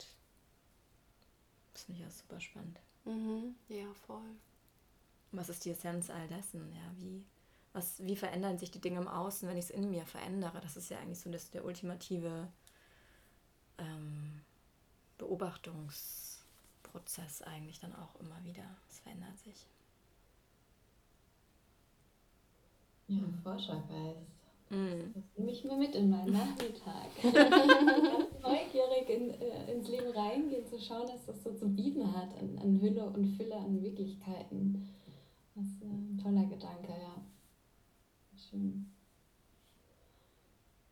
das 1.72 1.84
finde 1.84 2.00
ich 2.00 2.06
ja 2.06 2.10
super 2.10 2.40
spannend. 2.40 2.80
Mhm. 3.04 3.54
Ja, 3.68 3.92
voll. 4.06 4.36
Was 5.32 5.48
ist 5.48 5.64
die 5.64 5.70
Essenz 5.70 6.10
all 6.10 6.26
dessen? 6.28 6.72
Ja, 6.72 6.92
wie, 6.96 7.24
was, 7.72 8.04
wie 8.04 8.16
verändern 8.16 8.58
sich 8.58 8.70
die 8.70 8.80
Dinge 8.80 9.00
im 9.00 9.08
Außen, 9.08 9.48
wenn 9.48 9.56
ich 9.56 9.66
es 9.66 9.70
in 9.70 9.90
mir 9.90 10.06
verändere? 10.06 10.60
Das 10.60 10.76
ist 10.76 10.90
ja 10.90 10.98
eigentlich 10.98 11.20
so 11.20 11.30
das, 11.30 11.50
der 11.50 11.64
ultimative 11.64 12.48
ähm, 13.78 14.40
Beobachtungsprozess 15.18 17.42
eigentlich 17.42 17.80
dann 17.80 17.94
auch 17.94 18.14
immer 18.20 18.42
wieder. 18.44 18.64
Es 18.90 19.00
verändert 19.00 19.38
sich. 19.38 19.66
Ja, 23.08 23.22
Forschergeist. 23.42 24.20
Mm. 24.70 25.12
Das 25.14 25.24
nehme 25.36 25.52
ich 25.52 25.64
mir 25.64 25.76
mit 25.76 25.94
in 25.94 26.10
meinen 26.10 26.32
Nachmittag. 26.32 27.10
Ganz 27.22 28.40
neugierig 28.40 29.08
in, 29.08 29.30
äh, 29.30 29.72
ins 29.72 29.88
Leben 29.88 30.10
reingehen, 30.10 30.66
zu 30.66 30.80
schauen, 30.80 31.08
was 31.08 31.24
das 31.26 31.42
so 31.42 31.54
zu 31.54 31.68
bieten 31.68 32.14
hat 32.14 32.36
an, 32.38 32.58
an 32.58 32.80
Hülle 32.80 33.04
und 33.04 33.36
Fülle 33.36 33.56
an 33.56 33.80
Möglichkeiten. 33.80 34.88
Das 35.54 35.64
ist 35.64 35.82
ein 35.82 36.18
toller 36.20 36.46
Gedanke, 36.46 36.92
ja. 36.92 37.22
Schön. 38.36 38.93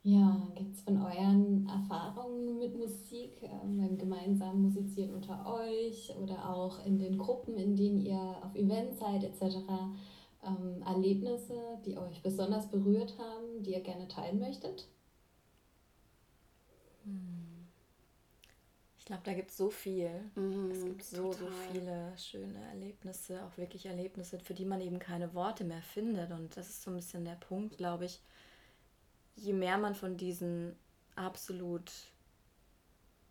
Ja, 0.05 0.49
gibt 0.57 0.75
es 0.75 0.81
von 0.81 1.01
euren 1.01 1.69
Erfahrungen 1.69 2.59
mit 2.59 2.77
Musik 2.77 3.41
ähm, 3.43 3.77
beim 3.79 3.97
gemeinsamen 3.97 4.63
Musizieren 4.63 5.15
unter 5.15 5.47
euch 5.47 6.13
oder 6.21 6.49
auch 6.49 6.85
in 6.85 6.99
den 6.99 7.17
Gruppen, 7.17 7.57
in 7.57 7.77
denen 7.77 8.01
ihr 8.01 8.19
auf 8.43 8.53
Events 8.57 8.99
seid 8.99 9.23
etc., 9.23 9.59
ähm, 10.45 10.83
Erlebnisse, 10.85 11.55
die 11.87 11.97
euch 11.97 12.21
besonders 12.21 12.69
berührt 12.69 13.17
haben, 13.17 13.63
die 13.63 13.75
ihr 13.75 13.81
gerne 13.81 14.09
teilen 14.09 14.41
möchtet? 14.41 14.89
Hm. 17.05 17.69
Ich 18.99 19.05
glaube, 19.05 19.23
da 19.25 19.35
gibt 19.35 19.51
es 19.51 19.57
so 19.57 19.71
viel. 19.71 20.11
Mhm, 20.35 20.71
es 20.73 20.85
gibt 20.85 21.05
so, 21.05 21.31
total. 21.31 21.39
so 21.39 21.47
viele 21.71 22.13
schöne 22.19 22.61
Erlebnisse, 22.71 23.45
auch 23.45 23.57
wirklich 23.57 23.87
Erlebnisse, 23.87 24.41
für 24.41 24.55
die 24.55 24.65
man 24.65 24.81
eben 24.81 24.99
keine 24.99 25.33
Worte 25.35 25.63
mehr 25.63 25.83
findet. 25.83 26.33
Und 26.33 26.57
das 26.57 26.71
ist 26.71 26.83
so 26.83 26.91
ein 26.91 26.97
bisschen 26.97 27.25
der 27.25 27.37
Punkt, 27.37 27.77
glaube 27.77 28.07
ich 28.07 28.21
je 29.37 29.53
mehr 29.53 29.79
man 29.79 29.95
von 29.95 30.17
diesen 30.17 30.77
absolut 31.17 31.91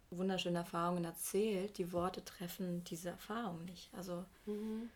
wunderschönen 0.09 0.57
Erfahrungen 0.57 1.05
erzählt, 1.05 1.77
die 1.77 1.93
Worte 1.93 2.23
treffen 2.23 2.83
diese 2.83 3.09
Erfahrung 3.09 3.63
nicht. 3.65 3.93
Also 3.93 4.25
mhm. 4.45 4.89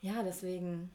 ja, 0.00 0.22
deswegen 0.22 0.90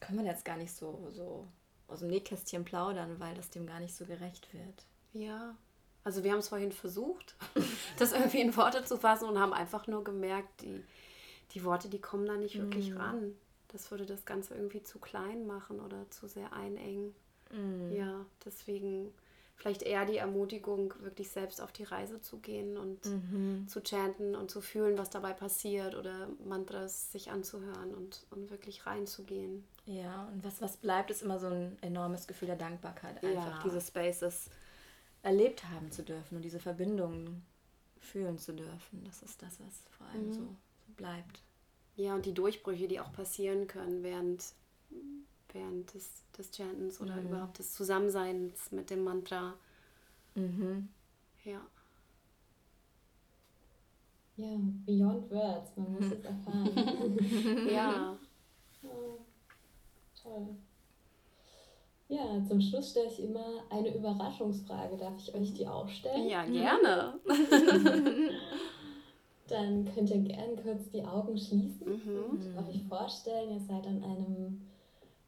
kann 0.00 0.16
man 0.16 0.26
jetzt 0.26 0.44
gar 0.44 0.56
nicht 0.56 0.72
so, 0.72 1.08
so 1.12 1.46
aus 1.88 2.00
dem 2.00 2.08
Nähkästchen 2.08 2.64
plaudern, 2.64 3.20
weil 3.20 3.34
das 3.34 3.50
dem 3.50 3.66
gar 3.66 3.80
nicht 3.80 3.94
so 3.94 4.04
gerecht 4.06 4.52
wird. 4.54 4.86
Ja, 5.12 5.56
also 6.04 6.24
wir 6.24 6.32
haben 6.32 6.38
es 6.38 6.48
vorhin 6.48 6.72
versucht, 6.72 7.36
das 7.98 8.12
irgendwie 8.12 8.40
in 8.40 8.56
Worte 8.56 8.84
zu 8.84 8.96
fassen 8.96 9.28
und 9.28 9.38
haben 9.38 9.52
einfach 9.52 9.86
nur 9.86 10.04
gemerkt, 10.04 10.62
die, 10.62 10.82
die 11.52 11.64
Worte, 11.64 11.88
die 11.88 12.00
kommen 12.00 12.26
da 12.26 12.36
nicht 12.36 12.58
wirklich 12.58 12.90
mhm. 12.90 12.96
ran. 12.96 13.34
Das 13.68 13.90
würde 13.90 14.06
das 14.06 14.24
Ganze 14.24 14.54
irgendwie 14.54 14.82
zu 14.82 14.98
klein 14.98 15.46
machen 15.46 15.80
oder 15.80 16.08
zu 16.10 16.26
sehr 16.26 16.52
einengen. 16.54 17.14
Mhm. 17.52 17.92
Ja, 17.92 18.26
deswegen 18.44 19.12
vielleicht 19.56 19.82
eher 19.82 20.04
die 20.06 20.18
Ermutigung, 20.18 20.94
wirklich 21.00 21.30
selbst 21.30 21.60
auf 21.60 21.72
die 21.72 21.82
Reise 21.82 22.20
zu 22.20 22.38
gehen 22.38 22.76
und 22.76 23.04
mhm. 23.06 23.66
zu 23.66 23.80
chanten 23.80 24.36
und 24.36 24.50
zu 24.50 24.60
fühlen, 24.60 24.96
was 24.96 25.10
dabei 25.10 25.32
passiert 25.32 25.96
oder 25.96 26.28
Mantras 26.46 27.10
sich 27.10 27.30
anzuhören 27.30 27.92
und, 27.94 28.24
und 28.30 28.50
wirklich 28.50 28.86
reinzugehen. 28.86 29.64
Ja, 29.86 30.28
und 30.32 30.44
was, 30.44 30.60
was 30.62 30.76
bleibt, 30.76 31.10
ist 31.10 31.22
immer 31.22 31.40
so 31.40 31.48
ein 31.48 31.76
enormes 31.80 32.28
Gefühl 32.28 32.46
der 32.46 32.56
Dankbarkeit, 32.56 33.22
einfach 33.24 33.58
ja. 33.58 33.62
diese 33.64 33.80
Spaces 33.80 34.48
erlebt 35.22 35.64
haben 35.64 35.90
zu 35.90 36.04
dürfen 36.04 36.36
und 36.36 36.42
diese 36.42 36.60
Verbindungen 36.60 37.44
fühlen 37.98 38.38
zu 38.38 38.52
dürfen. 38.52 39.02
Das 39.04 39.22
ist 39.22 39.42
das, 39.42 39.58
was 39.58 39.82
vor 39.96 40.06
allem 40.06 40.28
mhm. 40.28 40.32
so, 40.34 40.40
so 40.40 40.92
bleibt. 40.96 41.42
Ja, 41.96 42.14
und 42.14 42.26
die 42.26 42.34
Durchbrüche, 42.34 42.86
die 42.86 43.00
auch 43.00 43.12
passieren 43.12 43.66
können, 43.66 44.04
während 44.04 44.44
während 45.52 45.94
des, 45.94 46.22
des 46.38 46.54
Chantens 46.56 47.00
oder 47.00 47.16
mhm. 47.16 47.28
überhaupt 47.28 47.58
des 47.58 47.72
Zusammenseins 47.72 48.70
mit 48.70 48.90
dem 48.90 49.04
Mantra. 49.04 49.54
Mhm. 50.34 50.88
Ja. 51.44 51.60
Ja, 54.36 54.56
beyond 54.86 55.30
words, 55.32 55.72
man 55.76 55.92
muss 55.94 56.12
es 56.12 56.24
erfahren. 56.24 57.68
ja. 57.72 58.16
Oh, 58.84 59.18
toll. 60.22 60.56
Ja, 62.08 62.42
zum 62.48 62.60
Schluss 62.60 62.90
stelle 62.90 63.08
ich 63.08 63.22
immer 63.22 63.44
eine 63.68 63.94
Überraschungsfrage. 63.94 64.96
Darf 64.96 65.14
ich 65.18 65.34
euch 65.34 65.52
die 65.52 65.66
auch 65.66 65.88
stellen? 65.88 66.28
Ja, 66.28 66.44
gerne. 66.44 67.14
Dann 69.48 69.92
könnt 69.92 70.10
ihr 70.10 70.20
gerne 70.20 70.56
kurz 70.62 70.88
die 70.90 71.04
Augen 71.04 71.36
schließen 71.36 71.86
mhm. 71.86 72.56
und 72.56 72.68
euch 72.68 72.82
vorstellen, 72.88 73.52
ihr 73.52 73.60
seid 73.60 73.86
an 73.86 74.02
einem 74.04 74.62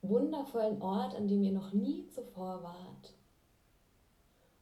wundervollen 0.02 0.80
Ort, 0.80 1.14
an 1.14 1.28
dem 1.28 1.42
ihr 1.42 1.52
noch 1.52 1.72
nie 1.72 2.06
zuvor 2.08 2.62
wart. 2.62 3.14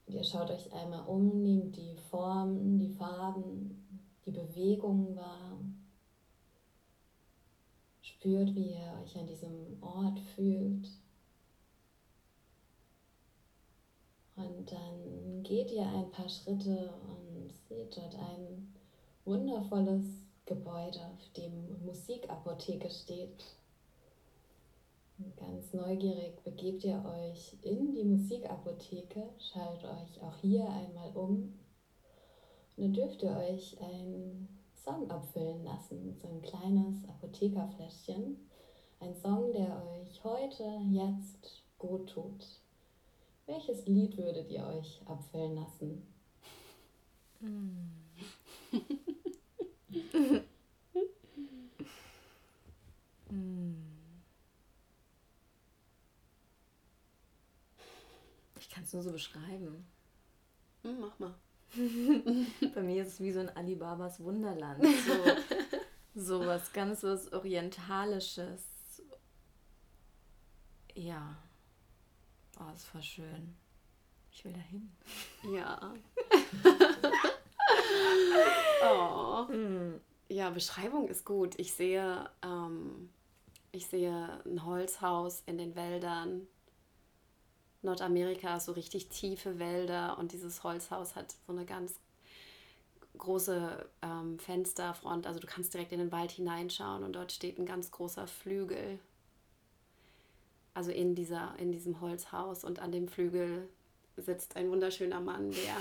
Und 0.07 0.14
ihr 0.14 0.24
schaut 0.24 0.51
euch 0.51 0.72
einmal 0.72 1.07
um, 1.07 1.43
nehmt 1.43 1.76
die 1.76 1.97
Formen, 2.11 2.78
die 2.78 2.89
Farben, 2.95 4.03
die 4.24 4.30
Bewegungen 4.30 5.14
wahr. 5.16 5.59
Spürt, 8.01 8.55
wie 8.55 8.72
ihr 8.72 9.01
euch 9.03 9.16
an 9.16 9.26
diesem 9.26 9.82
Ort 9.82 10.18
fühlt. 10.34 10.89
Und 14.36 14.70
dann 14.70 15.43
geht 15.43 15.70
ihr 15.72 15.86
ein 15.86 16.11
paar 16.11 16.28
Schritte 16.28 16.93
und 17.09 17.53
seht 17.68 17.97
dort 17.97 18.14
ein 18.14 18.72
wundervolles 19.24 20.05
Gebäude, 20.47 21.01
auf 21.01 21.32
dem 21.36 21.84
Musikapotheke 21.84 22.89
steht. 22.89 23.45
Ganz 25.36 25.72
neugierig 25.72 26.42
begebt 26.44 26.84
ihr 26.84 27.04
euch 27.04 27.56
in 27.62 27.92
die 27.92 28.04
Musikapotheke, 28.04 29.30
schaut 29.38 29.82
euch 29.84 30.22
auch 30.22 30.36
hier 30.40 30.68
einmal 30.68 31.10
um 31.14 31.58
und 32.76 32.84
dann 32.84 32.92
dürft 32.92 33.24
ihr 33.24 33.36
euch 33.36 33.76
einen 33.80 34.48
Song 34.72 35.10
abfüllen 35.10 35.64
lassen, 35.64 36.14
so 36.14 36.28
ein 36.28 36.40
kleines 36.40 37.04
Apothekerfläschchen. 37.08 38.48
Ein 39.00 39.14
Song, 39.16 39.52
der 39.52 39.84
euch 39.84 40.22
heute, 40.22 40.64
jetzt 40.88 41.64
gut 41.78 42.08
tut. 42.10 42.46
Welches 43.46 43.86
Lied 43.86 44.16
würdet 44.16 44.48
ihr 44.50 44.64
euch 44.64 45.00
abfüllen 45.06 45.56
lassen? 45.56 46.06
Mm. 47.40 47.97
Kann 58.78 58.84
es 58.84 58.92
nur 58.92 59.02
so 59.02 59.10
beschreiben. 59.10 59.84
Hm, 60.82 61.00
mach 61.00 61.18
mal. 61.18 61.34
Bei 62.74 62.80
mir 62.80 63.02
ist 63.02 63.14
es 63.14 63.20
wie 63.20 63.32
so 63.32 63.40
ein 63.40 63.48
Alibabas 63.56 64.20
Wunderland. 64.20 64.84
So, 64.84 65.24
so 66.38 66.46
was 66.46 66.72
ganz 66.72 67.02
was 67.02 67.32
Orientalisches. 67.32 68.62
Ja. 70.94 71.36
Oh, 72.60 72.70
das 72.70 72.94
war 72.94 73.02
schön. 73.02 73.56
Ich 74.30 74.44
will 74.44 74.52
dahin. 74.52 74.92
Ja. 75.52 75.92
oh. 78.84 79.48
Hm. 79.48 80.00
Ja, 80.28 80.50
Beschreibung 80.50 81.08
ist 81.08 81.24
gut. 81.24 81.58
Ich 81.58 81.72
sehe, 81.72 82.30
ähm, 82.44 83.10
ich 83.72 83.88
sehe 83.88 84.40
ein 84.44 84.64
Holzhaus 84.64 85.42
in 85.46 85.58
den 85.58 85.74
Wäldern 85.74 86.46
Nordamerika 87.82 88.58
so 88.58 88.72
richtig 88.72 89.08
tiefe 89.08 89.58
Wälder 89.58 90.18
und 90.18 90.32
dieses 90.32 90.64
Holzhaus 90.64 91.14
hat 91.14 91.34
so 91.46 91.52
eine 91.52 91.64
ganz 91.64 92.00
große 93.16 93.88
ähm, 94.02 94.38
Fensterfront. 94.38 95.26
Also 95.26 95.40
du 95.40 95.46
kannst 95.46 95.74
direkt 95.74 95.92
in 95.92 95.98
den 95.98 96.12
Wald 96.12 96.30
hineinschauen 96.30 97.04
und 97.04 97.12
dort 97.14 97.32
steht 97.32 97.58
ein 97.58 97.66
ganz 97.66 97.90
großer 97.90 98.26
Flügel. 98.26 98.98
Also 100.74 100.90
in, 100.90 101.14
dieser, 101.14 101.54
in 101.58 101.72
diesem 101.72 102.00
Holzhaus 102.00 102.64
und 102.64 102.78
an 102.78 102.92
dem 102.92 103.08
Flügel 103.08 103.68
sitzt 104.16 104.56
ein 104.56 104.70
wunderschöner 104.70 105.20
Mann, 105.20 105.50
der, 105.50 105.76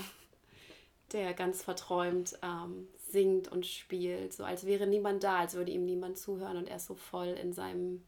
der 1.12 1.34
ganz 1.34 1.62
verträumt 1.62 2.38
ähm, 2.42 2.88
singt 3.10 3.48
und 3.48 3.66
spielt, 3.66 4.32
so 4.32 4.44
als 4.44 4.66
wäre 4.66 4.86
niemand 4.86 5.24
da, 5.24 5.38
als 5.38 5.54
würde 5.54 5.70
ihm 5.70 5.84
niemand 5.84 6.18
zuhören 6.18 6.56
und 6.56 6.68
er 6.68 6.76
ist 6.76 6.86
so 6.86 6.94
voll 6.94 7.28
in 7.28 7.52
seinem, 7.52 8.02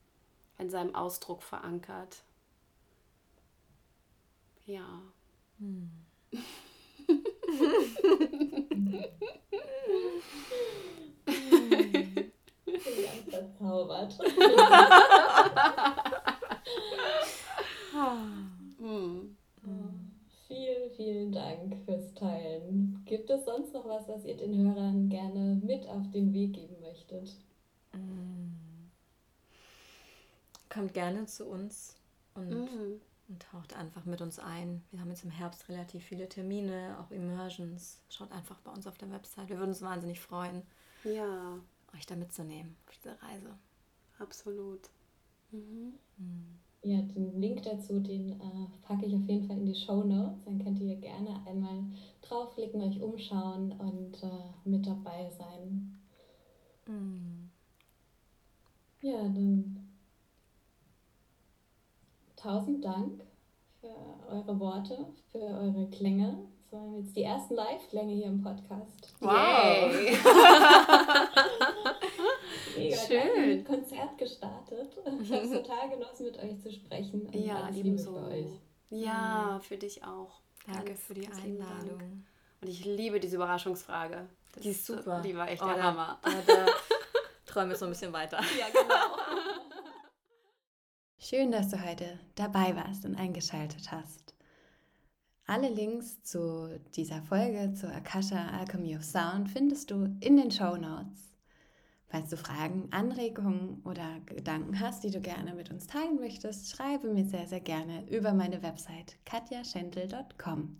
in 0.58 0.70
seinem 0.70 0.94
Ausdruck 0.94 1.42
verankert. 1.42 2.22
Ja. 4.66 5.02
Hm. 5.58 5.90
Verzaubert. 13.28 14.18
hm. 18.78 19.36
Vielen, 20.46 20.90
vielen 20.96 21.32
Dank 21.32 21.76
fürs 21.84 22.14
Teilen. 22.14 23.02
Gibt 23.06 23.30
es 23.30 23.44
sonst 23.44 23.72
noch 23.72 23.86
was, 23.86 24.08
was 24.08 24.24
ihr 24.24 24.36
den 24.36 24.56
Hörern 24.56 25.08
gerne 25.08 25.60
mit 25.64 25.88
auf 25.88 26.10
den 26.12 26.32
Weg 26.32 26.54
geben 26.54 26.80
möchtet? 26.80 27.36
Hm. 27.92 28.90
Kommt 30.68 30.94
gerne 30.94 31.26
zu 31.26 31.46
uns 31.46 31.96
und 32.34 32.50
mhm 32.50 33.00
und 33.30 33.40
taucht 33.42 33.74
einfach 33.74 34.04
mit 34.04 34.20
uns 34.20 34.38
ein. 34.38 34.82
Wir 34.90 35.00
haben 35.00 35.08
jetzt 35.08 35.24
im 35.24 35.30
Herbst 35.30 35.68
relativ 35.68 36.04
viele 36.04 36.28
Termine, 36.28 36.96
auch 37.00 37.10
Immersions. 37.12 38.02
Schaut 38.08 38.32
einfach 38.32 38.58
bei 38.60 38.72
uns 38.72 38.86
auf 38.88 38.98
der 38.98 39.10
Website. 39.10 39.48
Wir 39.48 39.58
würden 39.58 39.70
uns 39.70 39.82
wahnsinnig 39.82 40.20
freuen, 40.20 40.62
ja. 41.04 41.58
euch 41.94 42.06
da 42.06 42.16
mitzunehmen 42.16 42.76
auf 42.86 42.92
diese 42.96 43.22
Reise. 43.22 43.56
Absolut. 44.18 44.90
Mhm. 45.52 45.94
Mhm. 46.18 46.58
ja, 46.82 47.00
den 47.02 47.40
Link 47.40 47.62
dazu, 47.62 48.00
den 48.00 48.32
äh, 48.32 48.66
packe 48.82 49.06
ich 49.06 49.14
auf 49.14 49.26
jeden 49.28 49.46
Fall 49.46 49.58
in 49.58 49.66
die 49.66 49.74
Show 49.74 50.02
Notes. 50.02 50.44
Dann 50.44 50.62
könnt 50.62 50.80
ihr 50.80 50.96
gerne 50.96 51.40
einmal 51.46 51.84
draufklicken, 52.22 52.82
euch 52.82 53.00
umschauen 53.00 53.72
und 53.72 54.22
äh, 54.24 54.68
mit 54.68 54.86
dabei 54.86 55.30
sein. 55.30 55.98
Mm. 56.86 57.48
Ja, 59.02 59.22
dann 59.22 59.79
tausend 62.40 62.84
Dank 62.84 63.22
für 63.80 63.94
eure 64.28 64.58
Worte, 64.58 65.06
für 65.30 65.38
eure 65.38 65.88
Klänge. 65.90 66.38
Das 66.62 66.72
waren 66.72 66.96
jetzt 66.96 67.16
die 67.16 67.22
ersten 67.22 67.54
Live-Klänge 67.54 68.14
hier 68.14 68.26
im 68.26 68.42
Podcast. 68.42 69.14
Wow! 69.20 69.92
Mega 72.76 72.96
Schön. 72.96 73.58
Ein 73.58 73.64
Konzert 73.64 74.16
gestartet. 74.16 74.96
Ich 75.22 75.32
habe 75.32 75.42
es 75.42 75.50
total 75.50 75.90
genossen, 75.90 76.26
mit 76.26 76.38
euch 76.38 76.60
zu 76.60 76.70
sprechen. 76.72 77.22
Und 77.22 77.34
ja. 77.34 77.68
Für 77.72 78.14
euch. 78.28 78.46
Ja, 78.90 79.54
mhm. 79.56 79.62
für 79.62 79.76
dich 79.76 80.04
auch. 80.04 80.40
Danke 80.66 80.94
für 80.94 81.14
die 81.14 81.26
Einladung. 81.26 82.24
Und 82.60 82.68
ich 82.68 82.84
liebe 82.84 83.18
diese 83.18 83.36
Überraschungsfrage. 83.36 84.28
Das 84.54 84.62
die 84.62 84.70
ist 84.70 84.86
super. 84.86 85.20
Die 85.22 85.36
war 85.36 85.48
echt 85.48 85.62
oh, 85.62 85.66
der 85.66 85.82
Hammer. 85.82 86.18
Da, 86.22 86.30
da 86.46 86.66
träume 87.46 87.72
ich 87.72 87.78
so 87.78 87.86
ein 87.86 87.90
bisschen 87.90 88.12
weiter. 88.12 88.38
Ja, 88.58 88.66
genau. 88.68 89.16
Schön, 91.22 91.52
dass 91.52 91.68
du 91.68 91.84
heute 91.84 92.18
dabei 92.34 92.74
warst 92.74 93.04
und 93.04 93.14
eingeschaltet 93.14 93.92
hast. 93.92 94.34
Alle 95.46 95.68
Links 95.68 96.22
zu 96.22 96.80
dieser 96.94 97.20
Folge, 97.20 97.74
zur 97.74 97.90
Akasha 97.90 98.48
Alchemy 98.58 98.96
of 98.96 99.04
Sound, 99.04 99.50
findest 99.50 99.90
du 99.90 100.16
in 100.20 100.38
den 100.38 100.50
Show 100.50 100.78
Notes. 100.78 101.36
Falls 102.08 102.30
du 102.30 102.38
Fragen, 102.38 102.88
Anregungen 102.90 103.82
oder 103.84 104.20
Gedanken 104.24 104.80
hast, 104.80 105.04
die 105.04 105.10
du 105.10 105.20
gerne 105.20 105.52
mit 105.54 105.70
uns 105.70 105.86
teilen 105.86 106.18
möchtest, 106.18 106.70
schreibe 106.70 107.12
mir 107.12 107.26
sehr, 107.26 107.46
sehr 107.46 107.60
gerne 107.60 108.08
über 108.08 108.32
meine 108.32 108.62
Website 108.62 109.18
katjaschentel.com. 109.26 110.78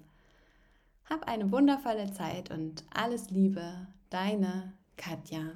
Hab 1.05 1.29
eine 1.29 1.53
wundervolle 1.53 2.15
Zeit 2.15 2.51
und 2.51 2.83
alles 2.95 3.29
Liebe, 3.29 3.89
deine 4.09 4.73
Katja. 4.97 5.53